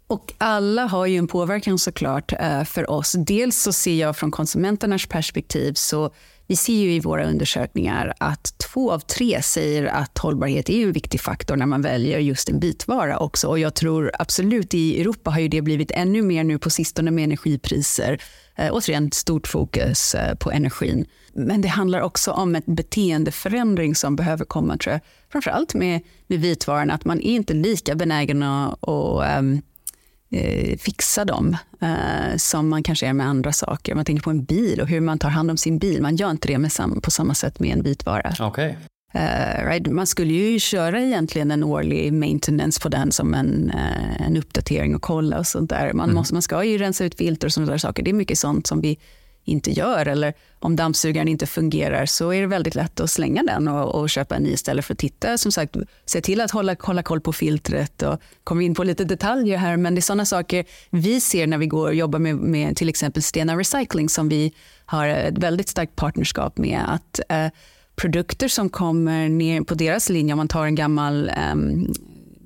och 0.08 0.34
alla 0.38 0.86
har 0.86 1.06
ju 1.06 1.18
en 1.18 1.28
påverkan 1.28 1.78
såklart 1.80 2.34
eh, 2.34 2.64
för 2.64 2.90
oss. 2.90 3.16
Dels 3.18 3.58
så 3.58 3.74
ser 3.74 3.96
jag 3.96 4.18
från 4.18 4.32
konsumenternas 4.32 5.06
perspektiv 5.06 5.74
så 5.74 6.14
vi 6.48 6.56
ser 6.56 6.74
ju 6.74 6.94
i 6.94 7.00
våra 7.00 7.26
undersökningar 7.26 8.14
att 8.18 8.58
två 8.58 8.92
av 8.92 9.00
tre 9.00 9.42
säger 9.42 9.86
att 9.86 10.18
hållbarhet 10.18 10.70
är 10.70 10.84
en 10.84 10.92
viktig 10.92 11.22
faktor 11.22 11.56
när 11.56 11.66
man 11.66 11.82
väljer 11.82 12.20
just 12.20 12.50
en 12.50 12.60
bitvara 12.60 13.18
också. 13.18 13.48
Och 13.48 13.60
jag 13.60 13.74
tror 13.74 14.12
absolut 14.20 14.74
i 14.74 15.02
Europa 15.02 15.32
har 15.32 15.40
ju 15.40 15.48
det 15.48 15.62
blivit 15.62 15.92
ännu 15.92 16.22
mer 16.22 16.44
nu 16.44 16.60
på 16.60 16.70
sistone 16.70 17.12
med 17.12 17.24
energipriser. 17.24 18.22
Eh, 18.56 18.70
återigen 18.72 19.12
stort 19.12 19.48
fokus 19.48 20.16
eh, 20.16 20.36
på 20.36 20.52
energin. 20.52 21.06
Men 21.34 21.62
det 21.62 21.68
handlar 21.68 22.02
också 22.02 22.32
om 22.32 22.56
en 22.56 22.64
beteendeförändring 22.66 23.96
som 23.96 24.16
behöver 24.16 24.46
komma 24.46 24.78
tror 24.78 24.94
jag. 24.94 25.02
Framförallt 25.32 25.74
med, 25.74 26.02
med 26.28 26.40
vitvaran, 26.40 26.92
att 26.92 27.06
man 27.06 27.22
är 27.22 27.36
inte 27.36 27.54
lika 27.54 27.96
benägen 27.96 28.44
att 28.44 28.78
och, 28.84 29.24
um, 29.40 29.62
eh, 30.36 30.78
fixa 30.78 31.26
dem 31.26 31.58
eh, 31.82 32.38
som 32.38 32.70
man 32.70 32.84
kanske 32.84 33.08
är 33.08 33.14
med 33.14 33.28
andra 33.28 33.54
saker. 33.54 33.96
Man 33.96 34.06
tänker 34.06 34.24
på 34.24 34.30
en 34.30 34.44
bil 34.44 34.82
och 34.82 34.88
hur 34.88 35.02
man 35.02 35.20
tar 35.20 35.30
hand 35.30 35.52
om 35.52 35.58
sin 35.58 35.80
bil. 35.80 36.02
Man 36.02 36.16
gör 36.16 36.32
inte 36.32 36.48
det 36.48 36.58
med 36.58 36.72
sam 36.72 37.02
på 37.02 37.12
samma 37.12 37.34
sätt 37.34 37.60
med 37.60 37.74
en 37.74 37.84
vitvara. 37.84 38.48
Okay. 38.48 38.74
Uh, 39.16 39.66
right? 39.68 39.88
Man 39.88 40.08
skulle 40.08 40.34
ju 40.34 40.60
köra 40.60 41.02
egentligen 41.02 41.52
en 41.52 41.64
årlig 41.64 42.14
maintenance 42.14 42.82
på 42.82 42.90
den 42.90 43.12
som 43.12 43.34
en, 43.34 43.72
uh, 43.76 44.22
en 44.28 44.38
uppdatering 44.38 44.96
och 44.96 45.02
kolla 45.02 45.40
och 45.40 45.48
sånt 45.48 45.70
där. 45.70 45.94
Man, 45.94 46.04
mm. 46.04 46.16
måste, 46.16 46.34
man 46.34 46.42
ska 46.42 46.64
ju 46.64 46.78
rensa 46.78 47.06
ut 47.06 47.16
filter 47.16 47.48
och 47.48 47.54
sådana 47.54 47.72
där 47.72 47.78
saker. 47.78 48.04
Det 48.04 48.12
är 48.12 48.14
mycket 48.14 48.38
sånt 48.38 48.68
som 48.68 48.82
vi 48.82 49.00
inte 49.46 49.72
gör. 49.72 50.06
Eller 50.06 50.34
om 50.60 50.76
dammsugaren 50.76 51.28
inte 51.28 51.46
fungerar 51.46 52.06
så 52.06 52.34
är 52.34 52.42
det 52.42 52.48
väldigt 52.48 52.76
lätt 52.76 53.00
att 53.00 53.10
slänga 53.10 53.44
den 53.44 53.68
och, 53.68 53.96
och 53.96 54.10
köpa 54.10 54.36
en 54.36 54.44
ny 54.44 54.50
istället 54.50 54.86
för 54.86 54.94
att 54.94 55.00
titta. 55.00 55.38
Som 55.38 55.52
sagt, 55.52 55.76
se 56.06 56.22
till 56.22 56.42
att 56.42 56.52
hålla, 56.52 56.76
hålla 56.80 57.04
koll 57.04 57.22
på 57.22 57.34
filtret 57.34 58.02
och 58.02 58.22
kommer 58.44 58.62
in 58.66 58.76
på 58.76 58.84
lite 58.84 59.06
detaljer 59.06 59.58
här. 59.58 59.78
Men 59.78 59.96
det 59.96 60.00
är 60.00 60.02
sådana 60.02 60.26
saker 60.26 60.66
vi 60.90 61.22
ser 61.22 61.48
när 61.48 61.58
vi 61.58 61.68
går 61.68 61.88
och 61.88 61.96
jobbar 61.96 62.20
med, 62.20 62.36
med 62.36 62.78
till 62.78 62.90
exempel 62.90 63.24
Stena 63.24 63.58
Recycling 63.58 64.10
som 64.10 64.30
vi 64.30 64.54
har 64.86 65.08
ett 65.08 65.38
väldigt 65.38 65.70
starkt 65.70 65.96
partnerskap 65.96 66.58
med. 66.58 66.82
att 66.88 67.20
eh, 67.30 67.48
produkter 67.96 68.48
som 68.48 68.70
kommer 68.70 69.30
ner 69.30 69.62
på 69.62 69.76
deras 69.76 70.10
linje, 70.10 70.34
om 70.34 70.38
man 70.38 70.48
tar 70.48 70.66
en 70.66 70.76
gammal 70.76 71.30
eh, 71.30 71.56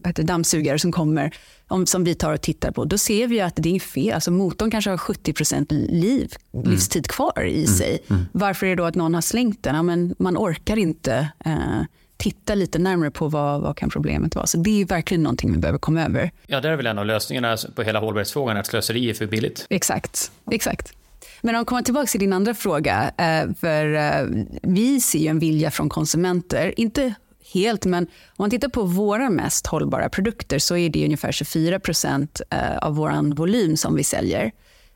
dammsugare 0.04 0.80
som 0.80 0.92
kommer 0.92 1.36
om, 1.68 1.86
som 1.86 2.04
vi 2.04 2.16
tar 2.16 2.34
och 2.34 2.42
tittar 2.42 2.72
på, 2.72 2.86
då 2.86 2.98
ser 2.98 3.28
vi 3.28 3.42
att 3.42 3.54
det 3.56 3.76
är 3.76 3.80
fel. 3.80 4.14
Alltså 4.14 4.32
motorn 4.32 4.72
kanske 4.72 4.90
har 4.90 4.98
70% 4.98 5.74
liv, 5.92 6.34
mm. 6.54 6.70
livstid 6.70 7.08
kvar 7.08 7.46
i 7.46 7.64
mm. 7.64 7.68
sig. 7.68 8.00
Mm. 8.10 8.26
Varför 8.32 8.66
är 8.66 8.70
det 8.70 8.76
då 8.76 8.86
att 8.86 8.96
någon 8.96 9.14
har 9.14 9.22
slängt 9.22 9.64
den? 9.64 9.76
Ja, 9.76 9.84
men 9.84 10.16
man 10.20 10.38
orkar 10.38 10.78
inte 10.78 11.30
eh, 11.46 11.84
titta 12.18 12.56
lite 12.56 12.80
närmare 12.80 13.12
på 13.12 13.28
vad, 13.28 13.62
vad 13.62 13.78
kan 13.78 13.90
problemet 13.90 14.36
vara. 14.36 14.48
Så 14.48 14.58
det 14.58 14.82
är 14.82 14.86
verkligen 14.86 15.24
någonting 15.24 15.52
vi 15.52 15.58
behöver 15.58 15.80
komma 15.80 16.06
över. 16.06 16.32
Ja, 16.48 16.62
det 16.62 16.70
är 16.70 16.76
väl 16.76 16.88
en 16.88 16.98
av 16.98 17.06
lösningarna 17.06 17.58
på 17.76 17.84
hela 17.84 18.00
hållbarhetsfrågan, 18.00 18.58
att 18.58 18.68
slöseri 18.68 19.10
är 19.10 19.14
för 19.14 19.28
billigt. 19.28 19.66
Exakt, 19.70 20.32
exakt. 20.52 20.94
Men 21.42 21.56
om 21.56 21.62
vi 21.62 21.66
kommer 21.66 21.82
tillbaka 21.82 22.08
till 22.08 22.20
din 22.20 22.34
andra 22.34 22.54
fråga, 22.54 23.12
eh, 23.18 23.54
för 23.60 23.94
eh, 23.94 24.46
vi 24.62 25.02
ser 25.02 25.20
ju 25.20 25.28
en 25.28 25.40
vilja 25.40 25.72
från 25.72 25.90
konsumenter, 25.90 26.80
inte 26.80 27.14
helt, 27.54 27.86
men 27.86 28.04
om 28.04 28.36
man 28.38 28.50
tittar 28.50 28.70
på 28.70 28.84
våra 28.84 29.30
mest 29.30 29.68
hållbara 29.68 30.10
produkter 30.10 30.60
så 30.60 30.78
är 30.78 30.90
det 30.90 31.06
ungefär 31.06 31.32
24 31.32 31.80
procent 31.80 32.42
eh, 32.50 32.78
av 32.78 32.96
vår 32.96 33.36
volym 33.36 33.78
som 33.78 33.96
vi 33.96 34.04
säljer. 34.04 34.52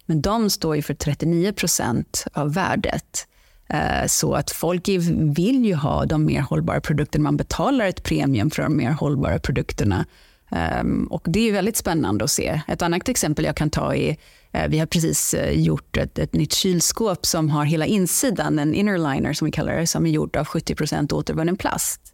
Men 0.05 0.21
de 0.21 0.49
står 0.49 0.75
ju 0.75 0.81
för 0.81 0.93
39 0.93 1.53
procent 1.53 2.25
av 2.33 2.53
värdet. 2.53 3.27
Eh, 3.69 4.07
så 4.07 4.33
att 4.33 4.51
folk 4.51 4.87
vill 5.35 5.65
ju 5.65 5.75
ha 5.75 6.05
de 6.05 6.25
mer 6.25 6.41
hållbara 6.41 6.81
produkterna. 6.81 7.23
Man 7.23 7.37
betalar 7.37 7.85
ett 7.85 8.03
premium 8.03 8.51
för 8.51 8.63
de 8.63 8.77
mer 8.77 8.91
hållbara 8.91 9.39
produkterna. 9.39 10.05
Ehm, 10.51 11.07
och 11.07 11.21
Det 11.25 11.49
är 11.49 11.53
väldigt 11.53 11.77
spännande 11.77 12.23
att 12.23 12.31
se. 12.31 12.61
Ett 12.67 12.81
annat 12.81 13.09
exempel 13.09 13.45
jag 13.45 13.55
kan 13.55 13.69
ta 13.69 13.95
är 13.95 14.17
eh, 14.51 14.67
vi 14.67 14.79
har 14.79 14.85
precis 14.85 15.35
gjort 15.51 15.97
ett, 15.97 16.19
ett 16.19 16.33
nytt 16.33 16.53
kylskåp 16.53 17.25
som 17.25 17.49
har 17.49 17.65
hela 17.65 17.85
insidan, 17.85 18.59
en 18.59 18.73
innerliner 18.73 19.33
som 19.33 19.45
vi 19.45 19.51
kallar 19.51 19.75
det, 19.75 19.87
som 19.87 20.05
är 20.05 20.09
gjord 20.09 20.35
av 20.35 20.45
70% 20.45 21.13
återvunnen 21.13 21.57
plast. 21.57 22.12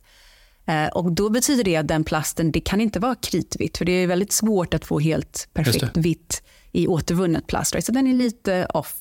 Eh, 0.69 0.87
och 0.87 1.11
då 1.11 1.29
betyder 1.29 1.63
det 1.63 1.75
att 1.75 1.87
den 1.87 2.03
plasten, 2.03 2.51
det 2.51 2.59
kan 2.59 2.81
inte 2.81 2.99
vara 2.99 3.15
kritvitt, 3.15 3.77
för 3.77 3.85
det 3.85 3.91
är 3.91 4.07
väldigt 4.07 4.31
svårt 4.31 4.73
att 4.73 4.85
få 4.85 4.99
helt 4.99 5.47
perfekt 5.53 5.97
vitt 5.97 6.43
i 6.71 6.87
återvunnet 6.87 7.47
plast. 7.47 7.73
Right? 7.73 7.85
Så 7.85 7.91
den 7.91 8.07
är 8.07 8.13
lite 8.13 8.67
off. 8.73 8.95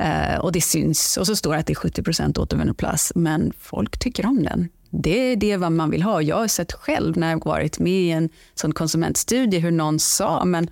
Uh, 0.00 0.38
och 0.38 0.52
det 0.52 0.60
syns. 0.60 1.16
Och 1.16 1.26
så 1.26 1.36
står 1.36 1.52
det 1.52 1.58
att 1.58 1.66
det 1.66 1.72
är 1.72 2.02
70% 2.02 2.38
återvunnen 2.38 2.74
plast, 2.74 3.12
men 3.14 3.52
folk 3.58 3.98
tycker 3.98 4.26
om 4.26 4.42
den. 4.42 4.68
Det 4.90 5.18
är 5.18 5.36
det 5.36 5.56
vad 5.56 5.72
man 5.72 5.90
vill 5.90 6.02
ha. 6.02 6.22
Jag 6.22 6.36
har 6.36 6.48
sett 6.48 6.72
själv 6.72 7.16
när 7.16 7.30
jag 7.30 7.44
varit 7.44 7.78
med 7.78 7.92
i 7.92 8.10
en 8.10 8.28
sån 8.54 8.72
konsumentstudie 8.72 9.58
hur 9.58 9.70
någon 9.70 9.98
sa, 9.98 10.44
men 10.44 10.70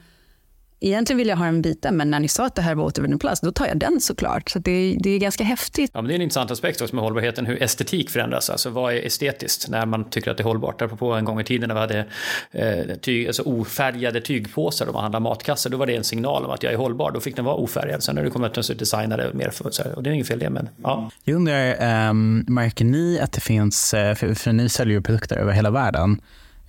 egentligen 0.87 1.19
vill 1.19 1.29
jag 1.29 1.37
ha 1.37 1.47
en 1.47 1.63
vita, 1.63 1.93
men 1.93 2.11
när 2.11 2.21
ni 2.21 2.29
sa 2.29 2.47
att 2.47 2.55
det 2.55 2.63
här 2.63 2.75
var 2.75 2.85
återvunnen 2.85 3.19
plast, 3.19 3.43
då 3.43 3.53
tar 3.53 3.67
jag 3.67 3.79
den 3.79 4.01
såklart. 4.01 4.51
Så 4.51 4.59
det, 4.59 4.97
det 5.01 5.11
är 5.11 5.19
ganska 5.19 5.45
häftigt. 5.45 5.91
Ja, 5.95 6.03
men 6.03 6.09
det 6.09 6.13
är 6.13 6.17
en 6.17 6.23
intressant 6.23 6.51
aspekt 6.51 6.81
också 6.81 6.95
med 6.95 7.05
hållbarheten, 7.05 7.47
hur 7.47 7.63
estetik 7.63 8.11
förändras. 8.11 8.51
Alltså 8.51 8.71
vad 8.71 8.95
är 8.95 9.07
estetiskt 9.07 9.69
när 9.69 9.87
man 9.87 10.11
tycker 10.11 10.31
att 10.31 10.37
det 10.37 10.43
är 10.43 10.45
hållbart? 10.45 10.83
Apropå 10.83 11.13
en 11.13 11.25
gång 11.25 11.41
i 11.41 11.45
tiden 11.45 11.69
när 11.69 11.75
vi 11.75 11.81
hade 11.81 12.07
eh, 12.51 12.97
tyg, 12.97 13.27
alltså 13.27 13.43
ofärgade 13.43 14.21
tygpåsar 14.21 14.87
och 14.87 14.95
man 14.95 15.03
handlade 15.03 15.23
matkassar, 15.23 15.71
då 15.71 15.77
var 15.77 15.87
det 15.87 15.97
en 15.97 16.05
signal 16.05 16.45
om 16.45 16.51
att 16.51 16.63
jag 16.63 16.73
är 16.73 16.77
hållbar. 16.77 17.11
Då 17.11 17.21
fick 17.21 17.37
den 17.37 17.45
vara 17.45 17.57
ofärgad. 17.57 18.03
Sen 18.03 18.15
när 18.15 18.25
det 18.25 18.31
kommer 18.31 18.47
att 18.47 18.79
designa 18.79 19.17
det 19.17 19.35
mer, 19.35 19.51
för, 19.51 19.71
så 19.71 19.83
här, 19.83 19.95
och 19.95 20.03
det 20.03 20.11
är 20.11 20.15
inget 20.15 20.29
fel 20.29 20.39
det, 20.39 20.51
men 20.51 20.69
ja. 20.83 21.11
Jag 21.25 21.35
undrar, 21.35 22.09
um, 22.11 22.45
märker 22.49 22.85
ni 22.85 23.21
att 23.21 23.33
det 23.33 23.41
finns, 23.41 23.95
eh, 23.95 24.15
för, 24.15 24.35
för 24.35 24.53
ni 24.53 24.69
säljer 24.69 24.95
ju 24.95 25.03
produkter 25.03 25.37
över 25.37 25.53
hela 25.53 25.71
världen, 25.71 26.21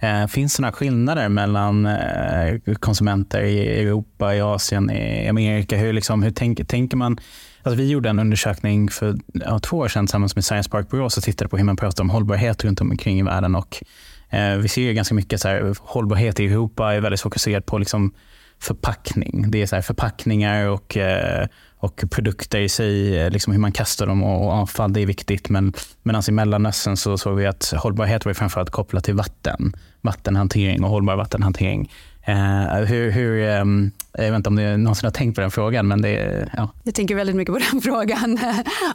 Eh, 0.05 0.27
finns 0.27 0.55
det 0.55 0.61
några 0.61 0.71
skillnader 0.71 1.29
mellan 1.29 1.85
eh, 1.85 2.75
konsumenter 2.79 3.41
i 3.41 3.81
Europa, 3.81 4.35
i 4.35 4.41
Asien, 4.41 4.91
i 4.91 5.27
Amerika? 5.27 5.77
Hur, 5.77 5.93
liksom, 5.93 6.23
hur 6.23 6.31
tänk, 6.31 6.67
tänker 6.67 6.97
man? 6.97 7.17
Alltså 7.63 7.77
vi 7.77 7.89
gjorde 7.89 8.09
en 8.09 8.19
undersökning 8.19 8.89
för 8.89 9.17
ja, 9.33 9.59
två 9.59 9.77
år 9.77 9.87
sedan 9.87 10.05
tillsammans 10.05 10.35
med 10.35 10.45
Science 10.45 10.69
Park 10.69 10.89
Borås 10.89 11.17
och 11.17 11.23
tittade 11.23 11.49
på 11.49 11.57
hur 11.57 11.63
man 11.63 11.77
pratar 11.77 12.03
om 12.03 12.09
hållbarhet 12.09 12.63
runt 12.63 12.81
omkring 12.81 13.19
i 13.19 13.23
världen. 13.23 13.55
Och, 13.55 13.83
eh, 14.29 14.57
vi 14.57 14.67
ser 14.67 14.93
ganska 14.93 15.15
mycket 15.15 15.41
så 15.41 15.47
här, 15.47 15.75
hållbarhet 15.79 16.39
i 16.39 16.45
Europa 16.45 16.93
är 16.93 17.01
väldigt 17.01 17.21
fokuserad 17.21 17.65
på 17.65 17.77
liksom, 17.77 18.13
förpackning. 18.59 19.51
Det 19.51 19.61
är 19.61 19.65
så 19.65 19.81
förpackningar 19.81 20.67
och, 20.67 20.97
eh, 20.97 21.47
och 21.77 22.03
produkter 22.11 22.59
i 22.59 22.69
sig, 22.69 23.19
eh, 23.19 23.29
liksom 23.29 23.53
hur 23.53 23.59
man 23.59 23.71
kastar 23.71 24.07
dem 24.07 24.23
och, 24.23 24.51
avfall, 24.51 24.93
det 24.93 25.01
är 25.01 25.05
viktigt. 25.05 25.49
Men 25.49 25.73
medan 26.03 26.23
i 26.27 26.31
Mellanöstern 26.31 26.97
så 26.97 27.17
såg 27.17 27.37
vi 27.37 27.45
att 27.45 27.73
hållbarhet 27.77 28.25
var 28.25 28.33
framförallt 28.33 28.69
kopplat 28.69 29.03
till 29.03 29.13
vatten, 29.13 29.75
vattenhantering 30.01 30.83
och 30.83 30.89
hållbar 30.89 31.15
vattenhantering. 31.15 31.91
Uh, 32.29 32.85
hur, 32.85 33.11
hur, 33.11 33.59
um, 33.61 33.91
jag 34.17 34.23
vet 34.23 34.35
inte 34.35 34.49
om 34.49 34.55
du 34.55 34.77
någonsin 34.77 35.05
har 35.05 35.11
tänkt 35.11 35.35
på 35.35 35.41
den 35.41 35.51
frågan. 35.51 35.87
Men 35.87 36.01
det, 36.01 36.47
ja. 36.57 36.69
Jag 36.83 36.95
tänker 36.95 37.15
väldigt 37.15 37.35
mycket 37.35 37.53
på 37.53 37.59
den 37.71 37.81
frågan. 37.83 38.39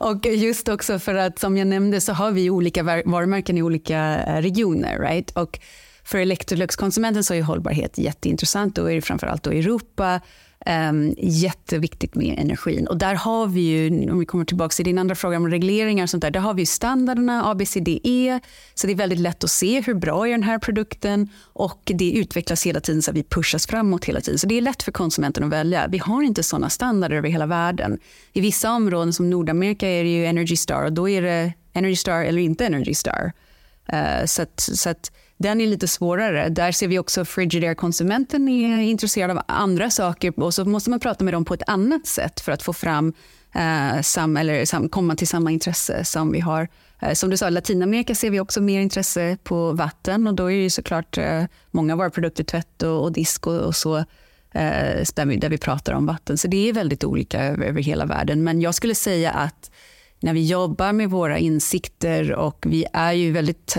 och 0.00 0.26
just 0.26 0.68
också 0.68 0.98
för 0.98 1.14
att 1.14 1.38
som 1.38 1.56
jag 1.56 1.66
nämnde 1.66 2.00
så 2.00 2.12
har 2.12 2.30
vi 2.30 2.50
olika 2.50 2.82
varumärken 3.04 3.58
i 3.58 3.62
olika 3.62 4.18
regioner. 4.40 4.98
Right? 4.98 5.30
Och 5.30 5.58
för 6.04 6.18
Electrolux-konsumenten 6.18 7.24
så 7.24 7.34
är 7.34 7.42
hållbarhet 7.42 7.98
jätteintressant. 7.98 8.76
Då 8.76 8.90
är 8.90 8.94
det 8.94 9.02
framförallt 9.02 9.42
då 9.42 9.50
Europa. 9.50 10.20
Um, 10.66 11.14
jätteviktigt 11.18 12.14
med 12.14 12.38
energin. 12.38 12.86
Och 12.86 12.98
där 12.98 13.14
har 13.14 13.46
vi 13.46 13.60
ju, 13.60 14.10
om 14.10 14.18
vi 14.18 14.26
kommer 14.26 14.44
tillbaka 14.44 14.72
till 14.72 14.84
din 14.84 14.98
andra 14.98 15.14
fråga 15.14 15.36
om 15.36 15.48
regleringar 15.48 16.02
och 16.02 16.10
sånt 16.10 16.22
där, 16.22 16.30
där 16.30 16.40
har 16.40 16.54
vi 16.54 16.66
standarderna 16.66 17.50
ABCDE. 17.50 18.40
Så 18.74 18.86
det 18.86 18.92
är 18.92 18.96
väldigt 18.96 19.18
lätt 19.18 19.44
att 19.44 19.50
se 19.50 19.80
hur 19.80 19.94
bra 19.94 20.26
är 20.26 20.30
den 20.30 20.42
här 20.42 20.58
produkten 20.58 21.28
och 21.42 21.80
det 21.84 22.12
utvecklas 22.12 22.66
hela 22.66 22.80
tiden 22.80 23.02
så 23.02 23.10
att 23.10 23.16
vi 23.16 23.22
pushas 23.22 23.66
framåt 23.66 24.04
hela 24.04 24.20
tiden. 24.20 24.38
Så 24.38 24.46
det 24.46 24.58
är 24.58 24.62
lätt 24.62 24.82
för 24.82 24.92
konsumenten 24.92 25.44
att 25.44 25.50
välja. 25.50 25.86
Vi 25.88 25.98
har 25.98 26.22
inte 26.22 26.42
sådana 26.42 26.70
standarder 26.70 27.16
över 27.16 27.28
hela 27.28 27.46
världen. 27.46 27.98
I 28.32 28.40
vissa 28.40 28.72
områden 28.72 29.12
som 29.12 29.30
Nordamerika 29.30 29.88
är 29.88 30.04
det 30.04 30.10
ju 30.10 30.26
Energy 30.26 30.56
Star 30.56 30.84
och 30.84 30.92
då 30.92 31.08
är 31.08 31.22
det 31.22 31.52
Energy 31.72 31.96
Star 31.96 32.24
eller 32.24 32.42
inte 32.42 32.66
Energy 32.66 32.94
Star. 32.94 33.32
Uh, 33.92 34.26
så 34.26 34.42
att, 34.42 34.60
så 34.60 34.88
att 34.90 35.12
den 35.42 35.60
är 35.60 35.66
lite 35.66 35.88
svårare. 35.88 36.48
Där 36.48 36.72
ser 36.72 36.88
vi 36.88 36.98
också 36.98 37.24
Frigidaire-konsumenten 37.24 38.48
är 38.48 38.80
intresserad 38.80 39.30
av 39.30 39.42
andra 39.46 39.90
saker 39.90 40.40
och 40.40 40.54
så 40.54 40.64
måste 40.64 40.90
man 40.90 41.00
prata 41.00 41.24
med 41.24 41.34
dem 41.34 41.44
på 41.44 41.54
ett 41.54 41.62
annat 41.66 42.06
sätt 42.06 42.40
för 42.40 42.52
att 42.52 42.62
få 42.62 42.72
fram 42.72 43.12
eh, 43.54 44.00
sam, 44.02 44.36
eller 44.36 44.64
sam, 44.64 44.88
komma 44.88 45.16
till 45.16 45.28
samma 45.28 45.50
intresse 45.50 46.04
som 46.04 46.32
vi 46.32 46.40
har. 46.40 46.68
Eh, 47.00 47.12
som 47.12 47.30
du 47.30 47.36
sa, 47.36 47.48
i 47.48 47.50
Latinamerika 47.50 48.14
ser 48.14 48.30
vi 48.30 48.40
också 48.40 48.60
mer 48.60 48.80
intresse 48.80 49.36
på 49.42 49.72
vatten 49.72 50.26
och 50.26 50.34
då 50.34 50.46
är 50.46 50.56
ju 50.56 50.70
såklart 50.70 51.18
eh, 51.18 51.44
många 51.70 51.92
av 51.92 51.98
våra 51.98 52.10
produkter, 52.10 52.44
tvätt 52.44 52.82
och, 52.82 53.02
och 53.02 53.12
disk 53.12 53.46
och, 53.46 53.60
och 53.60 53.76
så, 53.76 53.96
eh, 53.96 54.04
där 55.14 55.26
vi, 55.26 55.36
där 55.36 55.48
vi 55.48 55.58
pratar 55.58 55.92
om 55.92 56.06
vatten. 56.06 56.38
Så 56.38 56.48
det 56.48 56.68
är 56.68 56.72
väldigt 56.72 57.04
olika 57.04 57.44
över, 57.44 57.64
över 57.64 57.82
hela 57.82 58.06
världen. 58.06 58.44
Men 58.44 58.60
jag 58.60 58.74
skulle 58.74 58.94
säga 58.94 59.30
att 59.30 59.70
när 60.20 60.34
vi 60.34 60.46
jobbar 60.46 60.92
med 60.92 61.10
våra 61.10 61.38
insikter 61.38 62.32
och 62.32 62.64
vi 62.68 62.86
är 62.92 63.12
ju 63.12 63.32
väldigt 63.32 63.76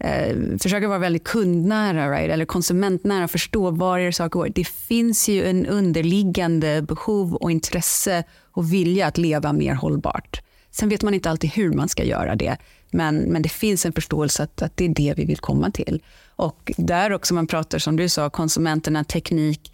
eh, 0.00 0.36
försöka 0.62 0.88
vara 0.88 0.98
väldigt 0.98 1.24
kundnära 1.24 2.10
right? 2.10 2.30
eller 2.30 2.44
konsumentnära, 2.44 3.28
förstå 3.28 3.70
var 3.70 3.98
är 3.98 4.10
saker 4.10 4.30
går. 4.30 4.48
Det 4.54 4.66
finns 4.66 5.28
ju 5.28 5.44
en 5.44 5.66
underliggande 5.66 6.82
behov 6.82 7.34
och 7.34 7.50
intresse 7.50 8.24
och 8.52 8.72
vilja 8.72 9.06
att 9.06 9.18
leva 9.18 9.52
mer 9.52 9.74
hållbart. 9.74 10.42
Sen 10.70 10.88
vet 10.88 11.02
man 11.02 11.14
inte 11.14 11.30
alltid 11.30 11.50
hur 11.50 11.72
man 11.72 11.88
ska 11.88 12.04
göra 12.04 12.36
det, 12.36 12.56
men, 12.90 13.16
men 13.16 13.42
det 13.42 13.48
finns 13.48 13.86
en 13.86 13.92
förståelse 13.92 14.42
att, 14.42 14.62
att 14.62 14.76
det 14.76 14.84
är 14.84 14.88
det 14.88 15.14
vi 15.16 15.24
vill 15.24 15.38
komma 15.38 15.70
till. 15.70 16.02
Och 16.36 16.72
där 16.76 17.12
också 17.12 17.34
man 17.34 17.46
pratar, 17.46 17.78
som 17.78 17.96
du 17.96 18.08
sa, 18.08 18.30
konsumenterna, 18.30 19.04
teknik. 19.04 19.72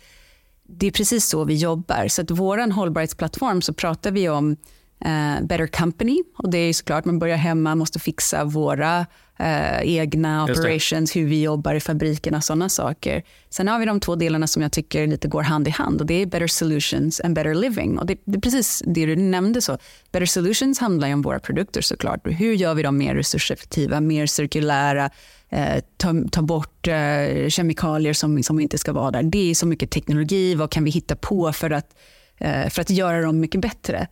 Det 0.68 0.86
är 0.86 0.90
precis 0.90 1.28
så 1.28 1.44
vi 1.44 1.54
jobbar. 1.54 2.08
Så 2.08 2.22
att 2.22 2.30
vår 2.30 2.72
hållbarhetsplattform 2.72 3.62
så 3.62 3.72
pratar 3.72 4.10
vi 4.10 4.28
om 4.28 4.56
uh, 5.04 5.46
better 5.46 5.66
company. 5.66 6.22
Och 6.36 6.50
det 6.50 6.58
är 6.58 6.72
såklart, 6.72 7.04
man 7.04 7.18
börjar 7.18 7.36
hemma, 7.36 7.74
måste 7.74 7.98
fixa 7.98 8.44
våra 8.44 9.06
uh, 9.40 9.80
egna 9.82 10.44
operations, 10.44 11.16
hur 11.16 11.26
vi 11.26 11.42
jobbar 11.42 11.74
i 11.74 11.80
fabrikerna, 11.80 12.40
sådana 12.40 12.68
saker. 12.68 13.22
Sen 13.50 13.68
har 13.68 13.78
vi 13.78 13.86
de 13.86 14.00
två 14.00 14.14
delarna 14.14 14.46
som 14.46 14.62
jag 14.62 14.72
tycker 14.72 15.06
lite 15.06 15.28
går 15.28 15.42
hand 15.42 15.68
i 15.68 15.70
hand 15.70 16.00
och 16.00 16.06
det 16.06 16.22
är 16.22 16.26
better 16.26 16.46
solutions 16.46 17.20
and 17.20 17.34
better 17.34 17.54
living. 17.54 17.98
Och 17.98 18.06
det, 18.06 18.18
det 18.24 18.36
är 18.36 18.40
precis 18.40 18.82
det 18.86 19.06
du 19.06 19.16
nämnde. 19.16 19.60
så. 19.62 19.78
Better 20.12 20.26
solutions 20.26 20.78
handlar 20.78 21.08
ju 21.08 21.14
om 21.14 21.22
våra 21.22 21.38
produkter 21.38 21.80
såklart. 21.80 22.20
Hur 22.24 22.54
gör 22.54 22.74
vi 22.74 22.82
dem 22.82 22.98
mer 22.98 23.14
resurseffektiva, 23.14 24.00
mer 24.00 24.26
cirkulära, 24.26 25.10
eh, 25.48 25.82
ta, 25.96 26.14
ta 26.32 26.42
bort 26.42 26.88
eh, 26.88 27.48
kemikalier 27.48 28.12
som, 28.12 28.42
som 28.42 28.60
inte 28.60 28.78
ska 28.78 28.92
vara 28.92 29.10
där. 29.10 29.22
Det 29.22 29.50
är 29.50 29.54
så 29.54 29.66
mycket 29.66 29.90
teknologi, 29.90 30.54
vad 30.54 30.70
kan 30.70 30.84
vi 30.84 30.90
hitta 30.90 31.16
på 31.16 31.52
för 31.52 31.70
att, 31.70 31.96
eh, 32.38 32.68
för 32.68 32.80
att 32.82 32.90
göra 32.90 33.20
dem 33.20 33.40
mycket 33.40 33.60
bättre? 33.60 34.08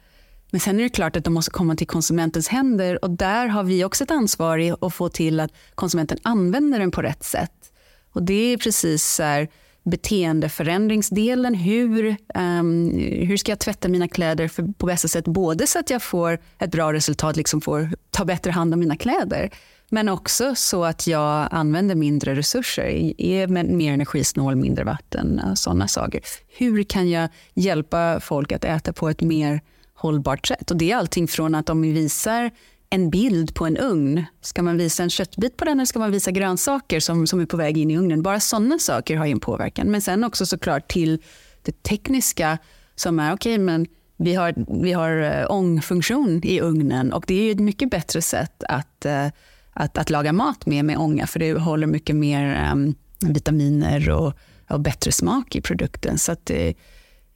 Men 0.54 0.60
sen 0.60 0.78
är 0.80 0.82
det 0.82 0.88
klart 0.88 1.16
att 1.16 1.24
de 1.24 1.34
måste 1.34 1.50
komma 1.50 1.76
till 1.76 1.86
konsumentens 1.86 2.48
händer 2.48 3.04
och 3.04 3.10
där 3.10 3.46
har 3.46 3.64
vi 3.64 3.84
också 3.84 4.04
ett 4.04 4.10
ansvar 4.10 4.58
i 4.58 4.74
att 4.80 4.94
få 4.94 5.08
till 5.08 5.40
att 5.40 5.50
konsumenten 5.74 6.18
använder 6.22 6.78
den 6.78 6.90
på 6.90 7.02
rätt 7.02 7.24
sätt. 7.24 7.72
Och 8.12 8.22
det 8.22 8.52
är 8.52 8.56
precis 8.56 9.04
så 9.06 9.22
här, 9.22 9.48
beteendeförändringsdelen. 9.82 11.54
Hur, 11.54 12.16
um, 12.34 12.90
hur 13.00 13.36
ska 13.36 13.52
jag 13.52 13.58
tvätta 13.58 13.88
mina 13.88 14.08
kläder 14.08 14.48
för, 14.48 14.72
på 14.78 14.86
bästa 14.86 15.08
sätt? 15.08 15.24
Både 15.24 15.66
så 15.66 15.78
att 15.78 15.90
jag 15.90 16.02
får 16.02 16.38
ett 16.58 16.70
bra 16.70 16.92
resultat, 16.92 17.36
liksom 17.36 17.60
får 17.60 17.90
ta 18.10 18.24
bättre 18.24 18.50
hand 18.50 18.74
om 18.74 18.80
mina 18.80 18.96
kläder. 18.96 19.50
Men 19.88 20.08
också 20.08 20.54
så 20.54 20.84
att 20.84 21.06
jag 21.06 21.48
använder 21.50 21.94
mindre 21.94 22.34
resurser, 22.34 23.20
är 23.20 23.46
mer 23.46 23.92
energisnål, 23.92 24.56
mindre 24.56 24.84
vatten, 24.84 25.38
eh, 25.38 25.54
sådana 25.54 25.88
saker. 25.88 26.20
Hur 26.48 26.82
kan 26.82 27.10
jag 27.10 27.28
hjälpa 27.54 28.20
folk 28.20 28.52
att 28.52 28.64
äta 28.64 28.92
på 28.92 29.08
ett 29.08 29.20
mer 29.20 29.60
hållbart 29.94 30.46
sätt. 30.46 30.70
Och 30.70 30.76
det 30.76 30.92
är 30.92 30.96
allting 30.96 31.28
från 31.28 31.54
att 31.54 31.70
om 31.70 31.82
vi 31.82 31.92
visar 31.92 32.50
en 32.90 33.10
bild 33.10 33.54
på 33.54 33.66
en 33.66 33.76
ugn, 33.76 34.24
ska 34.40 34.62
man 34.62 34.78
visa 34.78 35.02
en 35.02 35.10
köttbit 35.10 35.56
på 35.56 35.64
den 35.64 35.78
eller 35.78 35.86
ska 35.86 35.98
man 35.98 36.10
visa 36.10 36.30
grönsaker 36.30 37.00
som, 37.00 37.26
som 37.26 37.40
är 37.40 37.46
på 37.46 37.56
väg 37.56 37.78
in 37.78 37.90
i 37.90 37.98
ugnen? 37.98 38.22
Bara 38.22 38.40
sådana 38.40 38.78
saker 38.78 39.16
har 39.16 39.26
ju 39.26 39.32
en 39.32 39.40
påverkan. 39.40 39.86
Men 39.86 40.02
sen 40.02 40.24
också 40.24 40.46
såklart 40.46 40.88
till 40.88 41.22
det 41.62 41.82
tekniska 41.82 42.58
som 42.94 43.18
är 43.18 43.34
okej, 43.34 43.54
okay, 43.54 43.64
men 43.64 43.86
vi 44.16 44.34
har, 44.34 44.82
vi 44.82 44.92
har 44.92 45.18
eh, 45.20 45.46
ångfunktion 45.48 46.40
i 46.44 46.60
ugnen 46.60 47.12
och 47.12 47.24
det 47.26 47.34
är 47.34 47.52
ett 47.52 47.60
mycket 47.60 47.90
bättre 47.90 48.22
sätt 48.22 48.64
att, 48.68 49.06
eh, 49.06 49.26
att, 49.72 49.98
att 49.98 50.10
laga 50.10 50.32
mat 50.32 50.66
med, 50.66 50.84
med 50.84 50.98
ånga 50.98 51.26
för 51.26 51.38
det 51.38 51.52
håller 51.52 51.86
mycket 51.86 52.16
mer 52.16 52.72
um, 52.72 52.94
vitaminer 53.20 54.10
och, 54.10 54.32
och 54.70 54.80
bättre 54.80 55.12
smak 55.12 55.56
i 55.56 55.60
produkten. 55.60 56.18
Så 56.18 56.32
att, 56.32 56.50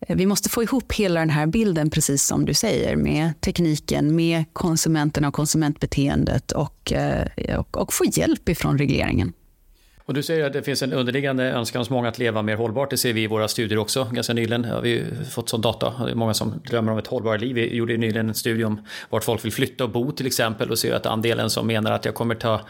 Eh, 0.01 0.17
vi 0.17 0.27
måste 0.27 0.49
få 0.49 0.63
ihop 0.63 0.93
hela 0.93 1.21
den 1.21 1.31
här 1.31 1.47
bilden, 1.47 1.91
precis 1.91 2.25
som 2.25 2.45
du 2.45 2.55
säger, 2.55 2.97
med 2.97 3.41
tekniken, 3.41 4.17
med 4.17 4.45
konsumenterna 4.53 5.29
och 5.29 5.35
konsumentbeteendet 5.35 6.53
och, 6.53 6.93
eh, 6.93 7.59
och, 7.59 7.77
och 7.77 7.93
få 7.93 8.05
hjälp 8.05 8.49
ifrån 8.49 8.79
regleringen. 8.79 9.33
Och 10.09 10.15
du 10.15 10.23
säger 10.23 10.47
att 10.47 10.53
det 10.53 10.63
finns 10.63 10.83
en 10.83 10.93
underliggande 10.93 11.53
önskan 11.53 11.81
hos 11.81 11.91
många 11.91 12.09
att 12.09 12.19
leva 12.19 12.43
mer 12.43 12.57
hållbart. 12.57 12.91
Det 12.91 12.97
ser 12.97 13.13
vi 13.13 13.23
i 13.23 13.27
våra 13.27 13.49
studier 13.49 13.79
också. 13.79 14.09
Ganska 14.13 14.33
nyligen 14.33 14.65
har 14.65 14.81
vi 14.81 15.05
fått 15.31 15.49
sån 15.49 15.61
data. 15.61 16.05
Det 16.05 16.11
är 16.11 16.15
många 16.15 16.35
som 16.35 16.63
drömmer 16.69 16.93
om 16.93 16.99
ett 16.99 17.07
hållbart 17.07 17.41
liv. 17.41 17.55
Vi 17.55 17.75
gjorde 17.75 17.97
nyligen 17.97 18.29
en 18.29 18.35
studie 18.35 18.65
om 18.65 18.81
vart 19.11 19.25
folk 19.25 19.45
vill 19.45 19.53
flytta 19.53 19.85
och 19.85 19.91
bo 19.91 20.13
till 20.13 20.27
exempel 20.27 20.71
och 20.71 20.79
ser 20.79 20.95
att 20.95 21.07
andelen 21.07 21.51
som 21.51 21.67
menar 21.67 21.93
att 21.93 22.05
jag 22.05 22.15
kommer 22.15 22.35
ta 22.35 22.61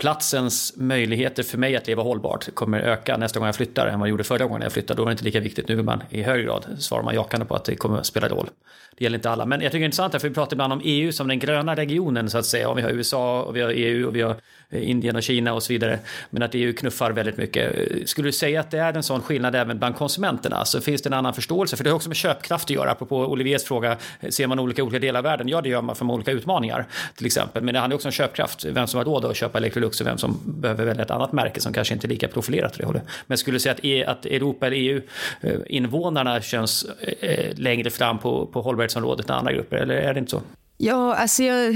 platsens 0.00 0.72
möjligheter 0.76 1.42
för 1.42 1.58
mig 1.58 1.76
att 1.76 1.86
leva 1.86 2.02
hållbart 2.02 2.54
kommer 2.54 2.80
öka 2.80 3.16
nästa 3.16 3.38
gång 3.38 3.46
jag 3.46 3.54
flyttar 3.56 3.86
än 3.86 4.00
vad 4.00 4.08
jag 4.08 4.10
gjorde 4.10 4.24
förra 4.24 4.44
gången 4.44 4.62
jag 4.62 4.72
flyttade. 4.72 4.98
Då 4.98 5.02
var 5.04 5.10
det 5.10 5.12
inte 5.12 5.24
lika 5.24 5.40
viktigt. 5.40 5.68
Nu 5.68 5.82
man 5.82 6.02
i 6.10 6.22
hög 6.22 6.44
grad 6.44 6.66
svarar 6.78 7.02
man 7.02 7.14
jakande 7.14 7.46
på 7.46 7.54
att 7.54 7.64
det 7.64 7.76
kommer 7.76 7.98
att 7.98 8.06
spela 8.06 8.28
roll. 8.28 8.50
Det 8.96 9.04
gäller 9.04 9.18
inte 9.18 9.30
alla. 9.30 9.46
Men 9.46 9.60
jag 9.60 9.72
tycker 9.72 9.78
det 9.78 9.84
är 9.84 9.86
intressant, 9.86 10.12
för 10.20 10.28
vi 10.28 10.34
pratar 10.34 10.54
ibland 10.54 10.72
om 10.72 10.80
EU 10.84 11.12
som 11.12 11.28
den 11.28 11.38
gröna 11.38 11.76
regionen 11.76 12.30
så 12.30 12.38
att 12.38 12.46
säga. 12.46 12.68
Och 12.68 12.78
vi 12.78 12.82
har 12.82 12.90
USA 12.90 13.42
och 13.42 13.56
vi 13.56 13.60
har 13.60 13.70
EU 13.70 14.06
och 14.06 14.16
vi 14.16 14.22
har 14.22 14.36
Eh, 14.70 14.90
Indien 14.90 15.16
och 15.16 15.22
Kina 15.22 15.52
och 15.52 15.62
så 15.62 15.72
vidare. 15.72 15.98
Men 16.30 16.42
att 16.42 16.54
EU 16.54 16.72
knuffar 16.72 17.10
väldigt 17.10 17.36
mycket. 17.36 17.72
Skulle 18.08 18.28
du 18.28 18.32
säga 18.32 18.60
att 18.60 18.70
det 18.70 18.78
är 18.78 18.92
en 18.92 19.02
sån 19.02 19.22
skillnad 19.22 19.54
även 19.54 19.78
bland 19.78 19.96
konsumenterna? 19.96 20.56
Alltså, 20.56 20.80
finns 20.80 21.02
det 21.02 21.08
en 21.08 21.12
annan 21.12 21.34
förståelse? 21.34 21.76
För 21.76 21.84
det 21.84 21.90
har 21.90 21.96
också 21.96 22.08
med 22.08 22.16
köpkraft 22.16 22.64
att 22.64 22.70
göra. 22.70 22.90
Apropå 22.90 23.16
Oliviers 23.16 23.64
fråga, 23.64 23.96
ser 24.28 24.46
man 24.46 24.58
olika 24.58 24.82
olika 24.82 24.98
delar 24.98 25.18
av 25.18 25.24
världen? 25.24 25.48
Ja, 25.48 25.60
det 25.60 25.68
gör 25.68 25.82
man 25.82 25.96
för 25.96 26.10
olika 26.10 26.30
utmaningar 26.30 26.86
till 27.16 27.26
exempel. 27.26 27.62
Men 27.62 27.74
det 27.74 27.80
handlar 27.80 27.94
också 27.94 28.08
om 28.08 28.12
köpkraft. 28.12 28.64
Vem 28.64 28.86
som 28.86 28.98
har 28.98 29.04
råd 29.04 29.24
att 29.24 29.36
köpa 29.36 29.58
Electrolux 29.58 30.00
och 30.00 30.06
vem 30.06 30.18
som 30.18 30.40
behöver 30.44 30.84
välja 30.84 31.02
ett 31.02 31.10
annat 31.10 31.32
märke 31.32 31.60
som 31.60 31.72
kanske 31.72 31.94
inte 31.94 32.06
är 32.06 32.08
lika 32.08 32.28
profilerat 32.28 32.74
det 32.78 32.86
hållet. 32.86 33.02
Men 33.26 33.38
skulle 33.38 33.54
du 33.54 33.60
säga 33.60 33.72
att, 33.72 33.84
e, 33.84 34.04
att 34.04 34.26
Europa 34.26 34.66
eller 34.66 34.76
EU-invånarna 34.76 36.36
eh, 36.36 36.42
känns 36.42 36.84
eh, 37.20 37.54
längre 37.56 37.90
fram 37.90 38.18
på, 38.18 38.46
på 38.46 38.62
hållbarhetsområdet 38.62 39.30
än 39.30 39.36
andra 39.36 39.52
grupper? 39.52 39.76
Eller 39.76 39.94
är 39.94 40.14
det 40.14 40.20
inte 40.20 40.30
så? 40.30 40.42
Ja, 40.76 41.14
alltså 41.14 41.42
jag... 41.42 41.74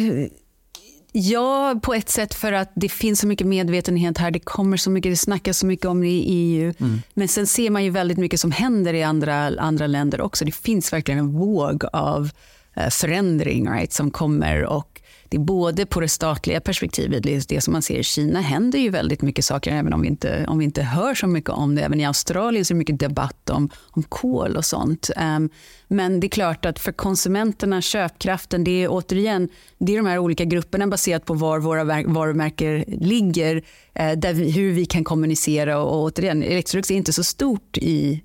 Ja, 1.16 1.80
på 1.82 1.94
ett 1.94 2.08
sätt 2.08 2.34
för 2.34 2.52
att 2.52 2.72
det 2.74 2.88
finns 2.88 3.20
så 3.20 3.26
mycket 3.26 3.46
medvetenhet 3.46 4.18
här. 4.18 4.30
Det 4.30 4.38
kommer 4.38 4.76
så 4.76 4.90
mycket, 4.90 5.12
det 5.12 5.16
snackas 5.16 5.58
så 5.58 5.66
mycket 5.66 5.86
om 5.86 6.00
det 6.00 6.06
i 6.06 6.24
EU. 6.26 6.74
Mm. 6.80 7.02
Men 7.14 7.28
sen 7.28 7.46
ser 7.46 7.70
man 7.70 7.84
ju 7.84 7.90
väldigt 7.90 8.18
mycket 8.18 8.40
som 8.40 8.52
händer 8.52 8.94
i 8.94 9.02
andra, 9.02 9.46
andra 9.58 9.86
länder 9.86 10.20
också. 10.20 10.44
Det 10.44 10.52
finns 10.52 10.92
verkligen 10.92 11.18
en 11.18 11.32
våg 11.32 11.84
av 11.92 12.30
eh, 12.74 12.88
förändring 12.88 13.70
right, 13.70 13.92
som 13.92 14.10
kommer 14.10 14.64
och 14.64 14.93
det 15.28 15.36
är 15.36 15.40
både 15.40 15.86
på 15.86 16.00
det 16.00 16.08
statliga 16.08 16.60
perspektivet, 16.60 17.22
det, 17.22 17.48
det 17.48 17.60
som 17.60 17.72
man 17.72 17.82
ser 17.82 17.98
i 17.98 18.02
Kina 18.02 18.40
händer 18.40 18.78
ju 18.78 18.90
väldigt 18.90 19.22
mycket 19.22 19.44
saker, 19.44 19.72
även 19.72 19.92
om 19.92 20.02
vi 20.02 20.08
inte, 20.08 20.44
om 20.48 20.58
vi 20.58 20.64
inte 20.64 20.82
hör 20.82 21.14
så 21.14 21.26
mycket 21.26 21.50
om 21.50 21.74
det. 21.74 21.82
Även 21.82 22.00
i 22.00 22.04
Australien 22.04 22.64
så 22.64 22.72
är 22.72 22.74
det 22.74 22.78
mycket 22.78 22.98
debatt 22.98 23.50
om, 23.50 23.70
om 23.90 24.02
kol 24.02 24.56
och 24.56 24.64
sånt. 24.64 25.10
Um, 25.16 25.50
men 25.88 26.20
det 26.20 26.26
är 26.26 26.28
klart 26.28 26.64
att 26.64 26.78
för 26.78 26.92
konsumenterna, 26.92 27.82
köpkraften, 27.82 28.64
det 28.64 28.84
är 28.84 28.88
återigen 28.90 29.48
det 29.78 29.92
är 29.92 29.96
de 29.96 30.06
här 30.06 30.18
olika 30.18 30.44
grupperna 30.44 30.86
baserat 30.86 31.24
på 31.24 31.34
var 31.34 31.58
våra 31.58 31.84
varumärken 32.06 32.84
ligger, 32.86 33.62
eh, 33.94 34.12
där 34.12 34.32
vi, 34.32 34.50
hur 34.50 34.72
vi 34.72 34.86
kan 34.86 35.04
kommunicera. 35.04 35.78
Och, 35.78 35.94
och 35.94 36.02
återigen, 36.02 36.42
Electrolux 36.42 36.90
är 36.90 36.94
inte 36.94 37.12
så 37.12 37.24
stort 37.24 37.78
i 37.78 38.22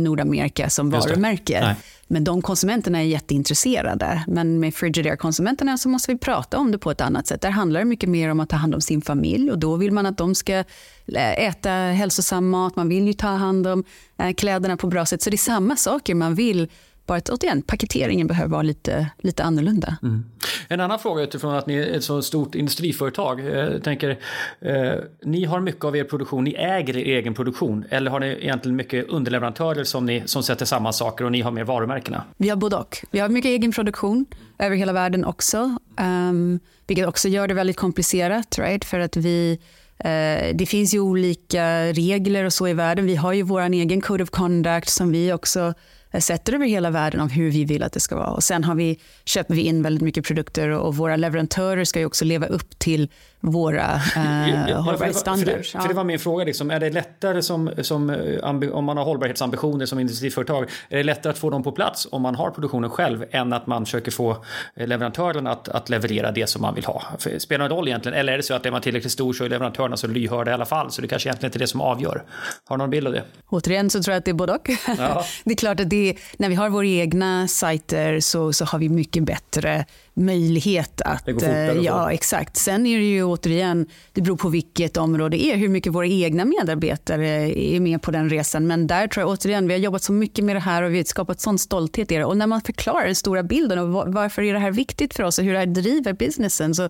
Nordamerika 0.00 0.70
som 0.70 0.90
varumärke. 0.90 1.76
Men 2.08 2.24
de 2.24 2.42
konsumenterna 2.42 2.98
är 2.98 3.02
jätteintresserade. 3.04 4.24
Men 4.26 4.60
med 4.60 4.74
Frigidaire-konsumenterna 4.74 5.78
så 5.78 5.88
måste 5.88 6.12
vi 6.12 6.18
prata 6.18 6.58
om 6.58 6.72
det 6.72 6.78
på 6.78 6.90
ett 6.90 7.00
annat 7.00 7.26
sätt. 7.26 7.40
Där 7.40 7.50
handlar 7.50 7.80
det 7.80 7.86
mycket 7.86 8.08
mer 8.08 8.30
om 8.30 8.40
att 8.40 8.48
ta 8.48 8.56
hand 8.56 8.74
om 8.74 8.80
sin 8.80 9.02
familj 9.02 9.50
och 9.50 9.58
då 9.58 9.76
vill 9.76 9.92
man 9.92 10.06
att 10.06 10.18
de 10.18 10.34
ska 10.34 10.52
eh, 10.52 11.44
äta 11.46 11.70
hälsosam 11.70 12.48
mat, 12.48 12.76
man 12.76 12.88
vill 12.88 13.06
ju 13.06 13.12
ta 13.12 13.28
hand 13.28 13.66
om 13.66 13.84
eh, 14.18 14.32
kläderna 14.32 14.76
på 14.76 14.86
bra 14.86 15.06
sätt. 15.06 15.22
Så 15.22 15.30
det 15.30 15.36
är 15.36 15.38
samma 15.38 15.76
saker 15.76 16.14
man 16.14 16.34
vill 16.34 16.68
bara 17.06 17.18
att 17.18 17.28
återigen, 17.28 17.62
paketeringen 17.62 18.26
behöver 18.26 18.50
vara 18.50 18.62
lite, 18.62 19.10
lite 19.18 19.42
annorlunda. 19.44 19.96
Mm. 20.02 20.24
En 20.68 20.80
annan 20.80 20.98
fråga 20.98 21.22
utifrån 21.22 21.54
att 21.54 21.66
ni 21.66 21.74
är 21.74 21.96
ett 21.96 22.04
så 22.04 22.22
stort 22.22 22.54
industriföretag. 22.54 23.40
Jag 23.40 23.74
eh, 23.74 23.80
tänker, 23.80 24.18
eh, 24.60 24.92
ni 25.22 25.44
har 25.44 25.60
mycket 25.60 25.84
av 25.84 25.96
er 25.96 26.04
produktion, 26.04 26.44
ni 26.44 26.54
äger 26.54 26.96
er 26.96 27.18
egen 27.18 27.34
produktion 27.34 27.84
eller 27.90 28.10
har 28.10 28.20
ni 28.20 28.26
egentligen 28.26 28.76
mycket 28.76 29.08
underleverantörer 29.08 29.84
som, 29.84 30.06
ni, 30.06 30.22
som 30.26 30.42
sätter 30.42 30.64
samman 30.64 30.92
saker 30.92 31.24
och 31.24 31.32
ni 31.32 31.40
har 31.40 31.50
mer 31.50 31.64
varumärkena? 31.64 32.24
Vi 32.36 32.48
har 32.48 32.56
både 32.56 32.76
och. 32.76 32.96
Vi 33.10 33.18
har 33.18 33.28
mycket 33.28 33.48
egen 33.48 33.72
produktion 33.72 34.26
över 34.58 34.76
hela 34.76 34.92
världen 34.92 35.24
också, 35.24 35.76
um, 36.00 36.60
vilket 36.86 37.06
också 37.06 37.28
gör 37.28 37.48
det 37.48 37.54
väldigt 37.54 37.76
komplicerat, 37.76 38.58
right? 38.58 38.84
för 38.84 39.00
att 39.00 39.16
vi 39.16 39.58
Eh, 39.98 40.54
det 40.54 40.66
finns 40.66 40.94
ju 40.94 41.00
olika 41.00 41.92
regler 41.92 42.44
och 42.44 42.52
så 42.52 42.68
i 42.68 42.72
världen. 42.72 43.06
Vi 43.06 43.16
har 43.16 43.32
ju 43.32 43.42
vår 43.42 43.60
egen 43.60 44.00
code 44.00 44.22
of 44.22 44.30
conduct 44.30 44.88
som 44.88 45.12
vi 45.12 45.32
också 45.32 45.74
sätter 46.20 46.52
över 46.52 46.66
hela 46.66 46.90
världen 46.90 47.20
av 47.20 47.30
hur 47.30 47.50
vi 47.50 47.64
vill 47.64 47.82
att 47.82 47.92
det 47.92 48.00
ska 48.00 48.16
vara. 48.16 48.30
Och 48.30 48.44
sen 48.44 48.64
har 48.64 48.74
vi, 48.74 48.98
köper 49.24 49.54
vi 49.54 49.62
in 49.62 49.82
väldigt 49.82 50.02
mycket 50.02 50.24
produkter 50.24 50.70
och 50.70 50.96
våra 50.96 51.16
leverantörer 51.16 51.84
ska 51.84 51.98
ju 52.00 52.06
också 52.06 52.24
leva 52.24 52.46
upp 52.46 52.78
till 52.78 53.08
våra 53.40 54.00
eh, 54.16 54.82
hållbarhetsstandarder. 54.82 55.62
För, 55.62 55.78
för, 55.78 55.88
det 55.88 55.94
var 55.94 56.04
min 56.04 56.18
fråga, 56.18 56.44
liksom, 56.44 56.70
är 56.70 56.80
det 56.80 56.90
lättare 56.90 57.42
som, 57.42 57.70
som, 57.82 58.10
eh, 58.10 58.70
om 58.72 58.84
man 58.84 58.96
har 58.96 59.04
hållbarhetsambitioner 59.04 59.86
som 59.86 59.98
industriföretag, 59.98 60.70
är 60.88 60.96
det 60.96 61.02
lättare 61.02 61.30
att 61.30 61.38
få 61.38 61.50
dem 61.50 61.62
på 61.62 61.72
plats 61.72 62.08
om 62.10 62.22
man 62.22 62.34
har 62.34 62.50
produktionen 62.50 62.90
själv 62.90 63.24
än 63.30 63.52
att 63.52 63.66
man 63.66 63.84
försöker 63.84 64.10
få 64.10 64.44
leverantörerna 64.74 65.52
att, 65.52 65.68
att 65.68 65.88
leverera 65.88 66.32
det 66.32 66.46
som 66.46 66.62
man 66.62 66.74
vill 66.74 66.84
ha? 66.84 67.02
För, 67.18 67.38
spelar 67.38 67.68
det 67.68 67.74
roll 67.74 67.88
egentligen? 67.88 68.18
Eller 68.18 68.32
är 68.32 68.36
det 68.36 68.42
så 68.42 68.54
att 68.54 68.66
är 68.66 68.70
man 68.70 68.80
tillräckligt 68.80 69.12
stor 69.12 69.32
så 69.32 69.44
är 69.44 69.48
leverantörerna 69.48 69.96
så 69.96 70.06
lyhörda 70.06 70.50
i 70.50 70.54
alla 70.54 70.66
fall, 70.66 70.90
så 70.90 71.02
det 71.02 71.08
kanske 71.08 71.28
egentligen 71.28 71.48
inte 71.48 71.58
är 71.58 71.60
det 71.60 71.66
som 71.66 71.80
avgör? 71.80 72.24
Har 72.64 72.76
du 72.76 72.78
någon 72.78 72.90
bild 72.90 73.06
av 73.06 73.12
det? 73.12 73.22
Återigen 73.48 73.90
så 73.90 74.02
tror 74.02 74.12
jag 74.12 74.18
att 74.18 74.24
det 74.24 74.30
är 74.30 74.34
både 74.34 74.52
och. 74.52 74.70
Ja. 74.98 75.24
det 75.44 75.50
är 75.50 75.56
klart 75.56 75.80
att 75.80 75.90
det, 75.90 75.95
när 76.36 76.48
vi 76.48 76.54
har 76.54 76.68
våra 76.68 76.86
egna 76.86 77.48
sajter 77.48 78.20
så, 78.20 78.52
så 78.52 78.64
har 78.64 78.78
vi 78.78 78.88
mycket 78.88 79.24
bättre 79.24 79.84
möjlighet 80.14 81.00
att... 81.00 81.24
Det 81.24 81.32
går 81.32 81.40
fortare, 81.40 81.70
eh, 81.70 81.82
ja, 81.82 82.12
exakt. 82.12 82.56
Sen 82.56 82.86
är 82.86 82.98
det 82.98 83.04
ju 83.04 83.24
återigen, 83.24 83.86
det 84.12 84.20
beror 84.20 84.36
på 84.36 84.48
vilket 84.48 84.96
område 84.96 85.36
det 85.36 85.44
är, 85.44 85.56
hur 85.56 85.68
mycket 85.68 85.92
våra 85.92 86.06
egna 86.06 86.44
medarbetare 86.44 87.28
är 87.58 87.80
med 87.80 88.02
på 88.02 88.10
den 88.10 88.30
resan. 88.30 88.66
Men 88.66 88.86
där 88.86 89.08
tror 89.08 89.22
jag 89.22 89.30
återigen, 89.30 89.68
vi 89.68 89.74
har 89.74 89.80
jobbat 89.80 90.02
så 90.02 90.12
mycket 90.12 90.44
med 90.44 90.56
det 90.56 90.60
här 90.60 90.82
och 90.82 90.92
vi 90.92 90.96
har 90.96 91.04
skapat 91.04 91.40
sån 91.40 91.58
stolthet 91.58 92.12
i 92.12 92.16
det. 92.16 92.24
Och 92.24 92.36
när 92.36 92.46
man 92.46 92.60
förklarar 92.60 93.06
den 93.06 93.14
stora 93.14 93.42
bilden 93.42 93.78
och 93.78 94.12
varför 94.12 94.42
är 94.42 94.52
det 94.52 94.58
här 94.58 94.70
viktigt 94.70 95.14
för 95.14 95.22
oss 95.22 95.38
och 95.38 95.44
hur 95.44 95.52
det 95.52 95.58
här 95.58 95.66
driver 95.66 96.12
businessen 96.12 96.74
så, 96.74 96.88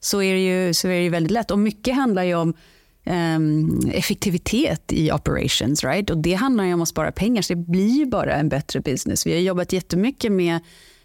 så, 0.00 0.22
är 0.22 0.34
det 0.34 0.40
ju, 0.40 0.74
så 0.74 0.88
är 0.88 0.92
det 0.92 1.02
ju 1.02 1.10
väldigt 1.10 1.32
lätt. 1.32 1.50
Och 1.50 1.58
mycket 1.58 1.94
handlar 1.94 2.22
ju 2.22 2.34
om 2.34 2.54
um, 3.06 3.90
effektivitet 3.94 4.92
i 4.92 5.12
operations. 5.12 5.84
Right? 5.84 6.10
Och 6.10 6.18
det 6.18 6.34
handlar 6.34 6.64
ju 6.64 6.74
om 6.74 6.82
att 6.82 6.88
spara 6.88 7.12
pengar, 7.12 7.42
så 7.42 7.54
det 7.54 7.60
blir 7.60 7.98
ju 7.98 8.06
bara 8.06 8.34
en 8.34 8.48
bättre 8.48 8.80
business. 8.80 9.26
Vi 9.26 9.32
har 9.32 9.40
jobbat 9.40 9.72
jättemycket 9.72 10.32
med 10.32 10.60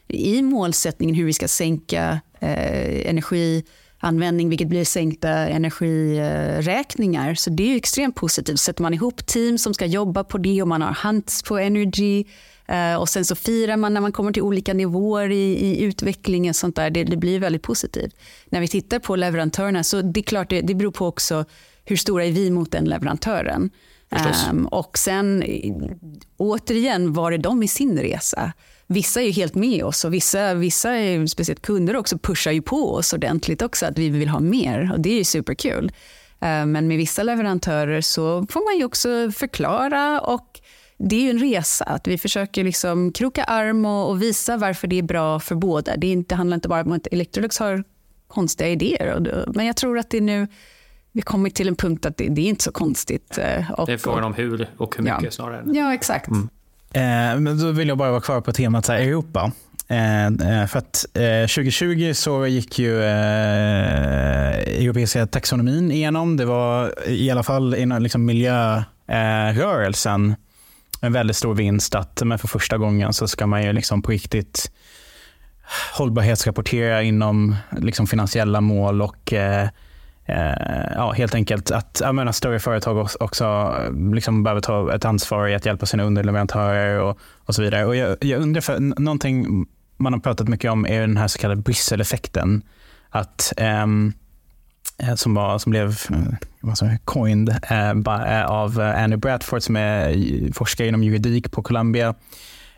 i 0.07 0.41
målsättningen 0.41 1.15
hur 1.15 1.25
vi 1.25 1.33
ska 1.33 1.47
sänka 1.47 2.19
eh, 2.39 3.09
energianvändning, 3.09 4.49
vilket 4.49 4.67
blir 4.67 4.85
sänkta 4.85 5.29
energiräkningar. 5.29 7.35
Så 7.35 7.49
det 7.49 7.73
är 7.73 7.75
extremt 7.75 8.15
positivt. 8.15 8.59
Sätter 8.59 8.81
man 8.81 8.93
ihop 8.93 9.25
team 9.25 9.57
som 9.57 9.73
ska 9.73 9.85
jobba 9.85 10.23
på 10.23 10.37
det 10.37 10.61
och 10.61 10.67
man 10.67 10.81
har 10.81 10.97
hunts 11.03 11.43
på 11.43 11.57
energy 11.57 12.25
eh, 12.67 12.95
och 12.95 13.09
sen 13.09 13.25
så 13.25 13.35
firar 13.35 13.77
man 13.77 13.93
när 13.93 14.01
man 14.01 14.11
kommer 14.11 14.31
till 14.31 14.41
olika 14.41 14.73
nivåer 14.73 15.31
i, 15.31 15.51
i 15.51 15.83
utvecklingen. 15.83 16.53
Sånt 16.53 16.75
där. 16.75 16.89
Det, 16.89 17.03
det, 17.03 17.17
blir 17.17 17.39
väldigt 17.39 17.63
positivt. 17.63 18.15
När 18.49 18.61
vi 18.61 18.67
tittar 18.67 18.99
på 18.99 19.15
leverantörerna 19.15 19.83
så 19.83 20.01
det 20.01 20.19
är 20.19 20.23
klart 20.23 20.49
det, 20.49 20.61
det 20.61 20.75
beror 20.75 20.91
på 20.91 21.07
också 21.07 21.45
hur 21.87 21.95
stora 21.95 22.25
är 22.25 22.31
vi 22.31 22.51
mot 22.51 22.71
den 22.71 22.85
leverantören. 22.85 23.69
Um, 24.49 24.67
och 24.67 24.97
sen 24.97 25.43
återigen, 26.37 27.13
var 27.13 27.31
är 27.31 27.37
de 27.37 27.63
i 27.63 27.67
sin 27.67 27.99
resa? 27.99 28.53
vissa 28.87 29.21
är 29.21 29.25
ju 29.25 29.31
helt 29.31 29.55
med 29.55 29.83
oss 29.83 30.05
och 30.05 30.13
vissa, 30.13 30.53
vissa 30.53 30.91
är, 30.91 31.25
speciellt 31.25 31.61
kunder 31.61 31.95
också, 31.95 32.17
pushar 32.17 32.51
ju 32.51 32.61
på 32.61 32.93
oss 32.93 33.13
ordentligt 33.13 33.61
också 33.61 33.85
att 33.85 33.97
vi 33.97 34.09
vill 34.09 34.29
ha 34.29 34.39
mer 34.39 34.91
och 34.93 34.99
det 34.99 35.09
är 35.09 35.17
ju 35.17 35.23
superkul. 35.23 35.91
Eh, 36.39 36.65
men 36.65 36.87
med 36.87 36.97
vissa 36.97 37.23
leverantörer 37.23 38.01
så 38.01 38.45
får 38.49 38.71
man 38.71 38.79
ju 38.79 38.85
också 38.85 39.31
förklara 39.31 40.21
och 40.21 40.59
det 40.97 41.15
är 41.15 41.21
ju 41.21 41.29
en 41.29 41.39
resa. 41.39 41.85
att 41.85 42.07
Vi 42.07 42.17
försöker 42.17 42.63
liksom 42.63 43.11
kroka 43.11 43.43
arm 43.43 43.85
och, 43.85 44.09
och 44.09 44.21
visa 44.21 44.57
varför 44.57 44.87
det 44.87 44.97
är 44.97 45.03
bra 45.03 45.39
för 45.39 45.55
båda. 45.55 45.97
Det, 45.97 46.07
inte, 46.07 46.35
handlar 46.35 46.55
inte 46.55 46.69
bara 46.69 46.81
om 46.81 46.91
att 46.91 47.07
Electrolux 47.07 47.59
har 47.59 47.83
konstiga 48.27 48.69
idéer. 48.69 49.45
Men 49.47 49.65
jag 49.65 49.75
tror 49.75 49.99
att 49.99 50.09
det 50.09 50.21
nu 50.21 50.47
vi 51.11 51.21
kommit 51.21 51.55
till 51.55 51.67
en 51.67 51.75
punkt 51.75 52.05
att 52.05 52.17
det, 52.17 52.29
det 52.29 52.41
är 52.41 52.45
inte 52.45 52.63
så 52.63 52.71
konstigt. 52.71 53.37
Eh, 53.37 53.71
och, 53.71 53.87
det 53.87 53.93
är 53.93 53.97
frågan 53.97 54.23
om 54.23 54.33
hur 54.33 54.69
och 54.77 54.95
hur 54.95 55.03
mycket 55.03 55.23
ja. 55.23 55.31
snarare. 55.31 55.63
Ja, 55.65 55.93
exakt. 55.93 56.27
Mm. 56.27 56.49
Eh, 56.93 57.39
men 57.39 57.59
då 57.59 57.71
vill 57.71 57.87
jag 57.87 57.97
bara 57.97 58.11
vara 58.11 58.21
kvar 58.21 58.41
på 58.41 58.51
temat 58.51 58.85
så 58.85 58.91
här, 58.91 58.99
Europa. 58.99 59.51
Eh, 59.87 60.25
eh 60.25 60.65
för 60.67 60.77
att 60.77 61.05
eh, 61.13 61.41
2020 61.41 62.13
så 62.13 62.47
gick 62.47 62.79
ju 62.79 63.03
eh, 63.03 64.57
europeiska 64.57 65.27
taxonomin 65.27 65.91
igenom. 65.91 66.37
Det 66.37 66.45
var 66.45 66.93
i 67.09 67.31
alla 67.31 67.43
fall 67.43 67.75
inom 67.75 68.01
liksom 68.01 68.25
miljörörelsen 68.25 70.35
en 71.01 71.13
väldigt 71.13 71.37
stor 71.37 71.55
vinst 71.55 71.95
att 71.95 72.21
men 72.25 72.39
för 72.39 72.47
första 72.47 72.77
gången 72.77 73.13
så 73.13 73.27
ska 73.27 73.47
man 73.47 73.63
ju 73.63 73.73
liksom 73.73 74.01
på 74.01 74.11
riktigt 74.11 74.71
hållbarhetsrapportera 75.93 77.03
inom 77.03 77.55
liksom 77.77 78.07
finansiella 78.07 78.61
mål 78.61 79.01
och 79.01 79.33
Eh, 80.27 80.93
ja, 80.95 81.11
helt 81.11 81.35
enkelt 81.35 81.71
att 81.71 82.01
jag 82.03 82.15
menar, 82.15 82.31
större 82.31 82.59
företag 82.59 83.07
också 83.19 83.45
eh, 83.45 84.13
liksom 84.13 84.43
behöver 84.43 84.61
ta 84.61 84.95
ett 84.95 85.05
ansvar 85.05 85.47
i 85.47 85.55
att 85.55 85.65
hjälpa 85.65 85.85
sina 85.85 86.03
underleverantörer 86.03 86.99
och, 87.01 87.19
och 87.45 87.55
så 87.55 87.61
vidare. 87.61 87.85
Och 87.85 87.95
jag, 87.95 88.17
jag 88.21 88.41
undrar, 88.41 88.61
för 88.61 88.79
någonting 88.79 89.65
man 89.97 90.13
har 90.13 90.19
pratat 90.19 90.47
mycket 90.47 90.71
om 90.71 90.85
är 90.85 91.01
den 91.01 91.17
här 91.17 91.27
så 91.27 91.39
kallade 91.39 91.61
Brysseleffekten. 91.61 92.61
Att, 93.09 93.53
um, 93.83 94.13
som, 95.15 95.33
var, 95.33 95.59
som 95.59 95.69
blev 95.69 95.87
eh, 95.89 96.17
vad 96.61 96.77
säger, 96.77 96.97
coined 97.05 97.49
eh, 97.69 98.45
av 98.45 98.79
Andrew 98.79 99.17
Bradford 99.17 99.61
som 99.61 99.75
är 99.75 100.53
forskare 100.53 100.87
inom 100.87 101.03
juridik 101.03 101.51
på 101.51 101.61
Columbia 101.63 102.15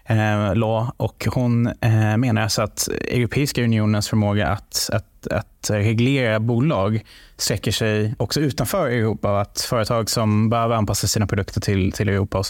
eh, 0.10 0.56
law 0.56 0.92
och 0.98 1.28
hon 1.32 1.68
eh, 1.68 2.18
menar 2.18 2.42
alltså 2.42 2.62
att 2.62 2.88
Europeiska 2.88 3.64
unionens 3.64 4.10
förmåga 4.10 4.48
att, 4.48 4.90
att, 4.94 5.28
att 5.28 5.70
reglera 5.70 6.40
bolag 6.40 7.04
sträcker 7.38 7.72
sig 7.72 8.16
också 8.18 8.40
utanför 8.40 8.90
Europa 8.90 9.42
att 9.42 9.62
företag 9.62 10.10
som 10.10 10.50
behöver 10.50 10.76
anpassa 10.76 11.08
sina 11.08 11.28
produkter 11.28 11.62
till, 11.62 11.92
till 11.92 12.10
Europa 12.10 12.44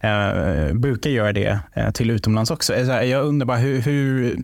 eh, 0.00 0.74
brukar 0.74 1.10
göra 1.10 1.32
det 1.32 1.58
eh, 1.74 1.90
till 1.90 2.10
utomlands 2.10 2.50
också. 2.50 2.74
Eh, 2.74 3.02
jag 3.02 3.24
undrar 3.24 3.46
bara 3.46 3.58
hur, 3.58 3.80
hur 3.80 4.36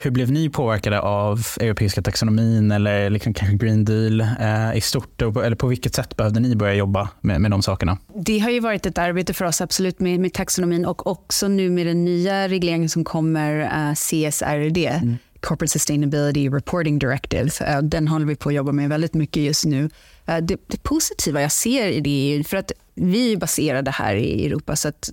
hur 0.00 0.10
blev 0.10 0.30
ni 0.30 0.48
påverkade 0.50 1.00
av 1.00 1.46
europeiska 1.60 2.02
taxonomin 2.02 2.70
eller 2.70 3.10
liksom 3.10 3.34
kanske 3.34 3.56
Green 3.56 3.84
Deal 3.84 4.20
eh, 4.20 4.76
i 4.76 4.80
stort? 4.80 5.22
Eller 5.22 5.56
på 5.56 5.66
vilket 5.66 5.94
sätt 5.94 6.16
behövde 6.16 6.40
ni 6.40 6.56
börja 6.56 6.74
jobba 6.74 7.08
med, 7.20 7.40
med 7.40 7.50
de 7.50 7.62
sakerna? 7.62 7.98
Det 8.14 8.38
har 8.38 8.50
ju 8.50 8.60
varit 8.60 8.86
ett 8.86 8.98
arbete 8.98 9.34
för 9.34 9.44
oss 9.44 9.60
absolut 9.60 10.00
med, 10.00 10.20
med 10.20 10.32
taxonomin 10.32 10.84
och 10.84 11.06
också 11.06 11.48
nu 11.48 11.70
med 11.70 11.86
den 11.86 12.04
nya 12.04 12.48
regleringen 12.48 12.88
som 12.88 13.04
kommer, 13.04 13.60
eh, 13.60 13.94
CSRD. 13.94 14.86
Mm. 14.86 15.16
Corporate 15.40 15.72
Sustainability 15.72 16.48
Reporting 16.48 16.98
Directive. 16.98 17.50
Uh, 17.60 17.82
den 17.82 18.08
håller 18.08 18.26
vi 18.26 18.36
på 18.36 18.48
att 18.48 18.54
jobba 18.54 18.72
med 18.72 18.88
väldigt 18.88 19.14
mycket 19.14 19.42
just 19.42 19.64
nu. 19.64 19.82
Uh, 19.82 20.36
det, 20.42 20.56
det, 20.66 20.82
positiva 20.82 21.42
jag 21.42 21.52
ser 21.52 21.88
i 21.88 22.00
det 22.00 22.34
är 22.34 22.44
för 22.44 22.56
att 22.56 22.72
vi 22.94 23.32
är 23.32 23.36
baserade 23.36 23.90
här 23.90 24.14
i 24.14 24.46
Europa 24.46 24.76
så 24.76 24.88
att 24.88 25.10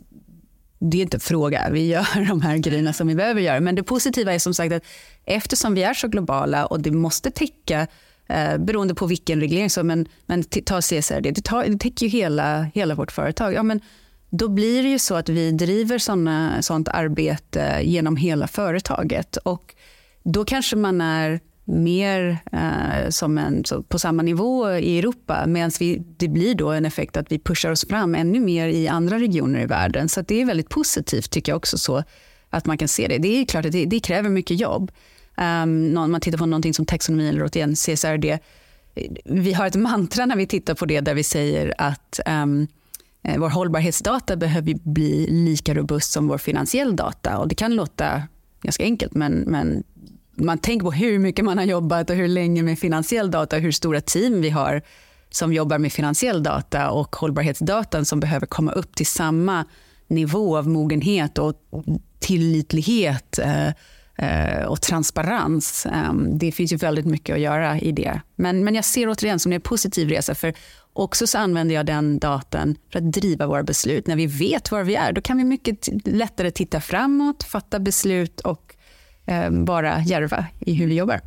det 0.89 0.97
är 0.97 1.01
inte 1.01 1.17
en 1.17 1.21
fråga. 1.21 1.69
Vi 1.71 1.87
gör 1.87 2.27
de 2.27 2.41
här 2.41 2.57
grejerna 2.57 2.93
som 2.93 3.07
vi 3.07 3.15
behöver 3.15 3.41
göra. 3.41 3.59
Men 3.59 3.75
det 3.75 3.83
positiva 3.83 4.33
är 4.33 4.39
som 4.39 4.53
sagt 4.53 4.73
att 4.73 4.83
eftersom 5.25 5.73
vi 5.73 5.83
är 5.83 5.93
så 5.93 6.07
globala 6.07 6.65
och 6.65 6.79
det 6.79 6.91
måste 6.91 7.31
täcka 7.31 7.87
eh, 8.27 8.57
beroende 8.57 8.95
på 8.95 9.05
vilken 9.05 9.39
reglering, 9.39 9.69
så, 9.69 9.83
men, 9.83 10.07
men 10.25 10.43
ta 10.43 10.81
CSRD, 10.81 11.31
det, 11.31 11.43
tar, 11.43 11.65
det 11.65 11.77
täcker 11.77 12.05
ju 12.05 12.09
hela, 12.09 12.63
hela 12.63 12.95
vårt 12.95 13.11
företag. 13.11 13.53
Ja, 13.53 13.63
men 13.63 13.81
då 14.29 14.47
blir 14.47 14.83
det 14.83 14.89
ju 14.89 14.99
så 14.99 15.15
att 15.15 15.29
vi 15.29 15.51
driver 15.51 15.97
såna, 15.97 16.61
sånt 16.61 16.87
arbete 16.87 17.79
genom 17.83 18.15
hela 18.15 18.47
företaget. 18.47 19.37
Och 19.37 19.75
då 20.23 20.45
kanske 20.45 20.75
man 20.75 21.01
är 21.01 21.39
mer 21.65 22.37
eh, 22.51 23.09
som 23.09 23.37
en, 23.37 23.63
på 23.87 23.99
samma 23.99 24.23
nivå 24.23 24.71
i 24.71 24.99
Europa 24.99 25.43
medan 25.47 25.71
det 26.17 26.27
blir 26.27 26.55
då 26.55 26.71
en 26.71 26.85
effekt 26.85 27.17
att 27.17 27.31
vi 27.31 27.39
pushar 27.39 27.71
oss 27.71 27.87
fram 27.87 28.15
ännu 28.15 28.39
mer 28.39 28.67
i 28.67 28.87
andra 28.87 29.19
regioner 29.19 29.61
i 29.61 29.65
världen. 29.65 30.09
Så 30.09 30.21
det 30.21 30.41
är 30.41 30.45
väldigt 30.45 30.69
positivt 30.69 31.31
tycker 31.31 31.51
jag 31.51 31.57
också 31.57 31.77
så 31.77 32.03
att 32.49 32.65
man 32.65 32.77
kan 32.77 32.87
se 32.87 33.07
det. 33.07 33.17
Det 33.17 33.27
är 33.27 33.45
klart 33.45 33.65
att 33.65 33.71
det, 33.71 33.85
det 33.85 33.99
kräver 33.99 34.29
mycket 34.29 34.59
jobb. 34.59 34.91
Ehm, 35.37 35.69
um, 35.69 35.97
om 35.97 36.11
man 36.11 36.21
tittar 36.21 36.37
på 36.37 36.45
någonting 36.45 36.73
som 36.73 36.85
taxonomi 36.85 37.29
eller 37.29 37.43
återigen 37.43 37.75
CSRD. 37.75 38.39
Vi 39.25 39.53
har 39.53 39.67
ett 39.67 39.75
mantra 39.75 40.25
när 40.25 40.35
vi 40.35 40.47
tittar 40.47 40.73
på 40.73 40.85
det 40.85 41.01
där 41.01 41.13
vi 41.13 41.23
säger 41.23 41.73
att 41.77 42.19
um, 42.43 42.67
vår 43.37 43.49
hållbarhetsdata 43.49 44.35
behöver 44.35 44.73
bli 44.83 45.27
lika 45.27 45.73
robust 45.73 46.11
som 46.11 46.27
vår 46.27 46.37
finansiell 46.37 46.95
data. 46.95 47.37
Och 47.37 47.47
det 47.47 47.55
kan 47.55 47.75
låta 47.75 48.23
ganska 48.61 48.83
enkelt 48.83 49.13
men, 49.13 49.33
men 49.33 49.83
man 50.35 50.57
tänker 50.57 50.83
på 50.83 50.91
hur 50.91 51.19
mycket 51.19 51.45
man 51.45 51.57
har 51.57 51.65
jobbat 51.65 52.09
och 52.09 52.15
hur 52.15 52.27
länge 52.27 52.63
med 52.63 52.79
finansiell 52.79 53.31
data, 53.31 53.57
hur 53.57 53.71
stora 53.71 54.01
team 54.01 54.41
vi 54.41 54.49
har 54.49 54.81
som 55.29 55.53
jobbar 55.53 55.77
med 55.77 55.93
finansiell 55.93 56.43
data 56.43 56.91
och 56.91 57.15
hållbarhetsdatan 57.15 58.05
som 58.05 58.19
behöver 58.19 58.47
komma 58.47 58.71
upp 58.71 58.95
till 58.95 59.05
samma 59.05 59.65
nivå 60.07 60.57
av 60.57 60.67
mogenhet 60.67 61.37
och 61.37 61.53
tillitlighet 62.19 63.39
eh, 63.39 63.67
eh, 64.17 64.65
och 64.65 64.81
transparens. 64.81 65.85
Ehm, 65.85 66.37
det 66.37 66.51
finns 66.51 66.73
ju 66.73 66.77
väldigt 66.77 67.05
mycket 67.05 67.33
att 67.33 67.41
göra 67.41 67.79
i 67.79 67.91
det. 67.91 68.21
Men, 68.35 68.63
men 68.63 68.75
jag 68.75 68.85
ser 68.85 69.09
återigen 69.09 69.39
som 69.39 69.53
en 69.53 69.61
positiv 69.61 70.09
resa. 70.09 70.35
för 70.35 70.53
Också 70.93 71.27
så 71.27 71.37
använder 71.37 71.75
jag 71.75 71.85
den 71.85 72.19
datan 72.19 72.75
för 72.91 72.99
att 72.99 73.11
driva 73.11 73.47
våra 73.47 73.63
beslut. 73.63 74.07
När 74.07 74.15
vi 74.15 74.27
vet 74.27 74.71
var 74.71 74.83
vi 74.83 74.95
är, 74.95 75.11
då 75.11 75.21
kan 75.21 75.37
vi 75.37 75.43
mycket 75.43 75.89
lättare 76.05 76.51
titta 76.51 76.81
framåt, 76.81 77.43
fatta 77.43 77.79
beslut 77.79 78.39
och 78.39 78.64
Eh, 79.25 79.49
vara 79.49 80.01
djärva 80.01 80.45
i 80.59 80.73
hur 80.73 80.87
vi 80.87 80.95
jobbar. 80.95 81.21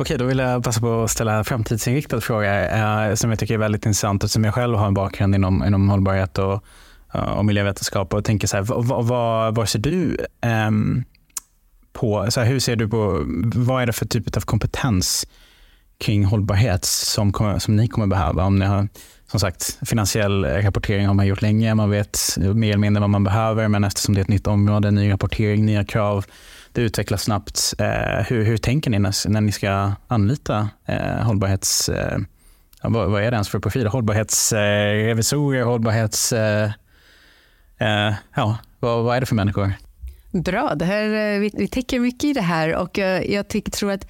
Okej, 0.00 0.18
då 0.18 0.24
vill 0.24 0.38
jag 0.38 0.64
passa 0.64 0.80
på 0.80 1.02
att 1.02 1.10
ställa 1.10 1.34
en 1.34 1.44
framtidsinriktad 1.44 2.20
fråga 2.20 2.70
eh, 3.08 3.14
som 3.14 3.30
jag 3.30 3.38
tycker 3.38 3.54
är 3.54 3.58
väldigt 3.58 3.86
intressant 3.86 4.24
eftersom 4.24 4.44
jag 4.44 4.54
själv 4.54 4.76
har 4.76 4.86
en 4.86 4.94
bakgrund 4.94 5.34
inom, 5.34 5.64
inom 5.64 5.88
hållbarhet 5.88 6.38
och 6.38 6.64
eh, 7.14 7.20
och 7.20 7.44
miljövetenskap 7.44 8.14
och 8.14 8.24
tänker 8.24 8.48
så 8.48 8.56
här, 8.56 8.64
vad, 8.64 9.06
vad, 9.06 9.54
vad 9.54 9.68
ser 9.68 9.78
du 9.78 10.16
eh, 10.40 10.70
på, 11.92 12.30
så 12.30 12.40
här, 12.40 12.46
hur 12.46 12.60
ser 12.60 12.76
du 12.76 12.88
på, 12.88 13.24
vad 13.54 13.82
är 13.82 13.86
det 13.86 13.92
för 13.92 14.06
typ 14.06 14.36
av 14.36 14.40
kompetens 14.40 15.26
kring 15.98 16.24
hållbarhet 16.24 16.84
som, 16.84 17.32
kommer, 17.32 17.58
som 17.58 17.76
ni 17.76 17.88
kommer 17.88 18.06
behöva? 18.06 18.44
Om 18.44 18.58
ni 18.58 18.64
har, 18.64 18.88
som 19.30 19.40
sagt, 19.40 19.78
finansiell 19.86 20.44
rapportering 20.44 21.06
har 21.06 21.14
man 21.14 21.26
gjort 21.26 21.42
länge, 21.42 21.74
man 21.74 21.90
vet 21.90 22.20
mer 22.36 22.68
eller 22.68 22.78
mindre 22.78 23.00
vad 23.00 23.10
man 23.10 23.24
behöver, 23.24 23.68
men 23.68 23.84
eftersom 23.84 24.14
det 24.14 24.20
är 24.20 24.22
ett 24.22 24.28
nytt 24.28 24.46
område, 24.46 24.90
ny 24.90 25.12
rapportering, 25.12 25.66
nya 25.66 25.84
krav, 25.84 26.24
det 26.72 26.80
utvecklas 26.80 27.22
snabbt. 27.22 27.74
Eh, 27.78 28.26
hur, 28.28 28.44
hur 28.44 28.56
tänker 28.56 28.90
ni 28.90 28.98
när, 28.98 29.28
när 29.28 29.40
ni 29.40 29.52
ska 29.52 29.92
anlita 30.06 30.68
eh, 30.86 31.22
hållbarhets... 31.22 31.88
Eh, 31.88 32.18
vad, 32.82 33.10
vad, 33.10 33.22
är 33.22 33.30
det 33.30 33.34
ens 33.34 33.48
för 33.48 33.58
profil? 33.58 33.86
Hållbarhetsrevisorer, 33.86 35.60
eh, 35.60 35.66
hållbarhets... 35.66 36.32
Eh, 36.32 36.70
eh, 37.78 38.14
ja, 38.34 38.58
vad, 38.80 39.04
vad 39.04 39.16
är 39.16 39.20
det 39.20 39.26
för 39.26 39.34
människor? 39.34 39.72
Bra, 40.30 40.74
det 40.74 40.84
här, 40.84 41.04
eh, 41.04 41.40
vi, 41.40 41.50
vi 41.54 41.68
täcker 41.68 42.00
mycket 42.00 42.24
i 42.24 42.32
det 42.32 42.40
här 42.40 42.76
och 42.76 42.98
jag, 42.98 43.28
jag 43.30 43.48
tycker, 43.48 43.70
tror 43.70 43.92
att 43.92 44.06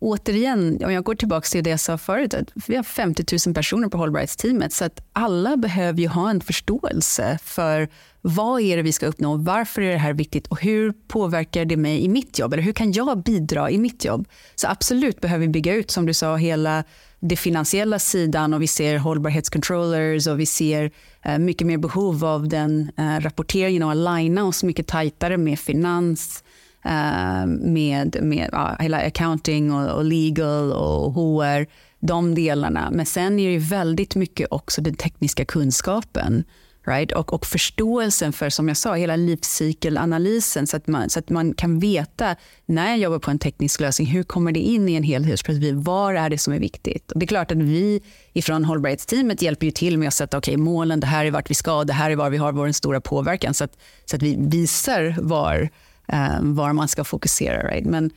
återigen, 0.00 0.84
om 0.84 0.92
jag 0.92 1.04
går 1.04 1.14
tillbaka 1.14 1.46
till 1.46 1.64
det 1.64 1.70
jag 1.70 1.80
sa 1.80 1.98
förut, 1.98 2.34
att 2.34 2.52
vi 2.66 2.76
har 2.76 2.82
50 2.82 3.24
000 3.46 3.54
personer 3.54 3.88
på 3.88 3.98
hållbarhetsteamet, 3.98 4.72
så 4.72 4.84
att 4.84 5.00
alla 5.12 5.56
behöver 5.56 6.00
ju 6.00 6.08
ha 6.08 6.30
en 6.30 6.40
förståelse 6.40 7.38
för 7.44 7.88
vad 8.20 8.60
är 8.60 8.76
det 8.76 8.82
vi 8.82 8.92
ska 8.92 9.06
uppnå, 9.06 9.36
varför 9.36 9.82
är 9.82 9.92
det 9.92 9.98
här 9.98 10.12
viktigt 10.12 10.46
och 10.46 10.60
hur 10.60 10.92
påverkar 11.08 11.64
det 11.64 11.76
mig 11.76 12.04
i 12.04 12.08
mitt 12.08 12.38
jobb? 12.38 12.52
Eller 12.52 12.62
hur 12.62 12.72
kan 12.72 12.92
jag 12.92 13.22
bidra 13.22 13.70
i 13.70 13.78
mitt 13.78 14.04
jobb? 14.04 14.28
Så 14.54 14.68
absolut 14.68 15.20
behöver 15.20 15.46
vi 15.46 15.52
bygga 15.52 15.74
ut, 15.74 15.90
som 15.90 16.06
du 16.06 16.14
sa, 16.14 16.36
hela 16.36 16.84
det 17.20 17.36
finansiella 17.36 17.98
sidan 17.98 18.54
och 18.54 18.62
vi 18.62 18.66
ser 18.66 18.98
hållbarhetscontrollers 18.98 20.26
och 20.26 20.40
vi 20.40 20.46
ser 20.46 20.90
eh, 21.22 21.38
mycket 21.38 21.66
mer 21.66 21.78
behov 21.78 22.24
av 22.24 22.48
den 22.48 22.90
eh, 22.96 23.20
rapporteringen 23.20 23.82
och 23.82 23.90
aligna 23.90 24.44
oss 24.44 24.62
mycket 24.62 24.86
tajtare 24.86 25.36
med 25.36 25.58
finans, 25.58 26.44
eh, 26.84 27.46
med, 27.46 28.16
med 28.22 28.48
ja, 28.52 28.76
hela 28.80 28.98
accounting 28.98 29.72
och, 29.72 29.90
och, 29.90 30.04
legal 30.04 30.72
och 30.72 31.12
HR, 31.12 31.66
de 32.00 32.34
delarna. 32.34 32.90
Men 32.92 33.06
sen 33.06 33.38
är 33.38 33.50
det 33.50 33.58
väldigt 33.58 34.14
mycket 34.14 34.48
också 34.50 34.80
den 34.80 34.94
tekniska 34.94 35.44
kunskapen. 35.44 36.44
Right? 36.86 37.12
Och, 37.12 37.32
och 37.32 37.46
förståelsen 37.46 38.32
för, 38.32 38.50
som 38.50 38.68
jag 38.68 38.76
sa, 38.76 38.94
hela 38.94 39.16
livscykelanalysen 39.16 40.66
så 40.66 40.76
att, 40.76 40.86
man, 40.86 41.10
så 41.10 41.18
att 41.18 41.28
man 41.28 41.54
kan 41.54 41.78
veta 41.78 42.36
när 42.66 42.88
jag 42.88 42.98
jobbar 42.98 43.18
på 43.18 43.30
en 43.30 43.38
teknisk 43.38 43.80
lösning, 43.80 44.08
hur 44.08 44.22
kommer 44.22 44.52
det 44.52 44.60
in 44.60 44.88
i 44.88 44.94
en 44.94 45.02
helhetsperspektiv? 45.02 45.74
Vad 45.74 46.16
är 46.16 46.30
det 46.30 46.38
som 46.38 46.52
är 46.52 46.58
viktigt? 46.58 47.12
Och 47.12 47.18
det 47.18 47.24
är 47.24 47.28
klart 47.28 47.52
att 47.52 47.58
vi 47.58 48.02
ifrån 48.32 48.64
hållbarhetsteamet 48.64 49.42
hjälper 49.42 49.66
ju 49.66 49.72
till 49.72 49.98
med 49.98 50.08
att 50.08 50.14
sätta 50.14 50.38
okay, 50.38 50.56
målen, 50.56 51.00
det 51.00 51.06
här 51.06 51.24
är 51.24 51.30
vart 51.30 51.50
vi 51.50 51.54
ska, 51.54 51.84
det 51.84 51.92
här 51.92 52.10
är 52.10 52.16
var 52.16 52.30
vi 52.30 52.36
har 52.36 52.52
vår 52.52 52.72
stora 52.72 53.00
påverkan, 53.00 53.54
så 53.54 53.64
att, 53.64 53.78
så 54.04 54.16
att 54.16 54.22
vi 54.22 54.36
visar 54.38 55.16
var, 55.20 55.70
um, 56.12 56.54
var 56.54 56.72
man 56.72 56.88
ska 56.88 57.04
fokusera. 57.04 57.68
Right? 57.68 57.86
Men 57.86 58.10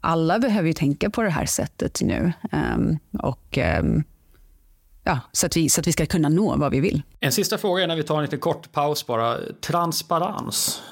alla 0.00 0.38
behöver 0.38 0.68
ju 0.68 0.74
tänka 0.74 1.10
på 1.10 1.22
det 1.22 1.30
här 1.30 1.46
sättet 1.46 2.00
nu. 2.02 2.32
Um, 2.52 2.98
och 3.22 3.58
um, 3.80 4.04
ja, 5.04 5.20
så, 5.32 5.46
att 5.46 5.56
vi, 5.56 5.68
så 5.68 5.80
att 5.80 5.86
vi 5.86 5.92
ska 5.92 6.06
kunna 6.06 6.28
nå 6.28 6.56
vad 6.56 6.72
vi 6.72 6.80
vill. 6.80 7.02
En 7.20 7.32
sista 7.32 7.58
fråga 7.58 7.84
innan 7.84 7.96
vi 7.96 8.02
tar 8.02 8.16
en 8.16 8.22
liten 8.22 8.38
kort 8.38 8.72
paus 8.72 9.06
bara. 9.06 9.36
Transparens. 9.60 10.82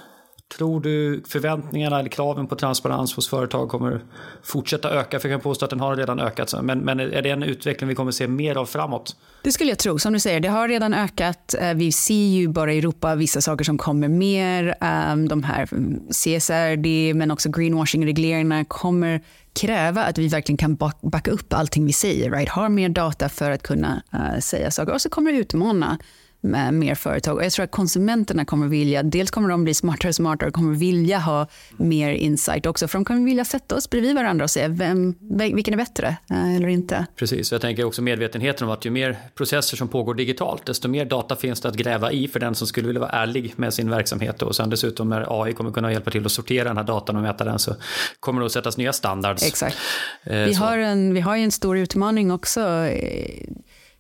Tror 0.57 0.81
du 0.81 1.23
förväntningarna 1.27 1.99
eller 1.99 2.09
kraven 2.09 2.47
på 2.47 2.57
transparens 2.57 3.15
hos 3.15 3.29
företag 3.29 3.69
kommer 3.69 4.01
fortsätta 4.43 4.91
öka? 4.91 5.21
För 5.21 5.29
jag 5.29 5.39
kan 5.39 5.43
påstå 5.43 5.65
att 5.65 5.71
den 5.71 5.81
har 5.81 5.97
redan 5.97 6.21
ökat. 6.21 6.55
Men, 6.63 6.79
men 6.79 7.01
är 7.01 7.23
det 7.23 7.31
en 7.31 7.43
utveckling 7.43 7.89
vi 7.89 7.95
kommer 7.95 8.13
se 8.13 8.29
mer 8.29 8.57
av 8.57 8.67
framåt? 8.67 9.17
Det 9.43 9.53
skulle 9.53 9.71
jag 9.71 9.79
tro. 9.79 9.99
Som 9.99 10.13
du 10.13 10.21
säger, 10.21 10.41
det 10.41 10.49
har 10.49 10.69
redan 10.69 10.95
ökat. 10.95 11.55
Eh, 11.61 11.75
vi 11.75 11.93
ser 11.93 12.15
ju 12.15 12.49
bara 12.49 12.73
i 12.73 12.79
Europa 12.79 13.15
vissa 13.15 13.41
saker 13.41 13.65
som 13.65 13.79
kommer 13.79 14.09
mer. 14.09 14.75
Ehm, 14.81 15.29
de 15.29 15.43
här 15.43 15.69
CSRD 16.13 17.15
men 17.15 17.31
också 17.31 17.49
greenwashing-regleringarna 17.49 18.65
kommer 18.65 19.21
kräva 19.53 20.03
att 20.03 20.19
vi 20.19 20.29
verkligen 20.29 20.57
kan 20.57 20.77
backa 21.03 21.31
upp 21.31 21.53
allting 21.53 21.87
vi 21.87 21.93
säger. 21.93 22.31
Right? 22.31 22.49
Har 22.49 22.69
mer 22.69 22.89
data 22.89 23.29
för 23.29 23.51
att 23.51 23.63
kunna 23.63 24.03
eh, 24.13 24.41
säga 24.41 24.71
saker. 24.71 24.93
Och 24.93 25.01
så 25.01 25.09
kommer 25.09 25.33
det 25.33 25.39
utmana 25.39 25.99
mer 26.41 26.95
företag. 26.95 27.37
Och 27.37 27.45
jag 27.45 27.53
tror 27.53 27.65
att 27.65 27.71
konsumenterna 27.71 28.45
kommer 28.45 28.69
vilja, 28.69 29.03
dels 29.03 29.31
kommer 29.31 29.49
de 29.49 29.65
bli 29.65 29.75
smartare 29.75 30.09
och 30.09 30.15
smartare 30.15 30.49
och 30.49 30.55
kommer 30.55 30.75
vilja 30.75 31.19
ha 31.19 31.47
mer 31.77 32.11
insight 32.11 32.67
också. 32.67 32.89
För 32.89 32.99
de 32.99 33.05
kommer 33.05 33.25
vilja 33.25 33.45
sätta 33.45 33.77
oss 33.77 33.91
bredvid 33.91 34.15
varandra 34.15 34.45
och 34.45 34.51
säga 34.51 34.69
vem, 34.69 35.15
vilken 35.55 35.75
är 35.75 35.79
bättre 35.79 36.17
eh, 36.31 36.57
eller 36.57 36.69
inte. 36.69 37.07
Precis, 37.17 37.53
jag 37.53 37.61
tänker 37.61 37.85
också 37.85 38.03
medvetenheten 38.03 38.67
om 38.67 38.73
att 38.73 38.85
ju 38.85 38.91
mer 38.91 39.19
processer 39.35 39.77
som 39.77 39.89
pågår 39.89 40.15
digitalt, 40.15 40.67
desto 40.67 40.89
mer 40.89 41.05
data 41.05 41.37
finns 41.37 41.61
det 41.61 41.69
att 41.69 41.77
gräva 41.77 42.13
i 42.13 42.29
för 42.29 42.41
den 42.41 42.55
som 42.55 42.67
skulle 42.67 42.87
vilja 42.87 43.01
vara 43.01 43.11
ärlig 43.11 43.53
med 43.57 43.75
sin 43.75 43.91
verksamhet. 43.91 44.43
Och 44.43 44.57
sen 44.57 44.71
dessutom 44.71 45.09
när 45.09 45.43
AI 45.43 45.53
kommer 45.53 45.71
kunna 45.71 45.93
hjälpa 45.93 46.11
till 46.11 46.27
att 46.27 46.33
sortera 46.33 46.69
den 46.69 46.77
här 46.77 46.85
datan 46.85 47.17
och 47.17 47.23
mäta 47.23 47.45
den 47.45 47.59
så 47.59 47.75
kommer 48.21 48.41
det 48.41 48.47
att 48.47 48.53
sättas 48.53 48.77
nya 48.77 48.93
standards. 48.93 49.47
Exakt. 49.47 49.77
Eh, 50.25 50.37
vi, 50.37 50.55
har 50.55 50.79
en, 50.79 51.15
vi 51.15 51.21
har 51.21 51.37
ju 51.37 51.45
en 51.45 51.53
stor 51.53 51.79
utmaning 51.79 52.31
också 52.31 52.61
eh, 52.61 53.45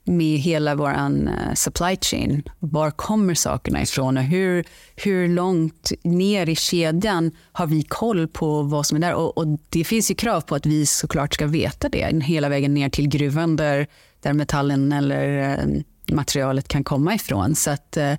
med 0.09 0.38
hela 0.38 0.75
vår 0.75 0.88
eh, 0.88 1.55
supply 1.55 1.97
chain. 2.01 2.42
Var 2.59 2.90
kommer 2.90 3.35
sakerna 3.35 3.83
ifrån 3.83 4.16
och 4.16 4.23
hur, 4.23 4.64
hur 4.97 5.29
långt 5.29 5.92
ner 6.05 6.49
i 6.49 6.57
kedjan 6.57 7.31
har 7.53 7.66
vi 7.66 7.83
koll 7.83 8.29
på 8.29 8.62
vad 8.62 8.87
som 8.87 8.97
är 8.97 9.01
där? 9.01 9.14
Och, 9.14 9.38
och 9.38 9.59
det 9.68 9.85
finns 9.85 10.11
ju 10.11 10.14
krav 10.14 10.40
på 10.40 10.55
att 10.55 10.66
vi 10.66 10.87
såklart 10.87 11.35
ska 11.35 11.47
veta 11.47 11.88
det 11.88 12.23
hela 12.23 12.49
vägen 12.49 12.75
ner 12.75 12.88
till 12.88 13.09
gruvan 13.09 13.57
där, 13.57 13.87
där 14.21 14.33
metallen 14.33 14.92
eller 14.92 15.51
eh, 15.51 15.83
materialet 16.14 16.68
kan 16.68 16.85
komma 16.85 17.14
ifrån. 17.14 17.55
Så 17.55 17.71
att, 17.71 17.97
eh, 17.97 18.14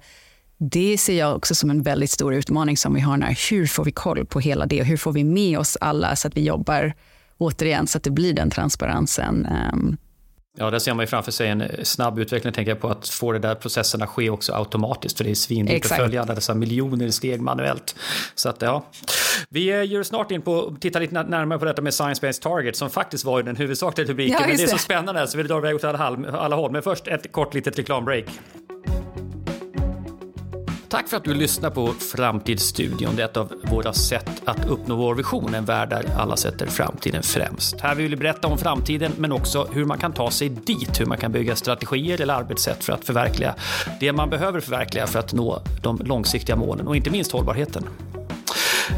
det 0.58 0.98
ser 0.98 1.20
jag 1.20 1.36
också 1.36 1.56
som 1.56 1.70
en 1.70 1.84
väldigt 1.84 2.12
stor 2.12 2.34
utmaning 2.34 2.78
som 2.78 2.94
vi 2.94 3.02
har 3.02 3.18
när. 3.18 3.50
Hur 3.52 3.68
får 3.68 3.86
vi 3.86 3.92
koll 3.92 4.26
på 4.26 4.40
hela 4.40 4.66
det? 4.66 4.84
Hur 4.84 4.98
får 4.98 5.12
vi 5.12 5.24
med 5.24 5.60
oss 5.60 5.78
alla 5.82 6.16
så 6.16 6.28
att 6.28 6.38
vi 6.38 6.42
jobbar 6.42 6.94
återigen 7.38 7.88
så 7.88 7.98
att 7.98 8.04
det 8.04 8.12
blir 8.12 8.34
den 8.34 8.50
transparensen 8.50 9.48
um, 9.74 9.98
Ja, 10.60 10.70
där 10.70 10.80
ser 10.80 10.94
man 10.94 11.04
ju 11.04 11.08
framför 11.08 11.32
sig 11.32 11.48
en 11.48 11.64
snabb 11.84 12.20
utveckling, 12.20 12.54
tänker 12.54 12.72
jag 12.72 12.80
på 12.80 12.90
att 12.90 13.08
få 13.08 13.32
de 13.32 13.40
där 13.40 13.56
processerna 13.56 14.08
ske 14.08 14.30
också 14.30 14.54
automatiskt, 14.54 15.18
för 15.18 15.24
det 15.24 15.30
är 15.30 15.36
svindyrt 15.36 15.86
att 15.86 15.98
följa 15.98 16.22
alla 16.22 16.36
dessa 16.36 16.54
miljoner 16.54 17.10
steg 17.10 17.42
manuellt. 17.42 17.96
Så 18.36 18.50
att 18.50 18.62
ja, 18.62 18.86
vi 19.50 19.70
eh, 19.70 19.92
gör 19.92 20.04
snart 20.04 20.32
in 20.32 20.42
på 20.42 20.68
att 20.68 20.82
titta 20.82 21.00
lite 21.00 21.24
närmare 21.24 21.60
på 21.60 21.66
detta 21.66 21.82
med 21.82 21.94
Science-Based 21.94 22.42
Target 22.42 22.76
som 22.76 22.90
faktiskt 22.90 23.26
var 23.26 23.44
den 23.44 23.56
huvudsakliga 23.56 24.08
rubriken, 24.08 24.38
ja, 24.42 24.48
men 24.48 24.58
det 24.58 24.64
är 24.64 24.68
så 24.68 24.78
spännande 24.78 25.28
så 25.28 25.38
vi 25.38 25.44
drar 25.44 25.58
iväg 25.58 25.76
åt 25.76 25.84
alla, 25.84 26.32
alla 26.32 26.56
håll. 26.56 26.72
Men 26.72 26.82
först 26.82 27.08
ett 27.08 27.32
kort 27.32 27.54
litet 27.54 27.80
reklambreak. 27.80 28.26
Tack 30.90 31.08
för 31.08 31.18
att 31.18 31.24
du 31.24 31.34
lyssnar 31.34 31.70
på 31.70 31.88
Framtidsstudion. 31.88 33.16
Det 33.16 33.22
är 33.22 33.26
ett 33.26 33.38
av 33.38 33.54
våra 33.72 33.94
sätt 33.94 34.42
att 34.46 34.66
uppnå 34.66 34.96
vår 34.96 35.16
vision, 35.16 35.54
en 35.54 35.66
värld 35.66 35.90
där 35.90 36.06
alla 36.18 36.38
sätter 36.38 36.66
framtiden 36.68 37.24
främst. 37.24 37.82
Här 37.82 37.96
vill 37.96 38.10
vi 38.10 38.16
berätta 38.16 38.48
om 38.48 38.58
framtiden, 38.58 39.12
men 39.18 39.32
också 39.32 39.68
hur 39.72 39.86
man 39.86 39.98
kan 39.98 40.14
ta 40.14 40.32
sig 40.32 40.50
dit, 40.50 41.00
hur 41.00 41.06
man 41.06 41.18
kan 41.18 41.32
bygga 41.32 41.56
strategier 41.56 42.22
eller 42.22 42.34
arbetssätt 42.34 42.84
för 42.84 42.94
att 42.94 43.06
förverkliga 43.06 43.56
det 44.00 44.14
man 44.14 44.30
behöver 44.30 44.60
förverkliga 44.60 45.08
för 45.08 45.20
att 45.20 45.34
nå 45.34 45.62
de 45.84 45.98
långsiktiga 45.98 46.56
målen 46.56 46.88
och 46.88 46.96
inte 46.96 47.10
minst 47.10 47.32
hållbarheten. 47.32 47.84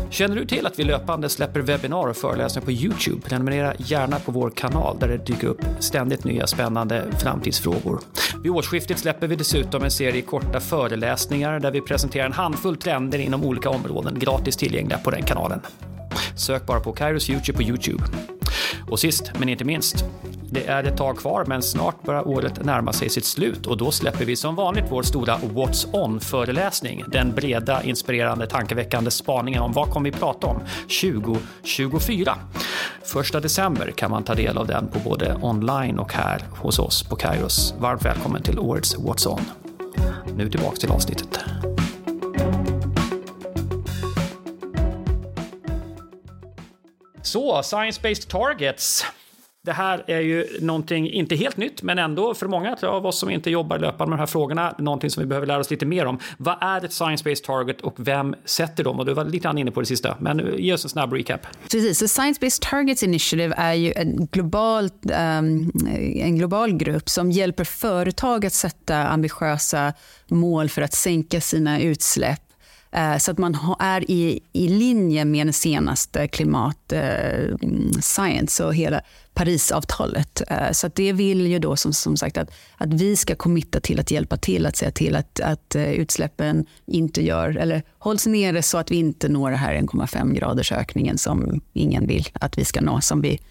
Känner 0.10 0.36
du 0.36 0.46
till 0.46 0.66
att 0.66 0.80
vi 0.80 0.84
löpande 0.84 1.30
släpper 1.30 1.60
webbinar 1.60 2.08
och 2.08 2.18
föreläsningar 2.18 2.66
på 2.66 2.72
Youtube? 2.72 3.22
Prenumerera 3.22 3.74
gärna 3.78 4.20
på 4.20 4.32
vår 4.32 4.50
kanal 4.50 4.98
där 5.00 5.08
det 5.08 5.18
dyker 5.18 5.48
upp 5.48 5.62
ständigt 5.80 6.24
nya 6.24 6.48
spännande 6.48 7.06
framtidsfrågor. 7.20 8.00
Vid 8.44 8.52
årsskiftet 8.52 9.00
släpper 9.00 9.28
vi 9.28 9.36
dessutom 9.36 9.84
en 9.84 9.92
serie 9.92 10.22
korta 10.22 10.60
föreläsningar 10.60 11.60
där 11.60 11.72
vi 11.72 11.82
presenterar 11.82 12.26
en 12.26 12.34
handfull 12.34 12.78
trender 12.78 13.20
inom 13.20 13.44
olika 13.44 13.70
områden 13.70 14.20
gratis 14.20 14.58
tillgängliga 14.58 14.98
på 14.98 15.12
den 15.12 15.24
kanalen. 15.24 15.60
Sök 16.36 16.66
bara 16.66 16.80
på 16.80 16.94
Kairos 16.94 17.26
Future 17.26 17.58
på 17.58 17.64
Youtube. 17.64 18.04
Och 18.90 19.00
sist 19.00 19.32
men 19.40 19.50
inte 19.50 19.66
minst, 19.66 20.06
det 20.50 20.68
är 20.68 20.84
ett 20.84 20.98
tag 20.98 21.18
kvar 21.18 21.46
men 21.48 21.62
snart 21.62 22.04
börjar 22.04 22.28
året 22.28 22.66
närma 22.66 22.94
sig 22.94 23.10
sitt 23.10 23.26
slut 23.26 23.68
och 23.68 23.78
då 23.78 23.92
släpper 23.92 24.26
vi 24.26 24.36
som 24.36 24.56
vanligt 24.56 24.86
vår 24.90 25.04
stora 25.04 25.38
What's 25.38 25.88
On-föreläsning. 25.94 27.04
Den 27.08 27.32
breda, 27.32 27.84
inspirerande, 27.84 28.48
tankeväckande 28.48 29.12
spaningen 29.12 29.62
om 29.62 29.72
vad 29.72 29.90
kommer 29.90 30.12
vi 30.12 30.18
prata 30.18 30.48
om 30.48 30.60
2024. 31.02 32.36
Första 33.04 33.40
december 33.40 33.92
kan 33.92 34.12
man 34.12 34.24
ta 34.24 34.36
del 34.36 34.58
av 34.58 34.68
den 34.68 34.88
på 34.88 35.00
både 35.00 35.38
online 35.42 36.00
och 36.00 36.14
här 36.14 36.44
hos 36.52 36.80
oss 36.80 37.04
på 37.04 37.16
Kairos. 37.16 37.74
Varmt 37.80 38.06
välkommen 38.06 38.44
till 38.44 38.60
årets 38.60 38.98
What's 38.98 39.28
On. 39.28 39.42
Nu 40.38 40.50
tillbaks 40.50 40.80
till 40.80 40.90
avsnittet. 40.90 41.40
Så, 47.24 47.62
Science-Based 47.62 48.28
Targets. 48.30 49.06
Det 49.64 49.72
här 49.72 50.04
är 50.08 50.20
ju 50.20 50.48
någonting, 50.62 51.10
inte 51.10 51.36
helt 51.36 51.58
nytt, 51.58 51.82
men 51.82 52.00
ändå 52.00 52.34
för 52.34 52.48
många 52.48 52.78
av 52.84 53.06
oss 53.06 53.20
som 53.20 53.30
inte 53.30 53.50
jobbar 53.50 53.80
löpande 53.80 54.10
med 54.10 54.18
de 54.18 54.22
här 54.22 54.28
frågorna, 54.28 54.76
någonting 54.78 55.10
som 55.10 55.24
vi 55.24 55.28
behöver 55.28 55.48
lära 55.48 55.60
oss 55.60 55.72
lite 55.72 55.86
mer 55.86 56.06
om. 56.06 56.20
Vad 56.38 56.58
är 56.62 56.86
ett 56.86 56.92
science-based 56.92 57.44
target 57.44 57.82
och 57.82 57.96
vem 57.98 58.36
sätter 58.46 58.84
dem? 58.84 59.00
Och 59.00 59.06
du 59.06 59.14
var 59.14 59.26
lite 59.26 59.44
grann 59.44 59.58
inne 59.58 59.72
på 59.72 59.80
det 59.80 59.86
sista, 59.86 60.18
men 60.20 60.56
ge 60.58 60.74
oss 60.74 60.84
en 60.84 60.90
snabb 60.90 61.14
recap. 61.14 61.42
Precis, 61.72 62.00
så 62.00 62.06
Science-based 62.06 62.70
targets 62.70 63.04
initiative 63.04 63.56
är 63.58 63.74
ju 63.74 63.94
en 63.96 64.28
global, 64.32 64.90
um, 65.04 65.72
en 66.16 66.38
global 66.38 66.74
grupp 66.74 67.10
som 67.10 67.32
hjälper 67.32 67.64
företag 67.64 68.46
att 68.46 68.54
sätta 68.54 69.08
ambitiösa 69.08 69.94
mål 70.28 70.70
för 70.70 70.82
att 70.82 70.94
sänka 70.94 71.42
sina 71.42 71.80
utsläpp 71.82 72.51
Eh, 72.92 73.18
så 73.18 73.32
att 73.32 73.38
man 73.38 73.58
är 73.80 74.12
i, 74.12 74.40
i 74.54 74.68
linje 74.68 75.26
med 75.26 75.48
den 75.48 75.54
senaste 75.54 76.28
klimat 76.28 76.92
eh, 76.92 77.56
science 78.02 78.66
och 78.66 78.76
hela 78.76 79.02
Parisavtalet. 79.34 80.42
Eh, 80.48 80.72
så 80.72 80.88
att 80.88 80.96
det 80.96 81.14
vill 81.14 81.48
ju 81.48 81.60
då 81.60 81.76
som, 81.76 81.94
som 81.94 82.18
sagt 82.18 82.38
att, 82.38 82.52
att 82.78 82.94
vi 82.94 83.16
ska 83.16 83.36
committa 83.36 83.80
till 83.80 84.00
att 84.00 84.12
hjälpa 84.12 84.38
till 84.38 84.66
att 84.66 84.76
säga 84.76 84.92
till 84.92 85.16
att, 85.16 85.40
att 85.40 85.76
eh, 85.76 85.92
utsläppen 85.92 86.66
inte 86.86 87.26
gör, 87.26 87.58
eller 87.58 87.84
hålls 87.98 88.28
nere 88.28 88.62
så 88.62 88.78
att 88.78 88.92
vi 88.92 88.96
inte 88.96 89.30
når 89.30 89.52
det 89.52 89.58
här 89.58 89.76
1,5 89.76 90.34
graders 90.34 90.72
ökningen 90.72 91.18
som 91.18 91.62
ingen 91.74 92.08
vill 92.08 92.28
att 92.34 92.58
vi 92.58 92.66
ska 92.66 92.82
nå, 92.82 93.02
som 93.02 93.22
vi 93.22 93.42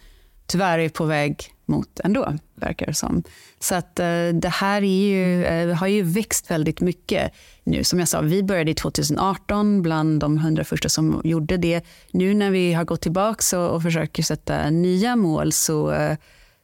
tyvärr 0.50 0.78
är 0.78 0.88
på 0.88 1.04
väg 1.04 1.54
mot 1.66 2.00
ändå, 2.04 2.34
verkar 2.54 2.86
det 2.86 2.94
som. 2.94 3.22
Så 3.60 3.74
att, 3.74 3.98
eh, 3.98 4.28
det 4.32 4.52
här 4.52 4.82
är 4.82 5.08
ju, 5.08 5.44
eh, 5.44 5.76
har 5.76 5.86
ju 5.86 6.02
växt 6.02 6.50
väldigt 6.50 6.80
mycket 6.80 7.32
nu. 7.64 7.84
Som 7.84 7.98
jag 7.98 8.08
sa, 8.08 8.20
vi 8.20 8.42
började 8.42 8.74
2018 8.74 9.82
bland 9.82 10.20
de 10.20 10.38
hundra 10.38 10.64
första 10.64 10.88
som 10.88 11.20
gjorde 11.24 11.56
det. 11.56 11.84
Nu 12.10 12.34
när 12.34 12.50
vi 12.50 12.72
har 12.72 12.84
gått 12.84 13.00
tillbaka 13.00 13.58
och, 13.58 13.74
och 13.74 13.82
försöker 13.82 14.22
sätta 14.22 14.70
nya 14.70 15.16
mål 15.16 15.52
så, 15.52 15.92
eh, 15.92 16.16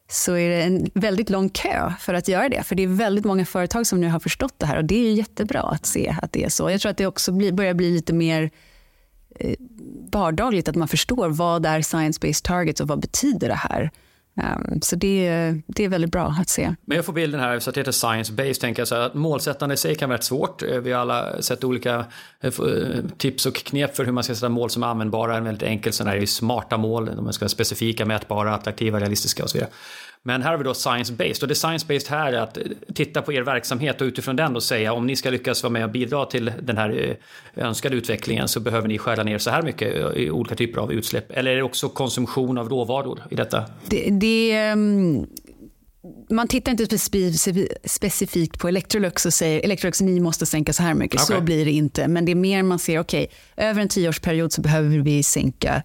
så 0.09 0.37
är 0.37 0.49
det 0.49 0.63
en 0.63 0.91
väldigt 0.95 1.31
lång 1.31 1.49
kö 1.49 1.93
för 2.01 2.15
att 2.15 2.29
göra 2.29 2.49
det. 2.49 2.63
För 2.63 2.75
det 2.75 2.83
är 2.83 2.89
väldigt 2.89 3.25
många 3.25 3.45
företag 3.45 3.87
som 3.87 4.01
nu 4.01 4.09
har 4.09 4.21
förstått 4.21 4.55
det 4.59 4.67
här 4.67 4.77
och 4.77 4.85
det 4.85 5.09
är 5.09 5.13
jättebra 5.13 5.61
att 5.61 5.87
se 5.87 6.15
att 6.23 6.33
det 6.33 6.45
är 6.45 6.49
så. 6.49 6.71
Jag 6.71 6.81
tror 6.81 6.91
att 6.91 6.99
det 6.99 7.07
också 7.07 7.33
blir, 7.33 7.53
börjar 7.53 7.75
bli 7.75 7.91
lite 7.91 8.13
mer 8.13 8.51
Eh, 9.41 9.55
vardagligt 10.13 10.69
att 10.69 10.77
man 10.77 10.89
förstår 10.89 11.29
vad 11.29 11.67
är 11.67 11.81
science-based 11.81 12.45
targets 12.45 12.81
och 12.81 12.89
vad 12.89 13.01
betyder 13.01 13.49
det 13.49 13.55
här? 13.55 13.91
Um, 14.43 14.83
så 14.83 14.97
det, 14.97 15.55
det 15.67 15.85
är 15.85 15.89
väldigt 15.89 16.13
bra 16.13 16.35
att 16.41 16.49
se. 16.49 16.75
Men 16.85 16.97
jag 16.97 17.05
får 17.05 17.13
bilden 17.13 17.41
här, 17.41 17.59
så 17.59 17.71
att 17.71 17.75
det 17.75 17.81
heter 17.81 17.93
science-based, 17.93 18.61
tänker 18.61 18.81
jag 18.81 18.89
så 18.89 18.95
här, 18.95 19.03
att 19.03 19.15
målsättande 19.15 19.75
i 19.75 19.79
sig 19.79 19.95
kan 19.95 20.09
vara 20.09 20.19
rätt 20.19 20.25
svårt. 20.25 20.63
Eh, 20.63 20.79
vi 20.79 20.93
har 20.93 21.01
alla 21.01 21.43
sett 21.43 21.65
olika 21.65 22.05
eh, 22.41 22.53
tips 23.19 23.47
och 23.47 23.55
knep 23.55 23.97
för 23.97 24.05
hur 24.05 24.13
man 24.13 24.25
ska 24.25 24.35
sätta 24.35 24.49
mål 24.49 24.71
som 24.71 24.83
är 24.83 24.87
användbara. 24.87 25.37
En 25.37 25.45
väldigt 25.45 25.63
enkel 25.63 25.93
sån 25.93 26.07
här 26.07 26.17
är 26.17 26.27
smarta 26.27 26.77
mål, 26.77 27.07
de 27.17 27.33
ska 27.33 27.45
vara 27.45 27.49
specifika, 27.49 28.07
mätbara, 28.07 28.55
attraktiva, 28.55 29.01
realistiska 29.01 29.43
och 29.43 29.51
så 29.51 29.59
vidare. 29.59 29.71
Men 30.27 30.43
här 30.43 30.51
har 30.51 30.59
vi 30.59 30.65
då 30.65 30.73
science-based 30.73 31.43
och 31.43 31.49
det 31.49 31.55
science-based 31.55 32.11
här 32.11 32.33
är 32.33 32.41
att 32.41 32.59
titta 32.95 33.23
på 33.23 33.33
er 33.33 33.43
verksamhet 33.43 34.01
och 34.01 34.05
utifrån 34.05 34.37
den 34.37 34.53
då 34.53 34.61
säga 34.61 34.93
om 34.93 35.07
ni 35.07 35.17
ska 35.17 35.31
lyckas 35.31 35.63
vara 35.63 35.71
med 35.71 35.85
och 35.85 35.91
bidra 35.91 36.27
till 36.27 36.53
den 36.63 36.77
här 36.77 37.17
önskade 37.55 37.97
utvecklingen 37.97 38.49
så 38.49 38.61
behöver 38.61 38.89
ni 38.89 38.99
skära 38.99 39.23
ner 39.23 39.39
så 39.39 39.51
här 39.51 39.63
mycket 39.63 40.17
i 40.17 40.31
olika 40.31 40.55
typer 40.55 40.81
av 40.81 40.93
utsläpp. 40.93 41.31
Eller 41.31 41.51
är 41.51 41.57
det 41.57 41.63
också 41.63 41.89
konsumtion 41.89 42.59
av 42.59 42.69
råvaror 42.69 43.21
i 43.31 43.35
detta? 43.35 43.65
Det, 43.89 44.11
det 44.11 44.73
um 44.73 45.27
man 46.31 46.49
tittar 46.49 46.73
inte 46.73 46.99
specifikt 47.85 48.59
på 48.59 48.69
Electrolux 48.69 49.27
och 49.27 49.35
säger 49.35 49.65
Electrolux 49.65 50.01
ni 50.01 50.21
måste 50.21 50.47
sänka 50.47 50.73
så 50.73 50.83
här 50.83 50.95
mycket. 50.95 51.23
Okay. 51.23 51.37
Så 51.37 51.43
blir 51.43 51.65
det 51.65 51.71
inte. 51.71 52.09
Men 52.09 52.25
det 52.25 52.33
är 52.33 52.37
mer 52.37 52.63
man 52.63 52.79
ser, 52.79 52.99
okej, 52.99 53.25
okay, 53.25 53.67
över 53.67 53.83
en 53.83 53.89
tioårsperiod 53.89 54.53
så 54.53 54.61
behöver 54.61 54.99
vi 54.99 55.23
sänka 55.23 55.83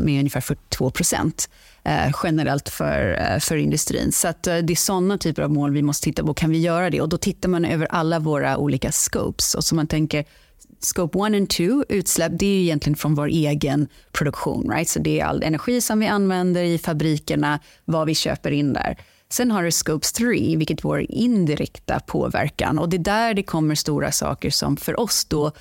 med 0.00 0.18
ungefär 0.18 0.40
42 0.40 0.90
procent 0.90 1.48
Eh, 1.86 2.10
generellt 2.22 2.68
för, 2.68 3.18
eh, 3.20 3.38
för 3.38 3.56
industrin. 3.56 4.12
Så 4.12 4.28
att, 4.28 4.46
eh, 4.46 4.56
det 4.56 4.72
är 4.72 4.76
såna 4.76 5.18
typer 5.18 5.42
av 5.42 5.50
mål 5.50 5.72
vi 5.72 5.82
måste 5.82 6.04
titta 6.04 6.24
på. 6.24 6.34
Kan 6.34 6.50
vi 6.50 6.58
göra 6.58 6.90
det? 6.90 7.00
Och 7.00 7.08
då 7.08 7.18
tittar 7.18 7.48
man 7.48 7.64
över 7.64 7.86
alla 7.90 8.18
våra 8.18 8.56
olika 8.56 8.92
scopes. 8.92 9.54
Och 9.54 9.64
så 9.64 9.74
man 9.74 9.86
tänker, 9.86 10.24
Scope 10.80 11.18
1 11.18 11.42
och 11.42 11.48
2, 11.48 11.84
utsläpp, 11.88 12.32
det 12.38 12.46
är 12.46 12.60
egentligen 12.60 12.96
från 12.96 13.14
vår 13.14 13.26
egen 13.26 13.88
produktion. 14.12 14.70
Right? 14.70 14.88
Så 14.88 14.98
det 14.98 15.20
är 15.20 15.24
all 15.24 15.42
energi 15.42 15.80
som 15.80 16.00
vi 16.00 16.06
använder 16.06 16.62
i 16.62 16.78
fabrikerna, 16.78 17.60
vad 17.84 18.06
vi 18.06 18.14
köper 18.14 18.50
in 18.50 18.72
där. 18.72 18.96
Sen 19.32 19.50
har 19.50 19.62
du 19.62 19.70
Scope 19.70 20.06
3, 20.06 20.56
vilket 20.56 20.78
är 20.78 20.82
vår 20.82 21.06
indirekta 21.08 22.00
påverkan. 22.00 22.78
Och 22.78 22.88
Det 22.88 22.96
är 22.96 22.98
där 22.98 23.34
det 23.34 23.42
kommer 23.42 23.74
stora 23.74 24.12
saker 24.12 24.50
som 24.50 24.76
för 24.76 25.00
oss 25.00 25.24
då, 25.24 25.52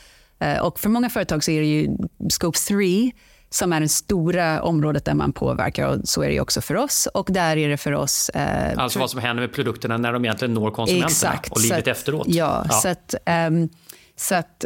och 0.61 0.79
för 0.79 0.89
många 0.89 1.09
företag 1.09 1.43
så 1.43 1.51
är 1.51 1.61
det 1.61 1.67
ju 1.67 1.97
Scope 2.29 2.57
3 2.57 3.11
som 3.53 3.73
är 3.73 3.79
det 3.79 3.89
stora 3.89 4.61
området 4.61 5.05
där 5.05 5.13
man 5.13 5.33
påverkar. 5.33 5.87
och 5.87 5.99
Så 6.03 6.23
är 6.23 6.29
det 6.29 6.39
också 6.39 6.61
för 6.61 6.75
oss. 6.75 7.07
Och 7.13 7.29
där 7.31 7.57
är 7.57 7.69
det 7.69 7.77
för 7.77 7.91
oss... 7.91 8.29
Eh, 8.29 8.77
alltså 8.77 8.99
vad 8.99 9.09
som 9.09 9.19
händer 9.19 9.41
med 9.41 9.53
produkterna 9.53 9.97
när 9.97 10.13
de 10.13 10.25
egentligen 10.25 10.53
når 10.53 10.71
konsumenterna 10.71 11.07
exakt, 11.07 11.51
och 11.51 11.61
livet 11.61 11.79
att, 11.79 11.87
efteråt. 11.87 12.27
Ja, 12.29 12.65
ja. 12.69 12.73
så 12.73 12.87
att... 12.87 13.15
Um, 13.47 13.69
så 14.15 14.35
att 14.35 14.65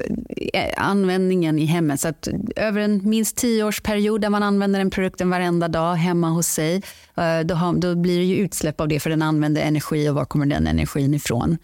eh, 0.53 0.73
användningen 0.77 1.59
i 1.59 1.65
hemmet, 1.65 1.99
så 1.99 2.07
att 2.07 2.27
över 2.55 2.81
en 2.81 3.09
minst 3.09 3.37
tioårsperiod 3.37 4.21
där 4.21 4.29
man 4.29 4.43
använder 4.43 4.79
den 4.79 4.89
produkten 4.89 5.29
varenda 5.29 5.67
dag 5.67 5.95
hemma 5.95 6.29
hos 6.29 6.47
sig, 6.47 6.81
eh, 7.17 7.39
då, 7.39 7.55
har, 7.55 7.73
då 7.73 7.95
blir 7.95 8.17
det 8.17 8.25
ju 8.25 8.35
utsläpp 8.35 8.81
av 8.81 8.87
det 8.87 8.99
för 8.99 9.09
den 9.09 9.21
använder 9.21 9.61
energi 9.61 10.09
och 10.09 10.15
var 10.15 10.25
kommer 10.25 10.45
den 10.45 10.67
energin 10.67 11.13
ifrån? 11.13 11.57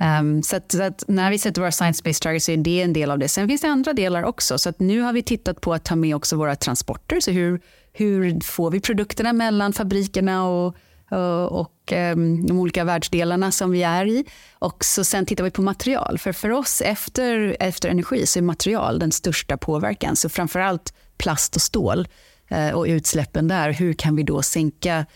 Um, 0.00 0.42
så, 0.42 0.56
att, 0.56 0.72
så 0.72 0.82
att 0.82 1.04
när 1.08 1.30
vi 1.30 1.38
sätter 1.38 1.60
våra 1.60 1.70
science-based 1.70 2.22
targets 2.22 2.46
så 2.46 2.52
är 2.52 2.56
det 2.56 2.82
en 2.82 2.92
del 2.92 3.10
av 3.10 3.18
det. 3.18 3.28
Sen 3.28 3.48
finns 3.48 3.60
det 3.60 3.68
andra 3.68 3.92
delar 3.92 4.22
också. 4.22 4.58
Så 4.58 4.68
att 4.68 4.80
nu 4.80 5.00
har 5.00 5.12
vi 5.12 5.22
tittat 5.22 5.60
på 5.60 5.74
att 5.74 5.84
ta 5.84 5.96
med 5.96 6.16
också 6.16 6.36
våra 6.36 6.56
transporter. 6.56 7.20
Så 7.20 7.30
hur, 7.30 7.60
hur 7.92 8.40
får 8.40 8.70
vi 8.70 8.80
produkterna 8.80 9.32
mellan 9.32 9.72
fabrikerna 9.72 10.48
och 10.48 10.76
och, 11.10 11.60
och 11.60 11.92
um, 11.92 12.46
de 12.46 12.58
olika 12.58 12.84
världsdelarna 12.84 13.52
som 13.52 13.70
vi 13.70 13.82
är 13.82 14.06
i. 14.06 14.24
Och 14.52 14.84
så 14.84 15.04
sen 15.04 15.26
tittar 15.26 15.44
vi 15.44 15.50
på 15.50 15.62
material. 15.62 16.18
För 16.18 16.32
för 16.32 16.50
oss 16.50 16.80
efter, 16.80 17.56
efter 17.60 17.88
energi 17.88 18.26
så 18.26 18.38
är 18.38 18.42
material 18.42 18.98
den 18.98 19.12
största 19.12 19.56
påverkan. 19.56 20.16
Så 20.16 20.28
framförallt 20.28 20.94
plast 21.18 21.56
och 21.56 21.62
stål 21.62 22.08
eh, 22.48 22.70
och 22.70 22.84
utsläppen 22.84 23.48
där. 23.48 23.72
Hur 23.72 23.92
kan 23.92 24.16
vi 24.16 24.22
då 24.22 24.42
sänka 24.42 25.06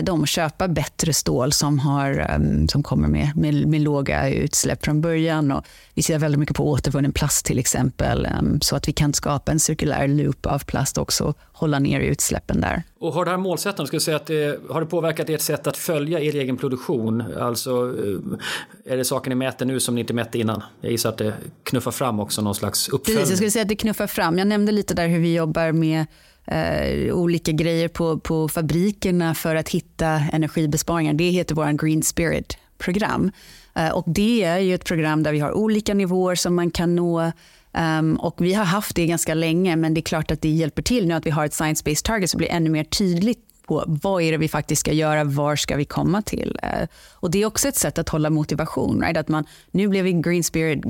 de 0.00 0.26
köpa 0.26 0.68
bättre 0.68 1.12
stål 1.12 1.52
som, 1.52 1.78
har, 1.78 2.10
ehm, 2.10 2.68
som 2.68 2.82
kommer 2.82 3.08
med, 3.08 3.36
med, 3.36 3.66
med, 3.66 3.80
låga 3.80 4.30
utsläpp 4.30 4.84
från 4.84 5.00
början. 5.00 5.52
Och 5.52 5.64
vi 5.94 6.02
ser 6.02 6.18
väldigt 6.18 6.38
mycket 6.38 6.56
på 6.56 6.70
återvunnen 6.70 7.12
plast 7.12 7.46
till 7.46 7.58
exempel, 7.58 8.26
ehm, 8.26 8.60
så 8.60 8.76
att 8.76 8.88
vi 8.88 8.92
kan 8.92 9.14
skapa 9.14 9.52
en 9.52 9.60
cirkulär 9.60 10.08
loop 10.08 10.46
av 10.46 10.58
plast 10.58 10.98
också 10.98 11.24
och 11.24 11.38
hålla 11.52 11.78
ner 11.78 12.00
utsläppen 12.00 12.60
där. 12.60 12.82
Och 12.98 13.12
har 13.14 13.24
det 13.24 13.30
här 13.30 13.38
målsättningen, 13.38 13.86
ska 13.86 14.00
säga 14.00 14.16
att 14.16 14.26
det, 14.26 14.60
har 14.70 14.80
det 14.80 14.86
påverkat 14.86 15.28
ert 15.28 15.40
sätt 15.40 15.66
att 15.66 15.76
följa 15.76 16.20
er 16.20 16.34
egen 16.34 16.56
produktion? 16.56 17.24
Alltså, 17.40 17.70
eh, 17.70 18.92
är 18.92 18.96
det 18.96 19.04
saker 19.04 19.28
ni 19.30 19.34
mäter 19.34 19.66
nu 19.66 19.80
som 19.80 19.94
ni 19.94 20.00
inte 20.00 20.14
mätte 20.14 20.38
innan? 20.38 20.62
Jag 20.80 20.92
gissar 20.92 21.08
att 21.08 21.18
det 21.18 21.34
knuffar 21.62 21.90
fram 21.90 22.20
också 22.20 22.42
någon 22.42 22.54
slags 22.54 22.88
uppföljning. 22.88 23.20
Precis, 23.20 23.30
jag 23.30 23.36
skulle 23.36 23.50
säga 23.50 23.62
att 23.62 23.68
det 23.68 23.76
knuffar 23.76 24.06
fram. 24.06 24.38
Jag 24.38 24.46
nämnde 24.46 24.72
lite 24.72 24.94
där 24.94 25.08
hur 25.08 25.18
vi 25.18 25.34
jobbar 25.34 25.72
med 25.72 26.06
eh, 26.46 27.14
olika 27.14 27.52
grejer 27.52 27.88
på, 27.88 28.18
på 28.18 28.48
fabrikerna 28.48 29.34
för 29.34 29.56
att 29.56 29.68
hitta 29.68 30.08
energibesparingar. 30.32 31.12
Det 31.12 31.30
heter 31.30 31.54
vår 31.54 31.86
Green 31.86 32.02
Spirit-program. 32.02 33.30
Eh, 33.74 33.88
och 33.88 34.04
det 34.06 34.42
är 34.42 34.58
ju 34.58 34.74
ett 34.74 34.84
program 34.84 35.22
där 35.22 35.32
vi 35.32 35.40
har 35.40 35.52
olika 35.52 35.94
nivåer 35.94 36.34
som 36.34 36.54
man 36.54 36.70
kan 36.70 36.96
nå 36.96 37.32
Um, 37.74 38.16
och 38.16 38.40
vi 38.40 38.54
har 38.54 38.64
haft 38.64 38.96
det 38.96 39.06
ganska 39.06 39.34
länge, 39.34 39.76
men 39.76 39.94
det 39.94 40.00
är 40.00 40.02
klart 40.02 40.30
att 40.30 40.42
det 40.42 40.48
hjälper 40.48 40.82
till 40.82 41.06
nu 41.06 41.14
att 41.14 41.26
vi 41.26 41.30
har 41.30 41.44
ett 41.44 41.52
science-based 41.52 42.04
target 42.04 42.30
så 42.30 42.36
blir 42.36 42.48
det 42.48 42.54
ännu 42.54 42.70
mer 42.70 42.84
tydligt 42.84 43.51
på 43.66 43.84
vad 43.86 44.22
är 44.22 44.32
det 44.32 44.38
vi 44.38 44.48
faktiskt 44.48 44.80
ska 44.80 44.92
göra, 44.92 45.24
var 45.24 45.56
ska 45.56 45.76
vi 45.76 45.84
komma 45.84 46.22
till? 46.22 46.58
Eh, 46.62 46.88
och 47.12 47.30
Det 47.30 47.42
är 47.42 47.46
också 47.46 47.68
ett 47.68 47.76
sätt 47.76 47.98
att 47.98 48.08
hålla 48.08 48.30
motivation. 48.30 49.00
Right? 49.00 49.16
Att 49.16 49.28
man, 49.28 49.44
nu 49.70 49.88
blev 49.88 50.04
vi 50.04 50.12
Green 50.12 50.44
Spirit 50.44 50.84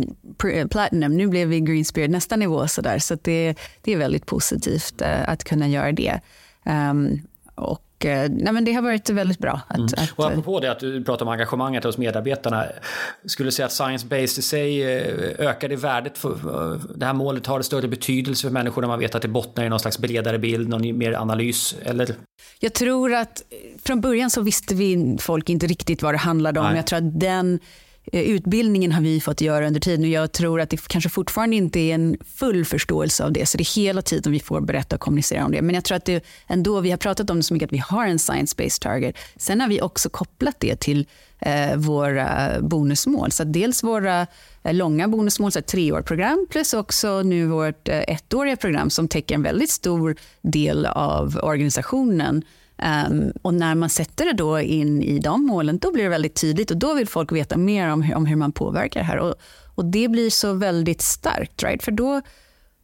eh, 0.53 0.67
Platinum, 0.67 1.17
nu 1.17 1.27
blev 1.27 1.49
vi 1.49 1.61
Green 1.61 1.85
Spirit 1.85 2.11
nästa 2.11 2.37
nivå. 2.37 2.69
Så, 2.69 2.83
där. 2.83 2.99
så 2.99 3.17
det, 3.23 3.55
det 3.81 3.93
är 3.93 3.97
väldigt 3.97 4.27
positivt 4.27 5.01
eh, 5.01 5.29
att 5.29 5.45
kunna 5.45 5.69
göra 5.69 5.93
det. 5.93 6.21
Um, 6.65 7.21
och 7.55 7.92
Eh, 8.05 8.31
nej, 8.31 8.53
men 8.53 8.65
det 8.65 8.73
har 8.73 8.83
varit 8.83 9.11
väldigt 9.11 9.39
bra. 9.39 9.61
Att, 9.69 9.77
mm. 9.77 9.89
att, 9.97 10.13
och 10.17 10.27
apropå 10.27 10.61
det 10.61 10.71
att 10.71 10.81
du 10.81 11.05
pratar 11.05 11.27
om 11.27 11.33
engagemanget 11.33 11.85
hos 11.85 11.99
medarbetarna. 11.99 12.65
Skulle 13.27 13.47
du 13.47 13.53
säga 13.53 13.67
att 13.67 13.73
science-based 13.73 14.39
i 14.39 14.43
sig 14.43 14.83
eh, 14.83 15.49
ökar 15.49 15.73
i 15.73 15.77
värdet? 15.77 16.19
För, 16.19 16.31
eh, 16.31 16.81
det 16.95 17.07
här 17.07 17.13
målet 17.13 17.47
har 17.47 17.59
det 17.59 17.65
större 17.65 17.89
betydelse 17.89 18.43
för 18.43 18.53
människor 18.53 18.83
när 18.83 18.89
man 18.89 18.99
vet 18.99 19.15
att 19.15 19.23
det 19.23 19.29
bottnar 19.29 19.65
i 19.65 19.69
någon 19.69 19.81
slags 19.81 19.99
bredare 19.99 20.39
bild, 20.39 20.69
någon 20.69 20.99
mer 20.99 21.13
analys? 21.13 21.77
Eller? 21.83 22.15
Jag 22.61 22.73
tror 22.73 23.15
att 23.15 23.43
från 23.85 24.01
början 24.01 24.31
så 24.31 24.41
visste 24.41 24.75
vi 24.75 25.17
folk 25.21 25.49
inte 25.49 25.67
riktigt 25.67 26.03
vad 26.03 26.15
det 26.15 26.19
handlade 26.19 26.61
om. 26.61 26.67
Nej. 26.67 26.77
Jag 26.77 26.87
tror 26.87 26.97
att 26.97 27.21
den 27.21 27.61
Eh, 28.05 28.23
utbildningen 28.23 28.93
har 28.93 29.03
vi 29.03 29.21
fått 29.21 29.41
göra 29.41 29.67
under 29.67 29.81
tiden 29.81 30.05
och 30.05 30.11
jag 30.11 30.33
tror 30.33 30.61
att 30.61 30.71
det 30.71 30.89
kanske 30.89 31.11
fortfarande 31.11 31.57
inte 31.57 31.81
är 31.81 31.95
en 31.95 32.17
full 32.35 32.65
förståelse 32.65 33.25
av 33.25 33.33
det. 33.33 33.47
Så 33.47 33.59
det 33.59 33.63
är 33.63 33.77
hela 33.77 34.03
tiden 34.03 34.33
vi 34.33 34.41
får 34.41 34.61
berätta 34.61 34.97
och 34.97 35.01
kommunicera 35.01 35.45
om 35.45 35.53
det. 35.53 35.63
Men 35.63 35.75
jag 35.75 35.85
tror 35.85 35.97
att 35.97 36.05
det 36.05 36.25
ändå, 36.47 36.81
vi 36.81 36.91
har 36.91 36.99
pratat 36.99 37.31
om 37.31 37.37
det 37.37 37.43
så 37.43 37.55
mycket 37.55 37.67
att 37.67 37.73
vi 37.73 37.83
har 37.87 38.07
en 38.07 38.19
science-based 38.19 38.83
target. 38.83 39.17
Sen 39.37 39.61
har 39.61 39.69
vi 39.69 39.81
också 39.81 40.09
kopplat 40.09 40.57
det 40.59 40.81
till 40.81 41.07
eh, 41.39 41.77
våra 41.77 42.61
bonusmål. 42.61 43.33
Så 43.33 43.45
dels 43.45 43.83
våra 43.83 44.27
eh, 44.63 44.75
långa 44.75 45.09
bonusmål, 45.09 45.53
så 45.53 45.59
ett 45.59 45.67
treårsprogram 45.67 46.47
plus 46.51 46.75
också 46.75 47.23
nu 47.23 47.47
vårt 47.47 47.89
eh, 47.89 48.01
ettåriga 48.01 48.57
program 48.57 48.91
som 48.91 49.09
täcker 49.09 49.35
en 49.35 49.43
väldigt 49.43 49.71
stor 49.71 50.17
del 50.41 50.87
av 50.87 51.41
organisationen 51.43 52.45
Um, 52.79 53.33
och 53.43 53.55
när 53.55 53.75
man 53.75 53.91
sätter 53.91 54.25
det 54.25 54.33
då 54.33 54.61
in 54.61 55.03
i 55.03 55.19
de 55.19 55.47
målen, 55.47 55.79
då 55.79 55.93
blir 55.93 56.03
det 56.03 56.09
väldigt 56.09 56.35
tydligt 56.35 56.71
och 56.71 56.77
då 56.77 56.95
vill 56.95 57.09
folk 57.09 57.33
veta 57.33 57.57
mer 57.57 57.89
om 57.89 58.03
hur, 58.03 58.15
om 58.15 58.27
hur 58.27 58.37
man 58.37 58.53
påverkar 58.53 59.01
det 59.01 59.07
här. 59.07 59.19
Och, 59.19 59.35
och 59.75 59.85
det 59.85 60.09
blir 60.09 60.31
så 60.31 60.53
väldigt 60.53 61.03
starkt, 61.03 61.63
right? 61.63 61.83
för 61.83 61.93
då 61.93 62.21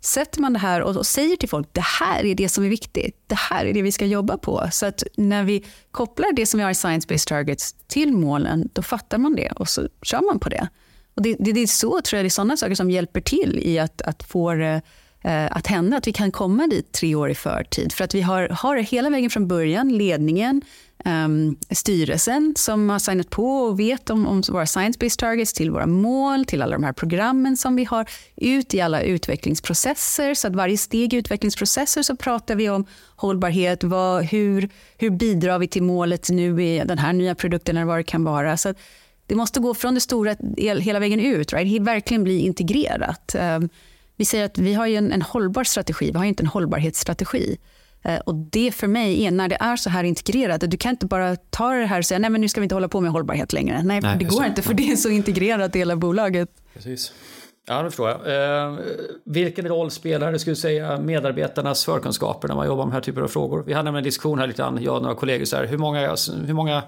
sätter 0.00 0.40
man 0.40 0.52
det 0.52 0.58
här 0.58 0.82
och, 0.82 0.96
och 0.96 1.06
säger 1.06 1.36
till 1.36 1.48
folk, 1.48 1.68
det 1.72 1.84
här 2.00 2.24
är 2.24 2.34
det 2.34 2.48
som 2.48 2.64
är 2.64 2.68
viktigt, 2.68 3.16
det 3.26 3.38
här 3.38 3.64
är 3.64 3.72
det 3.72 3.82
vi 3.82 3.92
ska 3.92 4.06
jobba 4.06 4.38
på. 4.38 4.68
Så 4.72 4.86
att 4.86 5.02
när 5.16 5.44
vi 5.44 5.64
kopplar 5.90 6.32
det 6.32 6.46
som 6.46 6.58
vi 6.58 6.64
har 6.64 6.70
i 6.70 6.74
Science-Based 6.74 7.28
Targets 7.28 7.74
till 7.86 8.12
målen, 8.12 8.68
då 8.72 8.82
fattar 8.82 9.18
man 9.18 9.34
det 9.34 9.52
och 9.52 9.68
så 9.68 9.88
kör 10.02 10.20
man 10.26 10.38
på 10.38 10.48
det. 10.48 10.68
Och 11.14 11.22
det, 11.22 11.36
det, 11.38 11.52
det 11.52 11.60
är 11.60 11.66
så, 11.66 12.00
tror 12.00 12.18
jag, 12.18 12.24
det 12.24 12.28
är 12.28 12.30
sådana 12.30 12.56
saker 12.56 12.74
som 12.74 12.90
hjälper 12.90 13.20
till 13.20 13.58
i 13.62 13.78
att, 13.78 14.02
att 14.02 14.22
få 14.22 14.54
det 14.54 14.82
Eh, 15.22 15.46
att 15.50 15.66
hända, 15.66 15.96
att 15.96 16.06
vi 16.06 16.12
kan 16.12 16.32
komma 16.32 16.66
dit 16.66 16.92
tre 16.92 17.14
år 17.14 17.30
i 17.30 17.34
förtid. 17.34 17.92
För 17.92 18.04
att 18.04 18.14
vi 18.14 18.20
har, 18.20 18.48
har 18.48 18.76
det 18.76 18.82
hela 18.82 19.10
vägen 19.10 19.30
från 19.30 19.48
början, 19.48 19.88
ledningen, 19.88 20.62
um, 21.04 21.56
styrelsen 21.70 22.54
som 22.56 22.90
har 22.90 22.98
signat 22.98 23.30
på 23.30 23.46
och 23.46 23.80
vet 23.80 24.10
om, 24.10 24.26
om 24.26 24.42
våra 24.48 24.64
science-based 24.64 25.18
targets 25.18 25.52
till 25.52 25.70
våra 25.70 25.86
mål, 25.86 26.44
till 26.44 26.62
alla 26.62 26.72
de 26.72 26.84
här 26.84 26.92
programmen 26.92 27.56
som 27.56 27.76
vi 27.76 27.84
har, 27.84 28.10
ut 28.36 28.74
i 28.74 28.80
alla 28.80 29.02
utvecklingsprocesser. 29.02 30.34
Så 30.34 30.48
att 30.48 30.56
varje 30.56 30.76
steg 30.76 31.14
i 31.14 31.16
utvecklingsprocesser 31.16 32.02
så 32.02 32.16
pratar 32.16 32.54
vi 32.54 32.70
om 32.70 32.86
hållbarhet, 33.16 33.84
vad, 33.84 34.24
hur, 34.24 34.68
hur 34.98 35.10
bidrar 35.10 35.58
vi 35.58 35.68
till 35.68 35.82
målet 35.82 36.30
nu 36.30 36.62
i 36.62 36.82
den 36.84 36.98
här 36.98 37.12
nya 37.12 37.34
produkten 37.34 37.76
eller 37.76 37.86
vad 37.86 37.98
det 37.98 38.02
kan 38.02 38.24
vara. 38.24 38.56
Så 38.56 38.74
det 39.26 39.34
måste 39.34 39.60
gå 39.60 39.74
från 39.74 39.94
det 39.94 40.00
stora 40.00 40.36
hela 40.56 40.98
vägen 40.98 41.20
ut, 41.20 41.52
right? 41.52 41.82
verkligen 41.82 42.24
bli 42.24 42.40
integrerat. 42.40 43.36
Um, 43.38 43.68
vi 44.18 44.24
säger 44.24 44.44
att 44.44 44.58
vi 44.58 44.74
har 44.74 44.86
en, 44.86 45.12
en 45.12 45.22
hållbar 45.22 45.64
strategi, 45.64 46.10
vi 46.12 46.18
har 46.18 46.24
inte 46.24 46.42
en 46.42 46.46
hållbarhetsstrategi. 46.46 47.58
Eh, 48.02 48.18
och 48.18 48.34
det 48.34 48.72
för 48.72 48.86
mig 48.86 49.26
är 49.26 49.30
när 49.30 49.48
det 49.48 49.56
är 49.60 49.76
så 49.76 49.90
här 49.90 50.04
integrerat, 50.04 50.70
du 50.70 50.76
kan 50.76 50.90
inte 50.90 51.06
bara 51.06 51.36
ta 51.36 51.72
det 51.72 51.86
här 51.86 51.98
och 51.98 52.04
säga 52.04 52.18
nej 52.18 52.30
men 52.30 52.40
nu 52.40 52.48
ska 52.48 52.60
vi 52.60 52.64
inte 52.64 52.74
hålla 52.74 52.88
på 52.88 53.00
med 53.00 53.10
hållbarhet 53.10 53.52
längre. 53.52 53.82
Nej, 53.82 54.00
nej 54.00 54.16
det 54.18 54.24
går 54.24 54.36
så. 54.36 54.44
inte 54.44 54.62
för 54.62 54.74
det 54.74 54.90
är 54.90 54.96
så 54.96 55.08
integrerat 55.08 55.76
i 55.76 55.78
hela 55.78 55.96
bolaget. 55.96 56.48
Precis. 56.74 57.12
Ja, 57.68 57.82
det 57.82 57.90
förstår 57.90 58.08
jag. 58.08 58.64
Eh, 58.66 58.78
vilken 59.24 59.68
roll 59.68 59.90
spelar 59.90 60.32
det, 60.32 60.38
skulle 60.38 60.56
säga, 60.56 61.00
medarbetarnas 61.00 61.84
förkunskaper 61.84 62.48
när 62.48 62.54
man 62.54 62.66
jobbar 62.66 62.84
med 62.84 62.86
den 62.86 62.94
här 62.94 63.00
typen 63.00 63.22
av 63.22 63.28
frågor? 63.28 63.62
Vi 63.66 63.72
hade 63.72 63.88
en 63.90 64.04
diskussion 64.04 64.38
här 64.38 64.46
lite 64.46 64.62
grann, 64.62 64.82
jag 64.82 64.96
och 64.96 65.02
några 65.02 65.14
kollegor, 65.14 65.44
så 65.44 65.56
här, 65.56 65.66
hur 65.66 65.78
många, 65.78 66.16
hur 66.46 66.54
många 66.54 66.82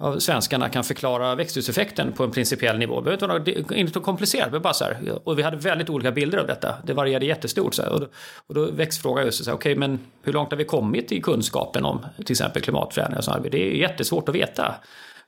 av 0.00 0.18
svenskarna 0.18 0.68
kan 0.68 0.84
förklara 0.84 1.34
växthuseffekten 1.34 2.12
på 2.12 2.24
en 2.24 2.30
principiell 2.30 2.78
nivå. 2.78 3.00
Det 3.00 3.18
behöver 3.20 3.74
inte 3.74 3.98
vara 3.98 4.04
komplicerat, 4.04 4.52
men 4.52 4.62
bara 4.62 4.72
så 4.72 4.84
här. 4.84 5.18
Och 5.24 5.38
vi 5.38 5.42
hade 5.42 5.56
väldigt 5.56 5.90
olika 5.90 6.12
bilder 6.12 6.38
av 6.38 6.46
detta. 6.46 6.74
Det 6.84 6.92
varierade 6.92 7.26
jättestort. 7.26 7.74
Så 7.74 7.82
här. 7.82 7.92
Och, 7.92 8.00
då, 8.00 8.06
och 8.46 8.54
då 8.54 8.70
väcks 8.70 8.98
frågan 8.98 9.24
just 9.24 9.44
så 9.44 9.50
här, 9.50 9.56
okej, 9.56 9.72
okay, 9.72 9.88
men 9.88 9.98
hur 10.22 10.32
långt 10.32 10.50
har 10.50 10.58
vi 10.58 10.64
kommit 10.64 11.12
i 11.12 11.20
kunskapen 11.20 11.84
om 11.84 12.06
till 12.16 12.32
exempel 12.32 12.62
klimatförändringar? 12.62 13.22
Så 13.22 13.30
här. 13.30 13.40
Det 13.50 13.58
är 13.58 13.74
jättesvårt 13.74 14.28
att 14.28 14.34
veta. 14.34 14.74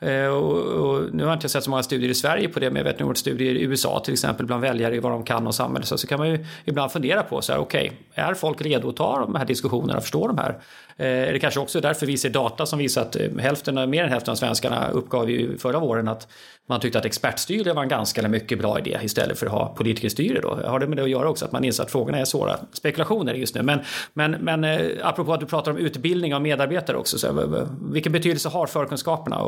Eh, 0.02 0.26
och, 0.26 0.56
och, 0.56 1.14
nu 1.14 1.22
har 1.22 1.30
jag 1.30 1.36
inte 1.36 1.48
sett 1.48 1.64
så 1.64 1.70
många 1.70 1.82
studier 1.82 2.10
i 2.10 2.14
Sverige 2.14 2.48
på 2.48 2.60
det, 2.60 2.70
men 2.70 2.76
jag 2.76 2.84
vet 2.84 3.00
några 3.00 3.14
studier 3.14 3.54
i 3.54 3.62
USA 3.62 4.00
till 4.04 4.12
exempel 4.12 4.46
bland 4.46 4.62
väljare 4.62 4.96
i 4.96 4.98
vad 4.98 5.12
de 5.12 5.24
kan 5.24 5.46
om 5.46 5.52
samhället. 5.52 5.88
Så, 5.88 5.98
så 5.98 6.06
kan 6.06 6.18
man 6.18 6.28
ju 6.28 6.46
ibland 6.64 6.92
fundera 6.92 7.22
på 7.22 7.42
så 7.42 7.52
här, 7.52 7.60
okej, 7.60 7.92
okay, 8.12 8.24
är 8.24 8.34
folk 8.34 8.62
redo 8.62 8.88
att 8.88 8.96
ta 8.96 9.18
de 9.18 9.34
här 9.34 9.44
diskussionerna 9.44 9.96
och 9.96 10.02
förstå 10.02 10.26
de 10.26 10.38
här? 10.38 10.58
Eh, 11.00 11.28
är 11.28 11.32
det 11.32 11.38
kanske 11.38 11.60
också 11.60 11.80
därför 11.80 12.06
vi 12.06 12.18
ser 12.18 12.30
data 12.30 12.66
som 12.66 12.78
visar 12.78 13.02
att 13.02 13.16
eh, 13.16 13.36
hälften, 13.38 13.90
mer 13.90 14.04
än 14.04 14.10
hälften 14.10 14.32
av 14.32 14.36
svenskarna 14.36 14.88
uppgav 14.88 15.30
ju 15.30 15.58
förra 15.58 15.78
våren 15.78 16.08
att 16.08 16.28
man 16.68 16.80
tyckte 16.80 16.98
att 16.98 17.04
expertstyre 17.04 17.72
var 17.72 17.82
en 17.82 17.88
ganska 17.88 18.20
eller 18.20 18.28
mycket 18.28 18.58
bra 18.58 18.78
idé 18.78 18.98
istället 19.02 19.38
för 19.38 19.46
att 19.46 19.52
ha 19.52 19.74
politikerstyre 19.74 20.40
då. 20.40 20.58
Har 20.64 20.80
det 20.80 20.86
med 20.86 20.96
det 20.96 21.02
att 21.02 21.10
göra 21.10 21.28
också 21.28 21.44
att 21.44 21.52
man 21.52 21.64
inser 21.64 21.82
att 21.82 21.90
frågorna 21.90 22.18
är 22.18 22.24
svåra 22.24 22.56
spekulationer 22.72 23.34
just 23.34 23.54
nu. 23.54 23.62
Men, 23.62 23.80
men, 24.14 24.30
men 24.30 24.64
eh, 24.64 24.80
apropå 25.02 25.32
att 25.32 25.40
du 25.40 25.46
pratar 25.46 25.70
om 25.70 25.76
utbildning 25.76 26.34
av 26.34 26.42
medarbetare 26.42 26.96
också, 26.96 27.18
så, 27.18 27.66
vilken 27.92 28.12
betydelse 28.12 28.48
har 28.48 28.66
förkunskaperna? 28.66 29.44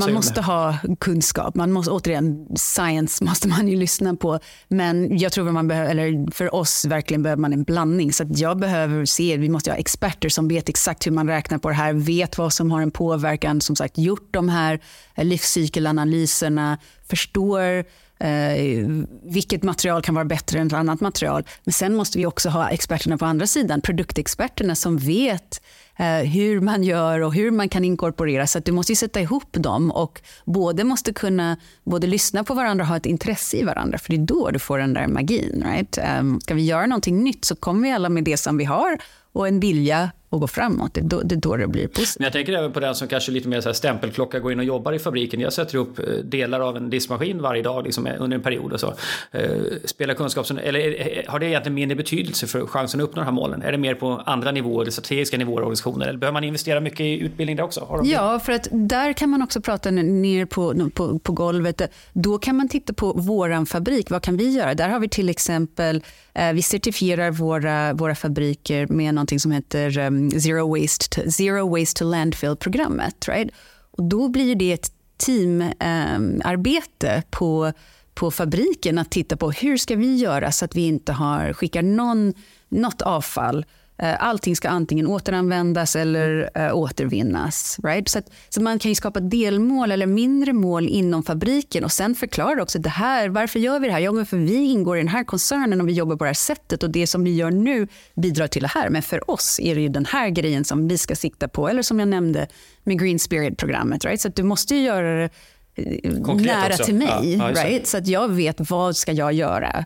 Man 0.00 0.12
måste 0.14 0.40
ha 0.40 0.76
kunskap, 1.00 1.54
man 1.54 1.72
måste, 1.72 1.90
återigen, 1.90 2.46
science 2.56 3.24
måste 3.28 3.48
man 3.48 3.68
ju 3.68 3.76
lyssna 3.76 4.16
på. 4.16 4.38
Men 4.68 5.18
jag 5.18 5.32
tror 5.32 5.48
att 5.48 5.54
man 5.54 5.68
behöver, 5.68 5.90
eller 5.90 6.30
för 6.30 6.54
oss 6.54 6.84
verkligen 6.84 7.22
behöver 7.22 7.40
man 7.40 7.52
en 7.52 7.64
blandning. 7.64 8.12
Så 8.12 8.24
jag 8.28 8.58
behöver 8.58 9.04
se, 9.04 9.36
vi 9.36 9.48
måste 9.48 9.70
ha 9.70 9.76
experter 9.76 10.28
som 10.28 10.48
vet 10.48 10.68
exakt 10.68 10.93
hur 11.02 11.12
man 11.12 11.28
räknar 11.28 11.58
på 11.58 11.68
det 11.68 11.74
här, 11.74 11.92
vet 11.92 12.38
vad 12.38 12.52
som 12.52 12.70
har 12.70 12.82
en 12.82 12.90
påverkan, 12.90 13.60
som 13.60 13.76
sagt 13.76 13.98
gjort 13.98 14.28
de 14.30 14.48
här 14.48 14.80
eh, 15.14 15.24
livscykelanalyserna, 15.24 16.78
förstår 17.08 17.84
eh, 18.18 18.88
vilket 19.22 19.62
material 19.62 20.02
kan 20.02 20.14
vara 20.14 20.24
bättre 20.24 20.58
än 20.58 20.66
ett 20.66 20.72
annat 20.72 21.00
material. 21.00 21.44
Men 21.64 21.72
sen 21.72 21.94
måste 21.94 22.18
vi 22.18 22.26
också 22.26 22.48
ha 22.48 22.70
experterna 22.70 23.18
på 23.18 23.24
andra 23.24 23.46
sidan, 23.46 23.80
produktexperterna 23.80 24.74
som 24.74 24.98
vet 24.98 25.62
eh, 25.96 26.30
hur 26.30 26.60
man 26.60 26.82
gör 26.82 27.20
och 27.20 27.34
hur 27.34 27.50
man 27.50 27.68
kan 27.68 27.84
inkorporera. 27.84 28.46
Så 28.46 28.58
att 28.58 28.64
du 28.64 28.72
måste 28.72 28.96
sätta 28.96 29.20
ihop 29.20 29.52
dem 29.52 29.90
och 29.90 30.22
både 30.44 30.84
måste 30.84 31.12
kunna 31.12 31.56
både 31.84 32.06
lyssna 32.06 32.44
på 32.44 32.54
varandra 32.54 32.82
och 32.82 32.88
ha 32.88 32.96
ett 32.96 33.06
intresse 33.06 33.56
i 33.56 33.62
varandra. 33.62 33.98
För 33.98 34.10
det 34.10 34.16
är 34.16 34.26
då 34.26 34.50
du 34.50 34.58
får 34.58 34.78
den 34.78 34.94
där 34.94 35.06
magin. 35.06 35.64
Right? 35.66 35.98
Um, 36.20 36.40
ska 36.40 36.54
vi 36.54 36.64
göra 36.64 36.86
någonting 36.86 37.24
nytt 37.24 37.44
så 37.44 37.56
kommer 37.56 37.88
vi 37.88 37.94
alla 37.94 38.08
med 38.08 38.24
det 38.24 38.36
som 38.36 38.56
vi 38.56 38.64
har 38.64 38.98
och 39.32 39.48
en 39.48 39.60
vilja 39.60 40.10
och 40.34 40.40
gå 40.40 40.46
framåt. 40.46 40.94
Det 40.94 41.00
är, 41.00 41.04
då, 41.04 41.22
det 41.22 41.34
är 41.34 41.40
då 41.40 41.56
det 41.56 41.66
blir 41.66 41.88
positivt. 41.88 42.18
Men 42.18 42.24
jag 42.24 42.32
tänker 42.32 42.52
även 42.52 42.72
på 42.72 42.80
den 42.80 42.94
som 42.94 43.08
kanske 43.08 43.32
lite 43.32 43.48
mer 43.48 43.60
så 43.60 43.68
här 43.68 43.74
stämpelklocka 43.74 44.38
går 44.38 44.52
in 44.52 44.58
och 44.58 44.64
jobbar 44.64 44.92
i 44.92 44.98
fabriken. 44.98 45.40
Jag 45.40 45.52
sätter 45.52 45.78
upp 45.78 45.98
eh, 45.98 46.04
delar 46.24 46.60
av 46.60 46.76
en 46.76 46.90
diskmaskin 46.90 47.42
varje 47.42 47.62
dag 47.62 47.84
liksom, 47.84 48.08
under 48.18 48.36
en 48.36 48.42
period 48.42 48.72
och 48.72 48.80
så. 48.80 48.94
Eh, 49.30 49.50
spelar 49.84 50.14
kunskap, 50.14 50.46
eller 50.50 51.24
har 51.28 51.38
det 51.38 51.46
egentligen 51.46 51.74
mindre 51.74 51.96
betydelse 51.96 52.46
för 52.46 52.66
chansen 52.66 53.00
att 53.00 53.04
uppnå 53.04 53.20
de 53.20 53.24
här 53.24 53.32
målen? 53.32 53.62
Är 53.62 53.72
det 53.72 53.78
mer 53.78 53.94
på 53.94 54.22
andra 54.26 54.50
nivåer, 54.50 54.90
strategiska 54.90 55.38
nivåer 55.38 55.56
och 55.56 55.66
organisationer? 55.66 56.06
Eller 56.06 56.18
behöver 56.18 56.32
man 56.32 56.44
investera 56.44 56.80
mycket 56.80 57.00
i 57.00 57.20
utbildning 57.20 57.56
där 57.56 57.64
också? 57.64 58.00
ja, 58.04 58.38
för 58.38 58.52
att 58.52 58.68
där 58.70 59.12
kan 59.12 59.30
man 59.30 59.42
också 59.42 59.60
prata 59.60 59.90
ner 59.90 60.46
på, 60.46 60.90
på, 60.94 61.18
på 61.18 61.32
golvet. 61.32 61.82
Då 62.12 62.38
kan 62.38 62.56
man 62.56 62.68
titta 62.68 62.92
på 62.92 63.12
våran 63.12 63.66
fabrik. 63.66 64.10
Vad 64.10 64.22
kan 64.22 64.36
vi 64.36 64.50
göra? 64.50 64.74
Där 64.74 64.88
har 64.88 65.00
vi 65.00 65.08
till 65.08 65.28
exempel, 65.28 66.04
eh, 66.34 66.52
vi 66.52 66.62
certifierar 66.62 67.30
våra, 67.30 67.92
våra 67.92 68.14
fabriker 68.14 68.86
med 68.86 69.14
någonting 69.14 69.40
som 69.40 69.52
heter 69.52 69.98
um, 69.98 70.23
Zero 70.30 70.80
Waste 70.80 71.10
to, 71.10 71.30
Zero 71.30 71.78
Waste 71.78 71.98
to 71.98 72.04
Landfill-programmet. 72.04 73.28
Right? 73.28 73.50
Och 73.90 74.04
då 74.04 74.28
blir 74.28 74.54
det 74.54 74.72
ett 74.72 74.92
teamarbete 75.16 77.08
ehm, 77.08 77.16
um, 77.16 77.22
på, 77.30 77.72
på 78.14 78.30
fabriken 78.30 78.98
att 78.98 79.10
titta 79.10 79.36
på 79.36 79.50
hur 79.50 79.76
ska 79.76 79.96
vi 79.96 80.16
göra 80.16 80.52
så 80.52 80.64
att 80.64 80.76
vi 80.76 80.86
inte 80.86 81.12
har, 81.12 81.52
skickar 81.52 81.82
någon, 81.82 82.34
något 82.68 83.02
avfall 83.02 83.64
allting 84.02 84.56
ska 84.56 84.68
antingen 84.68 85.06
återanvändas 85.06 85.96
eller 85.96 86.50
uh, 86.58 86.76
återvinnas. 86.76 87.78
Right? 87.82 88.08
Så, 88.08 88.18
att, 88.18 88.30
så 88.48 88.62
man 88.62 88.78
kan 88.78 88.94
skapa 88.94 89.20
delmål 89.20 89.92
eller 89.92 90.06
mindre 90.06 90.52
mål 90.52 90.88
inom 90.88 91.22
fabriken 91.22 91.84
och 91.84 91.92
sen 91.92 92.14
förklara 92.14 92.62
också 92.62 92.78
det 92.78 92.88
här, 92.88 93.28
varför 93.28 93.58
gör 93.58 93.80
vi 93.80 93.86
det 93.86 93.92
här? 93.92 94.00
Ja, 94.00 94.24
för 94.24 94.36
vi 94.36 94.64
ingår 94.64 94.96
i 94.96 95.00
den 95.00 95.08
här 95.08 95.24
koncernen 95.24 95.80
och 95.80 95.88
vi 95.88 95.92
jobbar 95.92 96.16
på 96.16 96.24
det 96.24 96.28
här 96.28 96.34
sättet 96.34 96.82
och 96.82 96.90
det 96.90 97.06
som 97.06 97.24
vi 97.24 97.34
gör 97.34 97.50
nu 97.50 97.88
bidrar 98.14 98.46
till 98.46 98.62
det 98.62 98.68
här. 98.68 98.90
Men 98.90 99.02
för 99.02 99.30
oss 99.30 99.60
är 99.62 99.74
det 99.74 99.88
den 99.88 100.04
här 100.04 100.28
grejen 100.28 100.64
som 100.64 100.88
vi 100.88 100.98
ska 100.98 101.16
sikta 101.16 101.48
på. 101.48 101.68
Eller 101.68 101.82
som 101.82 101.98
jag 101.98 102.08
nämnde 102.08 102.46
med 102.84 103.00
Green 103.00 103.18
Spirit-programmet. 103.18 104.04
Right? 104.04 104.20
Så 104.20 104.28
du 104.28 104.42
måste 104.42 104.74
göra 104.74 105.16
det 105.16 105.30
eh, 105.74 106.22
Konkret 106.22 106.46
nära 106.46 106.66
också. 106.66 106.84
till 106.84 106.94
mig. 106.94 107.36
Ja, 107.38 107.52
ja, 107.54 107.64
right? 107.64 107.86
Så 107.86 107.96
att 107.96 108.06
jag 108.06 108.28
vet 108.28 108.70
vad 108.70 108.96
ska 108.96 109.12
jag 109.12 109.32
göra. 109.32 109.84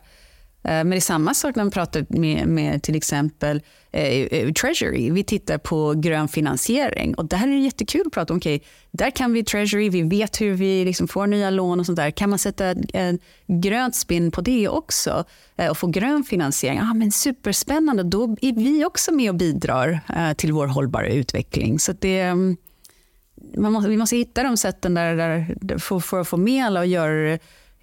Eh, 0.63 0.71
men 0.71 0.89
det 0.89 0.95
är 0.95 1.01
samma 1.01 1.33
sak 1.33 1.55
när 1.55 1.63
man 1.63 1.71
pratar 1.71 2.05
med, 2.09 2.47
med 2.47 2.83
till 2.83 2.95
exempel 2.95 3.61
eh, 3.91 4.03
eh 4.03 4.51
Treasury. 4.51 5.11
Vi 5.11 5.23
tittar 5.23 5.57
på 5.57 5.93
grön 5.97 6.27
finansiering. 6.27 7.15
Och 7.15 7.25
där 7.25 7.43
är 7.43 7.51
det 7.51 7.59
jättekul 7.59 8.03
att 8.05 8.13
prata 8.13 8.33
om, 8.33 8.37
okay, 8.37 8.59
där 8.91 9.11
kan 9.11 9.33
vi 9.33 9.43
Treasury, 9.43 9.89
vi 9.89 10.01
vet 10.01 10.41
hur 10.41 10.53
vi 10.53 10.85
liksom 10.85 11.07
får 11.07 11.27
nya 11.27 11.49
lån 11.49 11.79
och 11.79 11.85
sånt 11.85 11.95
där. 11.95 12.11
Kan 12.11 12.29
man 12.29 12.39
sätta 12.39 12.75
en 12.93 13.19
grönt 13.47 13.95
spin 13.95 14.31
på 14.31 14.41
det 14.41 14.67
också 14.67 15.23
eh, 15.57 15.69
och 15.69 15.77
få 15.77 15.87
grön 15.87 16.23
finansiering? 16.23 16.79
Ah, 16.79 16.93
men 16.93 17.11
superspännande, 17.11 18.03
då 18.03 18.37
är 18.41 18.53
vi 18.53 18.85
också 18.85 19.11
med 19.11 19.29
och 19.29 19.35
bidrar 19.35 19.99
eh, 20.15 20.33
till 20.33 20.53
vår 20.53 20.67
hållbara 20.67 21.07
utveckling. 21.07 21.79
Så 21.79 21.93
det, 21.99 22.19
mm, 22.19 22.57
man 23.57 23.73
måste, 23.73 23.89
vi 23.89 23.97
måste 23.97 24.15
hitta 24.15 24.43
de 24.43 24.57
sätten 24.57 24.93
där, 24.93 25.15
där, 25.15 25.77
för, 25.77 25.99
för 25.99 26.21
att 26.21 26.27
få 26.27 26.37
med 26.37 26.65
alla 26.65 26.79
och 26.79 26.87
göra 26.87 27.13
det 27.13 27.39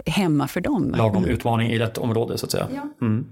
hemma 0.07 0.49
för 0.49 0.61
dem. 0.61 0.95
Lagom 0.97 1.25
utmaning 1.25 1.71
i 1.71 1.79
rätt 1.79 1.99
område 1.99 2.39
så 2.39 2.47
att 2.47 2.53
säga. 2.53 2.69
Ja. 2.75 3.07
Mm. 3.07 3.27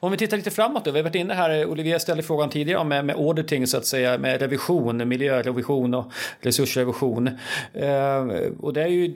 Om 0.00 0.10
vi 0.10 0.16
tittar 0.16 0.36
lite 0.36 0.50
framåt 0.50 0.84
då, 0.84 0.90
vi 0.90 0.98
har 0.98 1.04
varit 1.04 1.14
inne 1.14 1.34
här, 1.34 1.66
Olivia 1.66 1.98
ställde 1.98 2.22
frågan 2.22 2.50
tidigare 2.50 2.80
om 2.80 2.88
med, 2.88 3.04
med 3.04 3.16
auditing 3.16 3.66
så 3.66 3.76
att 3.76 3.86
säga, 3.86 4.18
med 4.18 4.40
revision, 4.40 5.08
miljörevision 5.08 5.94
och 5.94 6.12
resursrevision. 6.40 7.26
Eh, 7.72 8.26
och 8.60 8.72
det 8.72 8.82
är 8.82 8.88
ju 8.88 9.08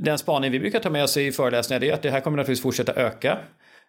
den 0.00 0.18
spaning 0.18 0.52
vi 0.52 0.60
brukar 0.60 0.80
ta 0.80 0.90
med 0.90 1.04
oss 1.04 1.16
i 1.16 1.32
föreläsningar, 1.32 1.80
det 1.80 1.90
är 1.90 1.94
att 1.94 2.02
det 2.02 2.10
här 2.10 2.20
kommer 2.20 2.36
naturligtvis 2.36 2.62
fortsätta 2.62 2.92
öka. 2.92 3.38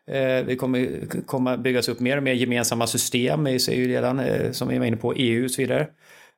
Eh, 0.08 0.46
det 0.46 0.58
kommer 0.60 0.90
komma 1.26 1.58
byggas 1.58 1.90
upp 1.90 2.00
mer 2.00 2.18
och 2.18 2.24
mer 2.24 2.34
gemensamma 2.34 2.88
system, 2.88 3.44
vi 3.44 3.60
ser 3.60 3.76
ju 3.76 3.88
redan, 3.88 4.20
eh, 4.20 4.52
som 4.52 4.68
vi 4.68 4.78
var 4.78 4.86
inne 4.86 4.98
på, 4.98 5.14
EU 5.14 5.46
och 5.46 5.52
så 5.52 5.62
vidare. 5.62 5.88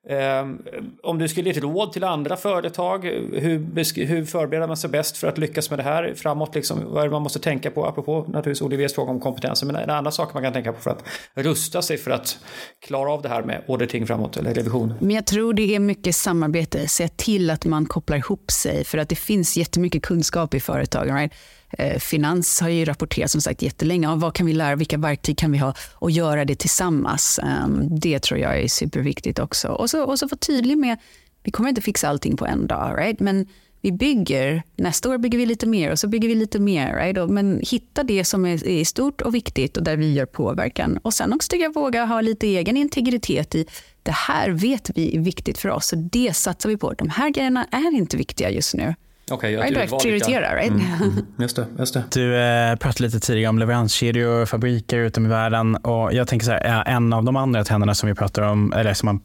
Ehm, 0.07 0.61
om 1.03 1.17
du 1.17 1.27
skulle 1.27 1.49
ge 1.49 1.57
ett 1.57 1.63
råd 1.63 1.91
till 1.91 2.03
andra 2.03 2.37
företag, 2.37 3.05
hur, 3.33 4.05
hur 4.05 4.25
förbereder 4.25 4.67
man 4.67 4.77
sig 4.77 4.89
bäst 4.89 5.17
för 5.17 5.27
att 5.27 5.37
lyckas 5.37 5.69
med 5.69 5.79
det 5.79 5.83
här 5.83 6.13
framåt? 6.15 6.55
Liksom, 6.55 6.79
vad 6.85 7.01
är 7.01 7.07
det 7.07 7.11
man 7.11 7.21
måste 7.21 7.39
tänka 7.39 7.71
på, 7.71 7.85
apropå 7.85 8.25
naturligtvis 8.27 8.61
Oliviers 8.61 8.93
fråga 8.93 9.11
om 9.11 9.19
kompetensen, 9.19 9.67
men 9.67 9.75
är 9.75 9.87
det 9.87 9.95
andra 9.95 10.11
saker 10.11 10.33
man 10.33 10.43
kan 10.43 10.53
tänka 10.53 10.73
på 10.73 10.81
för 10.81 10.91
att 10.91 11.03
rusta 11.33 11.81
sig 11.81 11.97
för 11.97 12.11
att 12.11 12.39
klara 12.87 13.11
av 13.11 13.21
det 13.21 13.29
här 13.29 13.43
med 13.43 13.63
auditing 13.67 14.07
framåt 14.07 14.37
eller 14.37 14.53
revision? 14.53 14.93
Men 14.99 15.11
jag 15.11 15.25
tror 15.25 15.53
det 15.53 15.75
är 15.75 15.79
mycket 15.79 16.15
samarbete, 16.15 16.87
se 16.87 17.07
till 17.07 17.49
att 17.49 17.65
man 17.65 17.85
kopplar 17.85 18.17
ihop 18.17 18.51
sig 18.51 18.83
för 18.83 18.97
att 18.97 19.09
det 19.09 19.15
finns 19.15 19.57
jättemycket 19.57 20.03
kunskap 20.03 20.53
i 20.53 20.59
företagen. 20.59 21.15
Right? 21.15 21.33
Eh, 21.71 21.99
finans 21.99 22.61
har 22.61 22.69
ju 22.69 22.85
rapporterat 22.85 23.31
som 23.31 23.41
sagt 23.41 23.61
jättelänge. 23.61 24.15
vad 24.15 24.33
kan 24.33 24.45
vi 24.45 24.53
lära? 24.53 24.75
Vilka 24.75 24.97
verktyg 24.97 25.37
kan 25.37 25.51
vi 25.51 25.57
ha? 25.57 25.73
Och 25.93 26.11
göra 26.11 26.45
det 26.45 26.55
tillsammans. 26.55 27.39
Ehm, 27.43 27.99
det 27.99 28.19
tror 28.19 28.39
jag 28.39 28.59
är 28.59 28.67
superviktigt 28.67 29.39
också. 29.39 29.67
Och 29.67 29.89
så, 29.89 30.03
och 30.03 30.19
så 30.19 30.27
vara 30.27 30.37
tydlig 30.37 30.77
med, 30.77 30.97
vi 31.43 31.51
kommer 31.51 31.69
inte 31.69 31.81
fixa 31.81 32.09
allting 32.09 32.37
på 32.37 32.45
en 32.45 32.67
dag. 32.67 32.97
Right? 32.97 33.19
Men 33.19 33.47
vi 33.81 33.91
bygger, 33.91 34.63
nästa 34.75 35.09
år 35.09 35.17
bygger 35.17 35.37
vi 35.37 35.45
lite 35.45 35.67
mer 35.67 35.91
och 35.91 35.99
så 35.99 36.07
bygger 36.07 36.27
vi 36.27 36.35
lite 36.35 36.59
mer. 36.59 36.95
Right? 36.95 37.29
Men 37.29 37.59
hitta 37.63 38.03
det 38.03 38.25
som 38.25 38.45
är, 38.45 38.67
är 38.67 38.85
stort 38.85 39.21
och 39.21 39.35
viktigt 39.35 39.77
och 39.77 39.83
där 39.83 39.97
vi 39.97 40.13
gör 40.13 40.25
påverkan. 40.25 40.99
Och 41.01 41.13
sen 41.13 41.33
också 41.33 41.49
tycker 41.49 41.63
jag 41.63 41.73
våga 41.73 42.05
ha 42.05 42.21
lite 42.21 42.47
egen 42.47 42.77
integritet 42.77 43.55
i 43.55 43.65
det 44.03 44.11
här 44.11 44.49
vet 44.49 44.89
vi 44.95 45.15
är 45.15 45.19
viktigt 45.19 45.57
för 45.57 45.69
oss 45.69 45.93
och 45.93 45.97
det 45.97 46.33
satsar 46.33 46.69
vi 46.69 46.77
på. 46.77 46.93
De 46.93 47.09
här 47.09 47.29
grejerna 47.29 47.65
är 47.71 47.95
inte 47.95 48.17
viktiga 48.17 48.49
just 48.49 48.73
nu. 48.73 48.95
Okay, 49.31 49.51
jag 49.51 49.77
right, 49.77 50.01
prioritera, 50.01 50.55
right? 50.55 50.71
Mm, 50.71 50.85
mm, 51.01 51.25
just 51.37 51.55
det, 51.55 51.65
just 51.79 51.93
det. 51.93 52.03
Du 52.11 52.35
eh, 52.35 52.75
pratade 52.75 53.03
lite 53.03 53.19
tidigare 53.19 53.49
om 53.49 53.59
leveranskedjor 53.59 54.41
och 54.41 54.49
fabriker 54.49 54.99
runt 54.99 55.17
om 55.17 55.25
i 55.25 55.29
världen. 55.29 55.75
Och 55.75 56.13
jag 56.13 56.27
tänker 56.27 56.45
så 56.45 56.51
här, 56.51 56.83
en 56.87 57.13
av 57.13 57.23
de 57.23 57.35
andra 57.35 57.63
trenderna 57.63 57.95
som 57.95 58.09
vi 58.09 58.15
pratar 58.15 58.41
om, 58.41 58.73
eller 58.73 58.93
som 58.93 59.05
man 59.05 59.21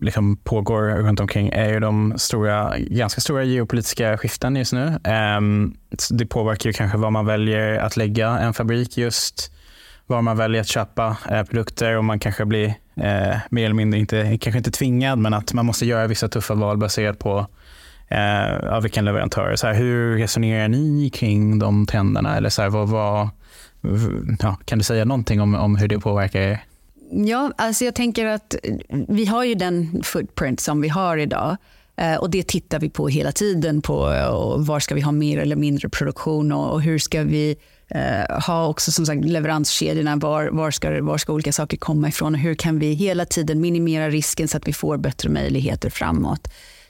liksom 0.00 0.36
pågår 0.36 0.82
runt 0.82 1.20
omkring 1.20 1.48
är 1.48 1.68
ju 1.68 1.80
de 1.80 2.14
stora, 2.16 2.74
ganska 2.78 3.20
stora 3.20 3.44
geopolitiska 3.44 4.18
skiften 4.18 4.56
just 4.56 4.72
nu. 4.72 4.86
Eh, 5.04 5.40
det 6.10 6.26
påverkar 6.26 6.70
ju 6.70 6.72
kanske 6.72 6.98
var 6.98 7.10
man 7.10 7.26
väljer 7.26 7.78
att 7.78 7.96
lägga 7.96 8.28
en 8.28 8.54
fabrik 8.54 8.98
just, 8.98 9.52
var 10.06 10.22
man 10.22 10.36
väljer 10.36 10.60
att 10.60 10.68
köpa 10.68 11.16
eh, 11.30 11.42
produkter 11.42 11.96
och 11.96 12.04
man 12.04 12.20
kanske 12.20 12.44
blir 12.44 12.66
eh, 12.96 13.36
mer 13.50 13.64
eller 13.64 13.74
mindre, 13.74 14.00
inte, 14.00 14.38
kanske 14.40 14.58
inte 14.58 14.70
tvingad, 14.70 15.18
men 15.18 15.34
att 15.34 15.52
man 15.52 15.66
måste 15.66 15.86
göra 15.86 16.06
vissa 16.06 16.28
tuffa 16.28 16.54
val 16.54 16.76
baserat 16.76 17.18
på 17.18 17.46
eh, 18.08 18.74
av 18.74 18.82
vilken 18.82 19.04
leverantör. 19.04 19.56
Så 19.56 19.66
här, 19.66 19.74
hur 19.74 20.18
resonerar 20.18 20.68
ni 20.68 21.10
kring 21.10 21.58
de 21.58 21.86
trenderna? 21.86 22.36
Eller 22.36 22.48
så 22.48 22.62
här, 22.62 22.68
vad, 22.68 22.88
vad, 22.88 23.28
ja, 24.40 24.56
kan 24.64 24.78
du 24.78 24.84
säga 24.84 25.04
någonting 25.04 25.40
om, 25.40 25.54
om 25.54 25.76
hur 25.76 25.88
det 25.88 25.98
påverkar 25.98 26.40
er? 26.40 26.64
Ja, 27.10 27.52
alltså 27.56 27.84
jag 27.84 27.94
tänker 27.94 28.26
att 28.26 28.54
vi 29.08 29.26
har 29.26 29.44
ju 29.44 29.54
den 29.54 30.02
footprint 30.04 30.60
som 30.60 30.80
vi 30.80 30.88
har 30.88 31.16
idag. 31.16 31.56
Eh, 31.96 32.14
och 32.14 32.30
Det 32.30 32.42
tittar 32.42 32.80
vi 32.80 32.90
på 32.90 33.08
hela 33.08 33.32
tiden. 33.32 33.82
på 33.82 33.96
Var 34.58 34.80
ska 34.80 34.94
vi 34.94 35.00
ha 35.00 35.12
mer 35.12 35.38
eller 35.38 35.56
mindre 35.56 35.88
produktion 35.88 36.52
och, 36.52 36.72
och 36.72 36.82
hur 36.82 36.98
ska 36.98 37.22
vi 37.22 37.56
eh, 37.88 38.40
ha 38.46 38.68
också 38.68 38.92
som 38.92 39.06
sagt 39.06 39.24
leveranskedjorna. 39.24 40.16
Var, 40.16 40.48
var, 40.48 40.70
ska, 40.70 41.02
var 41.02 41.18
ska 41.18 41.32
olika 41.32 41.52
saker 41.52 41.76
komma 41.76 42.08
ifrån? 42.08 42.34
Och 42.34 42.40
hur 42.40 42.54
kan 42.54 42.78
vi 42.78 42.92
hela 42.92 43.24
tiden 43.24 43.60
minimera 43.60 44.10
risken 44.10 44.48
så 44.48 44.56
att 44.56 44.68
vi 44.68 44.72
får 44.72 44.96
bättre 44.96 45.28
möjligheter 45.28 45.90
framåt? 45.90 46.48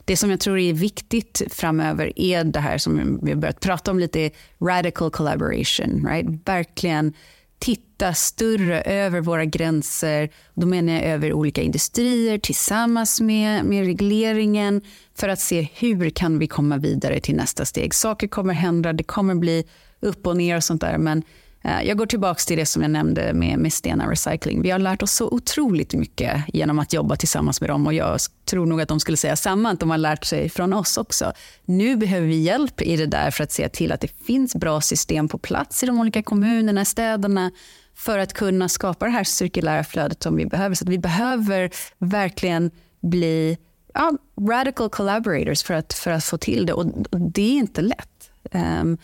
Det 0.09 0.17
som 0.17 0.31
jag 0.31 0.41
tror 0.41 0.59
är 0.59 0.73
viktigt 0.73 1.43
framöver 1.51 2.13
är 2.17 2.45
det 2.45 2.61
här 2.61 2.79
som 2.79 3.21
vi 3.23 3.31
har 3.31 3.39
börjat 3.39 3.61
prata 3.61 3.91
om 3.91 3.99
lite, 3.99 4.31
radical 4.61 5.11
collaboration. 5.11 6.07
Right? 6.09 6.27
Verkligen 6.49 7.13
titta 7.59 8.15
större 8.15 8.81
över 8.83 9.21
våra 9.21 9.45
gränser. 9.45 10.29
Då 10.55 10.67
menar 10.67 10.93
jag 10.93 11.03
över 11.03 11.33
olika 11.33 11.63
industrier 11.63 12.39
tillsammans 12.39 13.21
med, 13.21 13.65
med 13.65 13.85
regleringen 13.87 14.83
för 15.15 15.29
att 15.29 15.41
se 15.41 15.69
hur 15.75 16.11
kan 16.11 16.39
vi 16.39 16.47
komma 16.47 16.77
vidare 16.77 17.21
till 17.21 17.37
nästa 17.37 17.65
steg. 17.65 17.95
Saker 17.95 18.29
kommer 18.29 18.55
hända, 18.55 18.93
det 18.93 19.05
kommer 19.05 19.35
bli 19.35 19.65
upp 20.01 20.27
och 20.27 20.37
ner 20.37 20.57
och 20.57 20.65
sånt 20.65 20.81
där. 20.81 20.99
Men 20.99 21.23
Eh, 21.63 21.83
jag 21.83 21.99
går 21.99 22.07
tillbaka 22.07 22.41
till 22.47 22.57
det 22.57 22.67
som 22.67 22.83
jag 22.83 22.91
nämnde 22.91 23.33
med, 23.33 23.59
med 23.59 23.73
Stena 23.73 24.11
Recycling. 24.11 24.63
Vi 24.63 24.71
har 24.71 24.79
lärt 24.79 25.03
oss 25.03 25.13
så 25.13 25.29
otroligt 25.29 25.95
mycket 25.95 26.45
genom 26.49 26.79
att 26.79 26.93
jobba 26.93 27.17
tillsammans 27.17 27.61
med 27.61 27.71
dem 27.71 27.87
och 27.87 27.95
jag 27.95 28.19
tror 28.45 28.67
nog 28.67 28.81
att 28.81 28.89
de 28.89 29.01
skulle 29.01 29.17
säga 29.17 29.37
samma, 29.37 29.71
att 29.71 29.81
de 29.81 29.91
har 29.91 29.99
lärt 29.99 30.25
sig 30.25 30.49
från 30.49 30.73
oss 30.73 30.97
också. 30.99 31.33
Nu 31.65 31.97
behöver 31.97 32.27
vi 32.27 32.37
hjälp 32.37 32.83
i 32.83 32.97
det 32.97 33.07
där 33.07 33.31
för 33.31 33.45
att 33.45 33.53
se 33.53 33.69
till 33.69 33.93
att 33.93 34.01
det 34.01 34.25
finns 34.27 34.55
bra 34.55 34.81
system 34.81 35.29
på 35.29 35.39
plats 35.39 35.83
i 35.83 35.87
de 35.87 36.01
olika 36.01 36.23
kommunerna, 36.23 36.85
städerna 36.85 37.51
för 37.95 38.19
att 38.19 38.33
kunna 38.33 38.69
skapa 38.69 39.05
det 39.05 39.11
här 39.11 39.25
cirkulära 39.25 39.85
flödet 39.85 40.23
som 40.23 40.37
vi 40.37 40.47
behöver. 40.47 40.75
Så 40.75 40.85
vi 40.85 40.99
behöver 40.99 41.71
verkligen 41.99 42.71
bli 43.01 43.59
ja, 43.95 44.13
radical 44.51 44.91
collaborators 44.91 45.63
för 45.63 45.75
att, 45.75 45.93
för 45.93 46.11
att 46.11 46.25
få 46.25 46.39
till 46.39 46.67
det 46.67 46.73
och, 46.73 46.87
och 47.11 47.21
det 47.21 47.43
är 47.43 47.59
inte 47.59 47.83
lätt. 47.83 48.31
Um, 48.53 48.99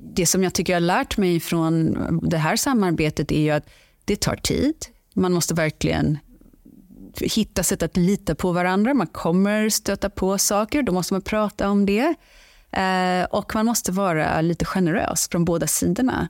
det 0.00 0.26
som 0.26 0.42
jag 0.42 0.54
tycker 0.54 0.72
jag 0.72 0.80
har 0.80 0.86
lärt 0.86 1.16
mig 1.16 1.40
från 1.40 1.96
det 2.22 2.36
här 2.36 2.56
samarbetet 2.56 3.32
är 3.32 3.40
ju 3.40 3.50
att 3.50 3.68
det 4.04 4.16
tar 4.16 4.36
tid. 4.36 4.74
Man 5.14 5.32
måste 5.32 5.54
verkligen 5.54 6.18
hitta 7.20 7.62
sätt 7.62 7.82
att 7.82 7.96
lita 7.96 8.34
på 8.34 8.52
varandra. 8.52 8.94
Man 8.94 9.06
kommer 9.06 9.68
stöta 9.68 10.10
på 10.10 10.38
saker, 10.38 10.82
då 10.82 10.92
måste 10.92 11.14
man 11.14 11.22
prata 11.22 11.70
om 11.70 11.86
det. 11.86 12.14
Eh, 12.70 13.24
och 13.24 13.54
man 13.54 13.66
måste 13.66 13.92
vara 13.92 14.40
lite 14.40 14.64
generös 14.64 15.28
från 15.28 15.44
båda 15.44 15.66
sidorna. 15.66 16.28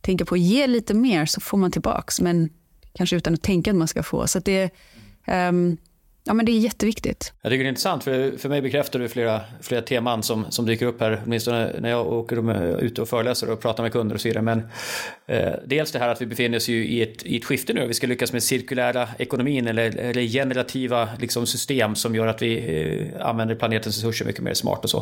Tänka 0.00 0.24
på 0.24 0.34
att 0.34 0.40
ge 0.40 0.66
lite 0.66 0.94
mer 0.94 1.26
så 1.26 1.40
får 1.40 1.58
man 1.58 1.70
tillbaks, 1.70 2.20
men 2.20 2.50
kanske 2.94 3.16
utan 3.16 3.34
att 3.34 3.42
tänka 3.42 3.70
att 3.70 3.76
man 3.76 3.88
ska 3.88 4.02
få. 4.02 4.26
Så 4.26 4.38
det, 4.38 4.70
um, 5.26 5.76
Ja, 6.24 6.34
men 6.34 6.46
det 6.46 6.52
är 6.52 6.58
jätteviktigt. 6.58 7.32
Jag 7.42 7.52
tycker 7.52 7.64
det 7.64 7.66
är 7.66 7.68
intressant, 7.68 8.04
för, 8.04 8.38
för 8.38 8.48
mig 8.48 8.62
bekräftar 8.62 8.98
du 8.98 9.08
flera, 9.08 9.40
flera 9.60 9.82
teman 9.82 10.22
som, 10.22 10.50
som 10.50 10.66
dyker 10.66 10.86
upp 10.86 11.00
här, 11.00 11.22
åtminstone 11.24 11.72
när 11.80 11.90
jag 11.90 12.12
åker 12.12 12.80
ut 12.80 12.98
och 12.98 13.08
föreläser 13.08 13.50
och 13.50 13.60
pratar 13.60 13.82
med 13.82 13.92
kunder 13.92 14.14
och 14.14 14.20
så 14.20 14.28
vidare. 14.28 14.42
Men 14.42 14.62
eh, 15.26 15.52
dels 15.66 15.92
det 15.92 15.98
här 15.98 16.08
att 16.08 16.22
vi 16.22 16.26
befinner 16.26 16.56
oss 16.56 16.68
ju 16.68 16.86
i 16.86 17.02
ett, 17.02 17.22
i 17.22 17.36
ett 17.36 17.44
skifte 17.44 17.72
nu, 17.72 17.86
vi 17.86 17.94
ska 17.94 18.06
lyckas 18.06 18.32
med 18.32 18.42
cirkulära 18.42 19.08
ekonomin 19.18 19.66
eller 19.66 20.26
generativa 20.26 21.08
liksom, 21.18 21.46
system 21.46 21.94
som 21.94 22.14
gör 22.14 22.26
att 22.26 22.42
vi 22.42 22.80
eh, 23.16 23.26
använder 23.26 23.54
planetens 23.54 23.96
resurser 23.96 24.24
mycket 24.24 24.42
mer 24.42 24.54
smart 24.54 24.84
och 24.84 24.90
så. 24.90 24.98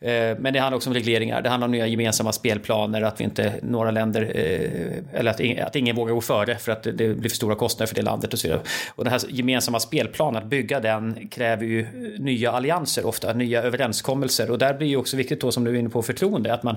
Eh, 0.00 0.38
men 0.38 0.52
det 0.52 0.58
handlar 0.58 0.76
också 0.76 0.90
om 0.90 0.94
regleringar, 0.94 1.42
det 1.42 1.48
handlar 1.48 1.68
om 1.68 1.72
nya 1.72 1.86
gemensamma 1.86 2.32
spelplaner, 2.32 3.02
att 3.02 3.20
vi 3.20 3.24
inte, 3.24 3.54
några 3.62 3.90
länder, 3.90 4.32
eh, 4.34 5.18
eller 5.20 5.30
att, 5.30 5.66
att 5.66 5.76
ingen 5.76 5.96
vågar 5.96 6.14
gå 6.14 6.20
före 6.20 6.56
för 6.56 6.72
att 6.72 6.82
det, 6.82 6.92
det 6.92 7.14
blir 7.14 7.30
för 7.30 7.36
stora 7.36 7.54
kostnader 7.54 7.86
för 7.86 7.94
det 7.94 8.02
landet 8.02 8.32
och 8.32 8.38
så 8.38 8.48
vidare. 8.48 8.60
Och 8.88 9.04
den 9.04 9.12
här 9.12 9.20
gemensamma 9.28 9.80
spelplanen, 9.80 10.48
bygga 10.54 10.80
den 10.80 11.28
kräver 11.28 11.64
ju 11.64 11.86
nya 12.18 12.52
allianser 12.52 13.06
ofta, 13.06 13.32
nya 13.32 13.62
överenskommelser. 13.62 14.50
Och 14.50 14.58
där 14.58 14.74
blir 14.74 14.88
ju 14.88 14.96
också 14.96 15.16
viktigt 15.16 15.40
då 15.40 15.52
som 15.52 15.64
du 15.64 15.70
är 15.70 15.74
inne 15.74 15.90
på 15.90 16.02
förtroende, 16.02 16.54
att 16.54 16.62
man 16.62 16.76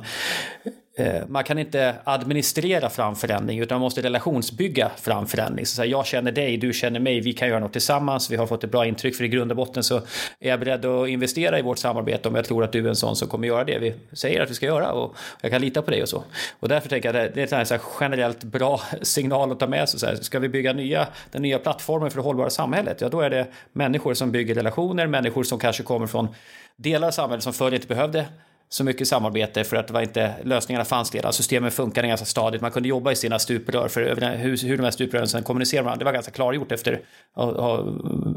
Eh, 0.99 1.27
man 1.27 1.43
kan 1.43 1.59
inte 1.59 1.95
administrera 2.03 2.89
fram 2.89 3.15
förändring 3.15 3.59
utan 3.59 3.75
man 3.75 3.81
måste 3.81 4.01
relationsbygga 4.01 4.91
fram 4.97 5.27
förändring. 5.27 5.65
Så 5.65 5.85
jag 5.85 6.05
känner 6.05 6.31
dig, 6.31 6.57
du 6.57 6.73
känner 6.73 6.99
mig, 6.99 7.19
vi 7.19 7.33
kan 7.33 7.47
göra 7.47 7.59
något 7.59 7.71
tillsammans, 7.71 8.31
vi 8.31 8.35
har 8.35 8.47
fått 8.47 8.63
ett 8.63 8.71
bra 8.71 8.85
intryck 8.85 9.15
för 9.15 9.23
i 9.23 9.27
grund 9.27 9.51
och 9.51 9.57
botten 9.57 9.83
så 9.83 9.97
är 10.39 10.49
jag 10.49 10.59
beredd 10.59 10.85
att 10.85 11.09
investera 11.09 11.59
i 11.59 11.61
vårt 11.61 11.77
samarbete 11.77 12.29
om 12.29 12.35
jag 12.35 12.45
tror 12.45 12.63
att 12.63 12.71
du 12.71 12.85
är 12.85 12.89
en 12.89 12.95
sån 12.95 13.15
som 13.15 13.27
kommer 13.27 13.47
göra 13.47 13.63
det 13.63 13.79
vi 13.79 13.93
säger 14.13 14.41
att 14.41 14.49
vi 14.49 14.53
ska 14.53 14.65
göra 14.65 14.91
och 14.91 15.15
jag 15.41 15.51
kan 15.51 15.61
lita 15.61 15.81
på 15.81 15.91
dig 15.91 16.01
och 16.01 16.09
så. 16.09 16.23
Och 16.59 16.69
därför 16.69 16.89
tänker 16.89 17.13
jag 17.13 17.25
att 17.25 17.33
det 17.33 17.51
är 17.51 17.73
en 17.73 17.79
generellt 17.99 18.43
bra 18.43 18.81
signal 19.01 19.51
att 19.51 19.59
ta 19.59 19.67
med 19.67 19.89
sig. 19.89 19.99
Så 19.99 20.05
här, 20.05 20.15
ska 20.15 20.39
vi 20.39 20.49
bygga 20.49 20.73
nya, 20.73 21.07
den 21.31 21.41
nya 21.41 21.59
plattformen 21.59 22.11
för 22.11 22.17
det 22.17 22.23
hållbara 22.23 22.49
samhället, 22.49 23.01
ja 23.01 23.09
då 23.09 23.21
är 23.21 23.29
det 23.29 23.47
människor 23.73 24.13
som 24.13 24.31
bygger 24.31 24.55
relationer, 24.55 25.07
människor 25.07 25.43
som 25.43 25.59
kanske 25.59 25.83
kommer 25.83 26.07
från 26.07 26.27
delar 26.75 27.07
av 27.07 27.11
samhället 27.11 27.43
som 27.43 27.53
förr 27.53 27.73
inte 27.73 27.87
behövde 27.87 28.25
så 28.69 28.83
mycket 28.83 29.07
samarbete 29.07 29.63
för 29.63 29.77
att 29.77 29.87
det 29.87 29.93
var 29.93 30.01
inte, 30.01 30.33
lösningarna 30.43 30.85
fanns 30.85 31.13
redan. 31.13 31.27
Alltså, 31.27 31.43
systemen 31.43 31.71
funkade 31.71 32.07
ganska 32.07 32.25
stadigt. 32.25 32.61
Man 32.61 32.71
kunde 32.71 32.89
jobba 32.89 33.11
i 33.11 33.15
sina 33.15 33.39
stuprör 33.39 33.87
för 33.87 34.01
hur, 34.37 34.67
hur 34.67 34.77
de 34.77 34.83
här 34.83 34.91
stuprören 34.91 35.27
sen 35.27 35.43
kommunicerar 35.43 35.83
med 35.83 35.85
varandra. 35.85 35.99
Det 35.99 36.05
var 36.05 36.13
ganska 36.13 36.31
klargjort 36.31 36.71
efter 36.71 37.01
att 37.33 37.55
ha 37.55 37.77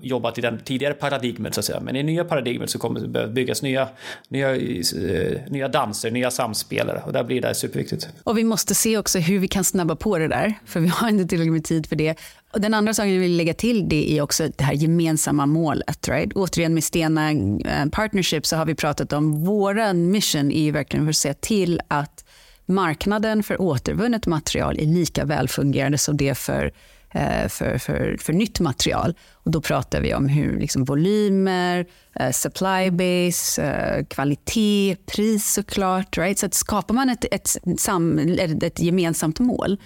jobbat 0.03 0.39
i 0.39 0.41
den 0.41 0.59
tidigare 0.59 0.95
paradigmet 0.95 1.55
så 1.55 1.61
att 1.61 1.65
säga. 1.65 1.81
Men 1.81 1.97
i 1.97 2.03
nya 2.03 2.25
paradigmet 2.25 2.71
så 2.71 2.79
kommer 2.79 3.01
det 3.01 3.09
behöva 3.09 3.33
byggas 3.33 3.63
nya, 3.63 3.89
nya, 4.29 4.57
eh, 4.57 5.41
nya 5.49 5.69
danser, 5.69 6.11
nya 6.11 6.31
samspelare 6.31 7.03
och 7.07 7.13
där 7.13 7.25
blir 7.25 7.41
det 7.41 7.55
superviktigt. 7.55 8.09
Och 8.25 8.39
vi 8.39 8.45
måste 8.45 8.75
se 8.75 8.99
också 8.99 9.19
hur 9.19 9.39
vi 9.39 9.49
kan 9.49 9.65
snabba 9.65 9.97
på 9.97 10.19
det 10.19 10.29
där, 10.29 10.55
för 10.67 10.81
vi 10.81 10.89
har 10.89 11.09
inte 11.09 11.27
tillräckligt 11.27 11.53
med 11.53 11.65
tid 11.65 11.87
för 11.87 11.97
det. 11.97 12.19
Och 12.53 12.61
den 12.61 12.75
andra 12.75 12.95
saken 12.95 13.15
jag 13.15 13.21
vill 13.21 13.37
lägga 13.37 13.55
till 13.55 13.89
det 13.89 14.13
är 14.13 14.23
också 14.23 14.49
det 14.57 14.65
här 14.65 14.75
gemensamma 14.75 15.47
målet. 15.47 16.09
Right? 16.09 16.33
Återigen 16.33 16.75
med 16.75 16.85
Stena 16.85 17.31
eh, 17.31 17.87
Partnership 17.93 18.47
så 18.47 18.57
har 18.57 18.67
vi 18.67 18.75
pratat 18.75 19.13
om 19.13 19.45
vår 19.45 19.93
mission 19.93 20.53
är 20.53 20.63
ju 20.63 20.71
verkligen 20.71 21.07
för 21.07 21.11
att 21.11 21.17
se 21.17 21.35
till 21.35 21.81
att 21.89 22.25
marknaden 22.67 23.43
för 23.43 23.61
återvunnet 23.61 24.27
material 24.27 24.79
är 24.79 24.87
lika 24.87 25.25
välfungerande 25.25 25.99
som 25.99 26.17
det 26.17 26.35
för, 26.35 26.73
för, 27.49 27.79
för, 27.79 28.17
för 28.21 28.33
nytt 28.33 28.61
material. 28.61 29.15
Och 29.33 29.51
då 29.51 29.61
pratar 29.61 30.01
vi 30.01 30.15
om 30.15 30.29
hur 30.29 30.61
liksom, 30.61 30.85
volymer, 30.85 31.87
eh, 32.15 32.31
supply 32.31 32.91
base, 32.91 34.05
kvalitet, 34.11 34.97
pris 35.07 35.53
såklart. 35.53 36.19
Right? 36.19 36.39
Så 36.39 36.47
att 36.47 36.55
skapar 36.55 36.95
man 36.95 37.11
ett, 37.11 37.25
ett, 37.31 37.57
ett, 38.39 38.63
ett 38.63 38.81
gemensamt 38.81 39.39
mål 39.39 39.79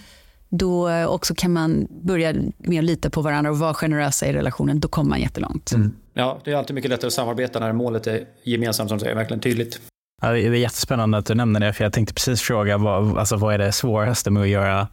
då 0.48 1.04
också 1.04 1.34
kan 1.34 1.52
man 1.52 1.86
börja 1.90 2.34
mer 2.58 2.82
lita 2.82 3.10
på 3.10 3.20
varandra 3.20 3.50
och 3.50 3.58
vara 3.58 3.74
generösa 3.74 4.26
i 4.26 4.32
relationen. 4.32 4.80
Då 4.80 4.88
kommer 4.88 5.10
man 5.10 5.20
jättelångt. 5.20 5.72
Mm. 5.72 5.92
Ja, 6.14 6.40
det 6.44 6.52
är 6.52 6.56
alltid 6.56 6.74
mycket 6.74 6.90
lättare 6.90 7.06
att 7.06 7.12
samarbeta 7.12 7.60
när 7.60 7.72
målet 7.72 8.06
är 8.06 8.24
gemensamt, 8.44 8.88
som 8.88 9.00
säger, 9.00 9.14
verkligen 9.14 9.40
tydligt. 9.40 9.80
Ja, 10.22 10.30
det 10.30 10.46
är 10.46 10.52
jättespännande 10.52 11.18
att 11.18 11.26
du 11.26 11.34
nämner 11.34 11.60
det, 11.60 11.72
för 11.72 11.84
jag 11.84 11.92
tänkte 11.92 12.14
precis 12.14 12.40
fråga 12.42 12.78
vad, 12.78 13.18
alltså, 13.18 13.36
vad 13.36 13.54
är 13.54 13.58
det 13.58 13.72
svåraste 13.72 14.30
med 14.30 14.42
att 14.42 14.48
göra 14.48 14.88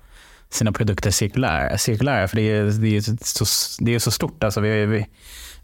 sina 0.52 0.72
produkter 0.72 1.12
cirkulära? 1.12 1.78
cirkulära 1.78 2.28
för 2.28 2.36
det 2.36 2.52
är, 2.52 2.64
det 2.64 2.98
är, 2.98 3.02
så, 3.24 3.46
det 3.84 3.96
är 3.96 4.00
så 4.00 4.12
stort. 4.12 4.44
Alltså, 4.44 4.62
vi, 4.62 4.86
vi, 4.86 5.08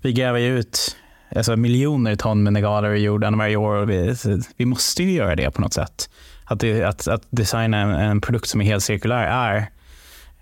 vi 0.02 0.14
gräver 0.14 0.40
ju 0.40 0.60
ut 0.60 0.98
alltså, 1.36 1.56
miljoner 1.56 2.16
ton 2.16 2.44
mineraler 2.44 2.94
i 2.94 3.00
jorden 3.00 3.38
varje 3.38 3.56
år 3.56 3.86
vi, 3.86 4.16
vi 4.58 4.66
måste 4.66 5.04
ju 5.04 5.12
göra 5.12 5.36
det 5.36 5.52
på 5.52 5.62
något 5.62 5.74
sätt. 5.74 6.10
Att, 6.46 6.60
det, 6.60 6.84
att, 6.84 7.08
att 7.08 7.24
designa 7.30 7.78
en, 7.78 7.92
en, 7.92 8.22
produkt 8.22 8.50
som 8.50 8.62
är 8.62 8.66
helt 8.66 8.84
cirkulär 8.84 9.28
är 9.28 9.70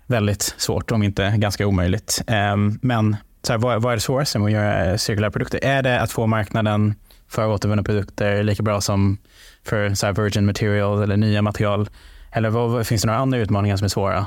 väldigt 0.06 0.42
svårt, 0.42 0.90
om 0.90 1.02
inte 1.02 1.34
ganska 1.36 1.66
omöjligt. 1.66 2.22
Um, 2.26 2.78
men 2.82 3.16
så 3.42 3.52
här, 3.52 3.58
vad, 3.58 3.82
vad, 3.82 3.92
är 3.92 3.96
det 3.96 4.00
svåraste 4.00 4.38
med 4.38 4.46
att 4.46 4.52
göra 4.52 4.98
cirkulära 4.98 5.30
produkter? 5.30 5.60
Är 5.62 5.82
det 5.82 6.00
att 6.00 6.12
få 6.12 6.26
marknaden 6.26 6.94
för 7.28 7.48
återvunna 7.48 7.82
produkter 7.82 8.42
lika 8.42 8.62
bra 8.62 8.80
som 8.80 9.18
för 9.64 9.94
så 9.94 10.12
virgin 10.12 10.46
material 10.46 11.02
eller 11.02 11.16
nya 11.16 11.42
material? 11.42 11.88
Eller 12.32 12.50
vad, 12.50 12.86
finns 12.86 13.02
det 13.02 13.06
några 13.06 13.18
andra 13.20 13.38
utmaningar 13.38 13.76
som 13.76 13.84
är 13.84 13.88
svåra? 13.88 14.26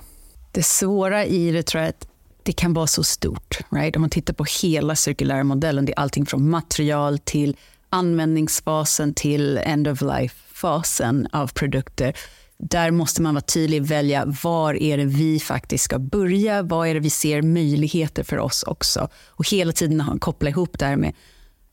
Det 0.52 0.64
svåra 0.64 1.26
i 1.26 1.52
det 1.52 1.64
tror 1.64 1.84
jag 1.84 1.90
att 1.90 2.08
det 2.44 2.54
kan 2.54 2.74
vara 2.74 2.88
så 2.88 3.04
stort. 3.04 3.60
Right? 3.70 3.96
Om 3.96 4.02
man 4.02 4.10
tittar 4.10 4.34
på 4.34 4.46
hela 4.62 4.96
cirkulära 4.96 5.44
modellen, 5.44 5.86
det 5.86 5.92
är 5.92 6.00
allting 6.00 6.26
från 6.26 6.50
material 6.50 7.20
till 7.20 7.56
användningsfasen 7.90 9.14
till 9.14 9.58
end 9.58 9.88
of 9.88 10.02
life-fasen 10.02 11.28
av 11.32 11.48
produkter. 11.48 12.14
Där 12.58 12.92
måste 12.92 13.22
man 13.22 13.34
vara 13.34 13.42
tydlig 13.42 13.82
och 13.82 13.92
välja 13.92 14.24
var 14.44 14.74
är 14.74 14.98
det 14.98 15.06
vi 15.06 15.40
faktiskt 15.40 15.84
ska 15.84 16.00
börja. 16.00 16.62
Vad 16.64 16.88
är 16.88 16.94
det 16.94 17.00
vi 17.00 17.10
ser 17.10 17.42
möjligheter 17.42 18.24
för 18.24 18.40
oss 18.40 18.64
också. 18.64 19.10
Och 19.28 19.50
hela 19.50 19.72
tiden 19.72 20.20
koppla 20.20 20.50
ihop 20.50 20.80
det 20.80 20.86
här 20.86 20.96
med 20.96 21.14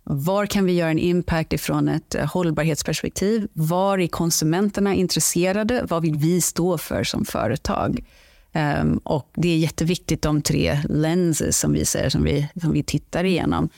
var 0.08 0.46
kan 0.46 0.64
vi 0.64 0.72
göra 0.72 0.90
en 0.90 0.98
impact 0.98 1.52
ifrån 1.52 1.88
ett 1.88 2.14
eh, 2.14 2.26
hållbarhetsperspektiv? 2.26 3.48
Var 3.52 3.98
är 3.98 4.06
konsumenterna 4.06 4.94
intresserade? 4.94 5.84
Vad 5.88 6.02
vill 6.02 6.16
vi 6.16 6.40
stå 6.40 6.78
för 6.78 7.04
som 7.04 7.24
företag? 7.24 8.04
Um, 8.54 9.00
och 9.04 9.30
det 9.34 9.48
är 9.48 9.56
jätteviktigt, 9.56 10.22
de 10.22 10.42
tre 10.42 10.78
lenses 10.88 11.58
som 11.58 11.72
vi 11.72 11.84
säger, 11.84 12.08
som 12.08 12.24
vi, 12.24 12.48
som 12.60 12.72
vi 12.72 12.82
tittar 12.82 13.24
igenom. 13.24 13.68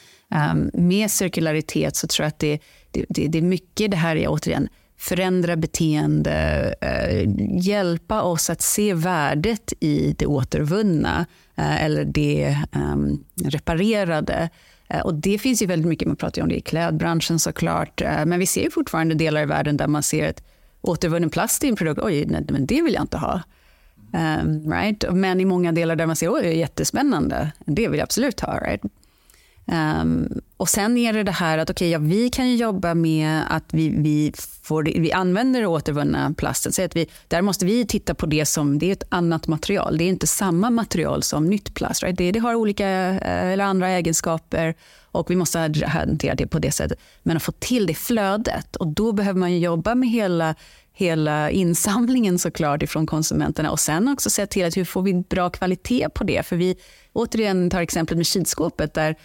Um, 0.53 0.71
med 0.75 1.11
cirkularitet 1.11 1.97
så 1.97 2.07
tror 2.07 2.25
jag 2.25 2.29
att 2.29 2.39
det, 2.39 2.59
det, 2.91 3.05
det, 3.09 3.29
det 3.29 3.39
är 3.39 3.43
mycket 3.43 3.91
det 3.91 3.97
här 3.97 4.17
är 4.17 4.29
återigen 4.29 4.69
förändra 4.99 5.57
beteende, 5.57 6.75
uh, 6.85 7.35
hjälpa 7.67 8.23
oss 8.23 8.51
att 8.51 8.63
se 8.63 8.95
värdet 8.95 9.73
i 9.81 10.15
det 10.19 10.27
återvunna 10.27 11.27
uh, 11.59 11.85
eller 11.85 12.05
det 12.05 12.59
um, 12.73 13.25
reparerade. 13.45 14.51
Eh, 14.89 15.01
och 15.01 15.15
det 15.15 15.39
finns 15.39 15.63
ju 15.63 15.67
väldigt 15.67 15.89
mycket, 15.89 16.09
man 16.09 16.17
pratar 16.17 16.43
om 16.43 16.49
det 16.49 16.57
i 16.57 16.61
klädbranschen 16.61 17.39
såklart, 17.39 18.01
eh, 18.01 18.25
men 18.27 18.39
vi 18.39 18.47
ser 18.47 18.63
ju 18.63 18.71
fortfarande 18.71 19.15
delar 19.15 19.43
i 19.43 19.47
världen 19.47 19.77
där 19.77 19.87
man 19.87 20.03
ser 20.03 20.29
att 20.29 20.43
återvunnen 20.81 21.31
plast 21.31 21.65
i 21.65 21.69
en 21.69 21.77
produkt, 21.77 22.01
oj, 22.03 22.27
nej, 22.27 22.45
men 22.49 22.67
det 22.67 22.83
vill 22.83 22.95
jag 22.95 23.03
inte 23.03 23.19
ha. 23.19 23.43
Um, 24.13 24.73
right? 24.73 25.05
Men 25.13 25.41
i 25.41 25.45
många 25.45 25.73
delar 25.73 25.97
där 25.97 26.07
man 26.07 26.17
ser 26.17 26.29
att 26.29 26.43
det 26.43 26.49
är 26.49 26.53
jättespännande, 26.53 27.53
det 27.67 27.89
vill 27.89 27.99
jag 27.99 28.05
absolut 28.05 28.41
ha. 28.41 28.59
Right? 28.59 28.83
Um, 29.73 30.41
och 30.57 30.69
sen 30.69 30.97
är 30.97 31.13
det 31.13 31.23
det 31.23 31.33
här 31.33 31.59
att 31.59 31.71
okay, 31.71 31.89
ja, 31.89 31.99
vi 31.99 32.31
kan 32.31 32.57
jobba 32.57 32.95
med 32.95 33.43
att 33.49 33.65
vi, 33.71 33.89
vi, 33.89 34.33
får, 34.63 34.83
vi 34.83 35.13
använder 35.13 35.67
återvunna 35.67 36.35
plasten. 36.37 36.73
Så 36.73 36.85
att 36.85 36.97
vi, 36.97 37.07
där 37.29 37.43
måste 37.43 37.67
vi 37.67 37.87
titta 37.87 38.15
på 38.15 38.27
det 38.27 38.47
som 38.47 38.79
det 38.79 38.87
är 38.87 38.93
ett 38.93 39.07
annat 39.09 39.47
material. 39.47 39.99
Det 39.99 40.05
är 40.05 40.09
inte 40.09 40.27
samma 40.27 40.71
material 40.71 41.23
som 41.23 41.47
nytt 41.47 41.75
plast. 41.75 42.03
Right? 42.03 42.19
Det, 42.19 42.33
det 42.33 42.39
har 42.39 42.55
olika 42.55 42.89
eh, 42.89 43.53
eller 43.53 43.65
andra 43.65 43.89
egenskaper 43.89 44.75
och 45.03 45.31
vi 45.31 45.37
måste 45.37 45.59
hantera 45.87 46.35
det 46.35 46.47
på 46.47 46.59
det 46.59 46.73
sättet. 46.73 46.99
Men 47.23 47.37
att 47.37 47.43
få 47.43 47.53
till 47.53 47.87
det 47.87 47.95
flödet 47.95 48.77
och 48.77 48.87
då 48.87 49.13
behöver 49.13 49.41
man 49.41 49.61
jobba 49.61 49.95
med 49.95 50.09
hela 50.09 50.55
hela 50.99 51.51
insamlingen 51.51 52.39
såklart 52.39 52.83
ifrån 52.83 53.07
konsumenterna 53.07 53.71
och 53.71 53.81
sen 53.81 54.09
också 54.09 54.31
se 54.31 54.47
till 54.47 54.65
att 54.65 54.77
hur 54.77 54.85
får 54.85 55.03
vi 55.03 55.15
bra 55.15 55.51
kvalitet 55.51 56.09
på 56.15 56.25
det? 56.25 56.47
För 56.47 56.57
vi 56.57 56.77
återigen 57.13 57.71
tar 57.71 57.81
exemplet 57.81 58.17
med 58.17 58.27
kylskåpet 58.27 58.95
där 58.95 59.17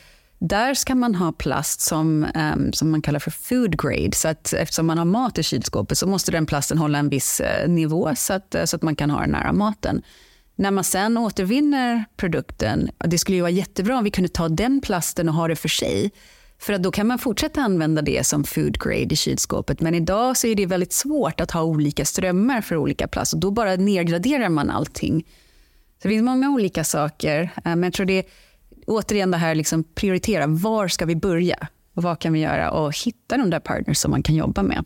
där 0.47 0.73
ska 0.73 0.95
man 0.95 1.15
ha 1.15 1.31
plast 1.31 1.81
som, 1.81 2.27
um, 2.35 2.73
som 2.73 2.91
man 2.91 3.01
kallar 3.01 3.19
för 3.19 3.31
food 3.31 3.81
grade. 3.81 4.11
Så 4.13 4.27
att 4.27 4.53
eftersom 4.53 4.85
man 4.85 4.97
har 4.97 5.05
mat 5.05 5.37
i 5.37 5.43
kylskåpet 5.43 5.97
så 5.97 6.07
måste 6.07 6.31
den 6.31 6.45
plasten 6.45 6.77
hålla 6.77 6.97
en 6.97 7.09
viss 7.09 7.41
uh, 7.41 7.69
nivå 7.69 8.15
så 8.15 8.33
att, 8.33 8.55
uh, 8.55 8.65
så 8.65 8.75
att 8.75 8.81
man 8.81 8.95
kan 8.95 9.09
ha 9.09 9.21
den 9.21 9.29
nära 9.29 9.53
maten. 9.53 10.01
När 10.55 10.71
man 10.71 10.83
sen 10.83 11.17
återvinner 11.17 12.05
produkten, 12.17 12.89
det 12.97 13.17
skulle 13.17 13.35
ju 13.35 13.41
vara 13.41 13.51
jättebra 13.51 13.97
om 13.97 14.03
vi 14.03 14.11
kunde 14.11 14.29
ta 14.29 14.49
den 14.49 14.81
plasten 14.81 15.29
och 15.29 15.35
ha 15.35 15.47
det 15.47 15.55
för 15.55 15.69
sig. 15.69 16.11
För 16.59 16.73
att 16.73 16.83
då 16.83 16.91
kan 16.91 17.07
man 17.07 17.19
fortsätta 17.19 17.61
använda 17.61 18.01
det 18.01 18.25
som 18.25 18.43
food 18.43 18.79
grade 18.83 19.13
i 19.13 19.15
kylskåpet. 19.15 19.81
Men 19.81 19.95
idag 19.95 20.37
så 20.37 20.47
är 20.47 20.55
det 20.55 20.65
väldigt 20.65 20.93
svårt 20.93 21.41
att 21.41 21.51
ha 21.51 21.63
olika 21.63 22.05
strömmar 22.05 22.61
för 22.61 22.77
olika 22.77 23.07
plast 23.07 23.33
och 23.33 23.39
då 23.39 23.51
bara 23.51 23.75
nedgraderar 23.75 24.49
man 24.49 24.69
allting. 24.69 25.23
Så 26.01 26.07
det 26.07 26.09
finns 26.09 26.23
många 26.23 26.49
olika 26.49 26.83
saker, 26.83 27.41
eh, 27.41 27.61
men 27.63 27.83
jag 27.83 27.93
tror 27.93 28.05
det 28.05 28.19
är 28.19 28.25
återigen 28.87 29.31
det 29.31 29.37
här 29.37 29.55
liksom 29.55 29.83
prioritera. 29.83 30.47
Var 30.47 30.87
ska 30.87 31.05
vi 31.05 31.15
börja? 31.15 31.67
Och 31.95 32.03
vad 32.03 32.19
kan 32.19 32.33
vi 32.33 32.39
göra? 32.39 32.71
Och 32.71 32.97
hitta 33.05 33.37
de 33.37 33.49
där 33.49 33.59
partners 33.59 33.97
som 33.97 34.11
man 34.11 34.23
kan 34.23 34.35
jobba 34.35 34.63
med. 34.63 34.85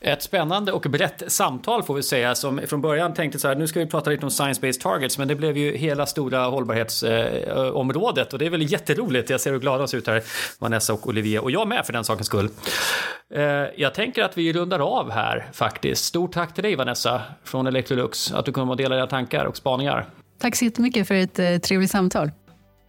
Ett 0.00 0.22
spännande 0.22 0.72
och 0.72 0.80
brett 0.80 1.22
samtal 1.26 1.82
får 1.82 1.94
vi 1.94 2.02
säga 2.02 2.34
som 2.34 2.60
från 2.66 2.80
början 2.80 3.14
tänkte 3.14 3.38
så 3.38 3.48
här, 3.48 3.54
nu 3.54 3.66
ska 3.66 3.80
vi 3.80 3.86
prata 3.86 4.10
lite 4.10 4.26
om 4.26 4.30
science-based 4.30 4.80
targets, 4.80 5.18
men 5.18 5.28
det 5.28 5.34
blev 5.34 5.56
ju 5.56 5.76
hela 5.76 6.06
stora 6.06 6.44
hållbarhetsområdet 6.44 8.32
och 8.32 8.38
det 8.38 8.46
är 8.46 8.50
väl 8.50 8.72
jätteroligt. 8.72 9.30
Jag 9.30 9.40
ser 9.40 9.52
hur 9.52 9.58
glada 9.58 9.84
oss 9.84 9.94
ut 9.94 10.06
här, 10.06 10.22
Vanessa 10.58 10.92
och 10.92 11.06
Olivier 11.06 11.42
och 11.42 11.50
jag 11.50 11.68
med 11.68 11.86
för 11.86 11.92
den 11.92 12.04
sakens 12.04 12.26
skull. 12.26 12.48
Eh, 13.34 13.42
jag 13.76 13.94
tänker 13.94 14.22
att 14.22 14.38
vi 14.38 14.52
rundar 14.52 14.78
av 14.78 15.10
här 15.10 15.48
faktiskt. 15.52 16.04
Stort 16.04 16.32
tack 16.32 16.54
till 16.54 16.64
dig 16.64 16.76
Vanessa 16.76 17.22
från 17.44 17.66
Electrolux 17.66 18.32
att 18.32 18.44
du 18.44 18.52
kom 18.52 18.70
och 18.70 18.76
delade 18.76 19.00
dina 19.00 19.06
tankar 19.06 19.44
och 19.44 19.56
spaningar. 19.56 20.06
Tack 20.40 20.56
så 20.56 20.64
jättemycket 20.64 21.08
för 21.08 21.14
ett 21.14 21.38
eh, 21.38 21.58
trevligt 21.58 21.90
samtal. 21.90 22.30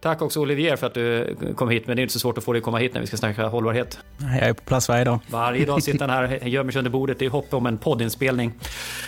Tack 0.00 0.22
också 0.22 0.40
Olivier 0.40 0.76
för 0.76 0.86
att 0.86 0.94
du 0.94 1.36
kom 1.56 1.68
hit, 1.68 1.86
men 1.86 1.96
det 1.96 2.00
är 2.00 2.02
inte 2.02 2.12
så 2.12 2.18
svårt 2.18 2.38
att 2.38 2.44
få 2.44 2.52
dig 2.52 2.58
att 2.58 2.64
komma 2.64 2.78
hit 2.78 2.94
när 2.94 3.00
vi 3.00 3.06
ska 3.06 3.16
snacka 3.16 3.46
hållbarhet. 3.46 3.98
Jag 4.18 4.48
är 4.48 4.52
på 4.52 4.62
plats 4.62 4.88
varje 4.88 5.04
dag. 5.04 5.18
Varje 5.30 5.66
dag 5.66 5.82
sitter 5.82 6.08
han 6.08 6.10
här, 6.10 6.38
gömmer 6.46 6.72
sig 6.72 6.78
under 6.78 6.90
bordet. 6.90 7.18
Det 7.18 7.24
är 7.24 7.30
hopp 7.30 7.54
om 7.54 7.66
en 7.66 7.78
poddinspelning. 7.78 8.52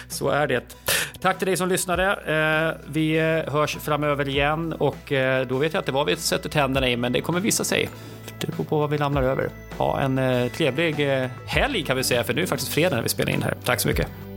Så 0.08 0.28
är 0.28 0.46
det. 0.46 0.76
Tack 1.20 1.38
till 1.38 1.46
dig 1.46 1.56
som 1.56 1.68
lyssnade. 1.68 2.04
Eh, 2.04 2.90
vi 2.92 3.18
hörs 3.48 3.76
framöver 3.76 4.28
igen 4.28 4.72
och 4.72 5.12
eh, 5.12 5.46
då 5.46 5.58
vet 5.58 5.74
jag 5.74 5.80
inte 5.80 5.92
vad 5.92 6.06
vi 6.06 6.16
sätter 6.16 6.48
tänderna 6.48 6.88
i, 6.88 6.96
men 6.96 7.12
det 7.12 7.20
kommer 7.20 7.40
visa 7.40 7.64
sig. 7.64 7.88
Det 8.40 8.46
beror 8.46 8.64
på 8.64 8.78
vad 8.78 8.90
vi 8.90 8.98
lämnar 8.98 9.22
över. 9.22 9.48
Ha 9.78 10.00
en 10.00 10.18
eh, 10.18 10.52
trevlig 10.52 11.08
helg 11.46 11.82
kan 11.82 11.96
vi 11.96 12.04
säga, 12.04 12.24
för 12.24 12.34
nu 12.34 12.40
är 12.40 12.42
det 12.42 12.48
faktiskt 12.48 12.72
fredag 12.72 12.96
när 12.96 13.02
vi 13.02 13.08
spelar 13.08 13.32
in 13.32 13.42
här. 13.42 13.54
Tack 13.64 13.80
så 13.80 13.88
mycket. 13.88 14.31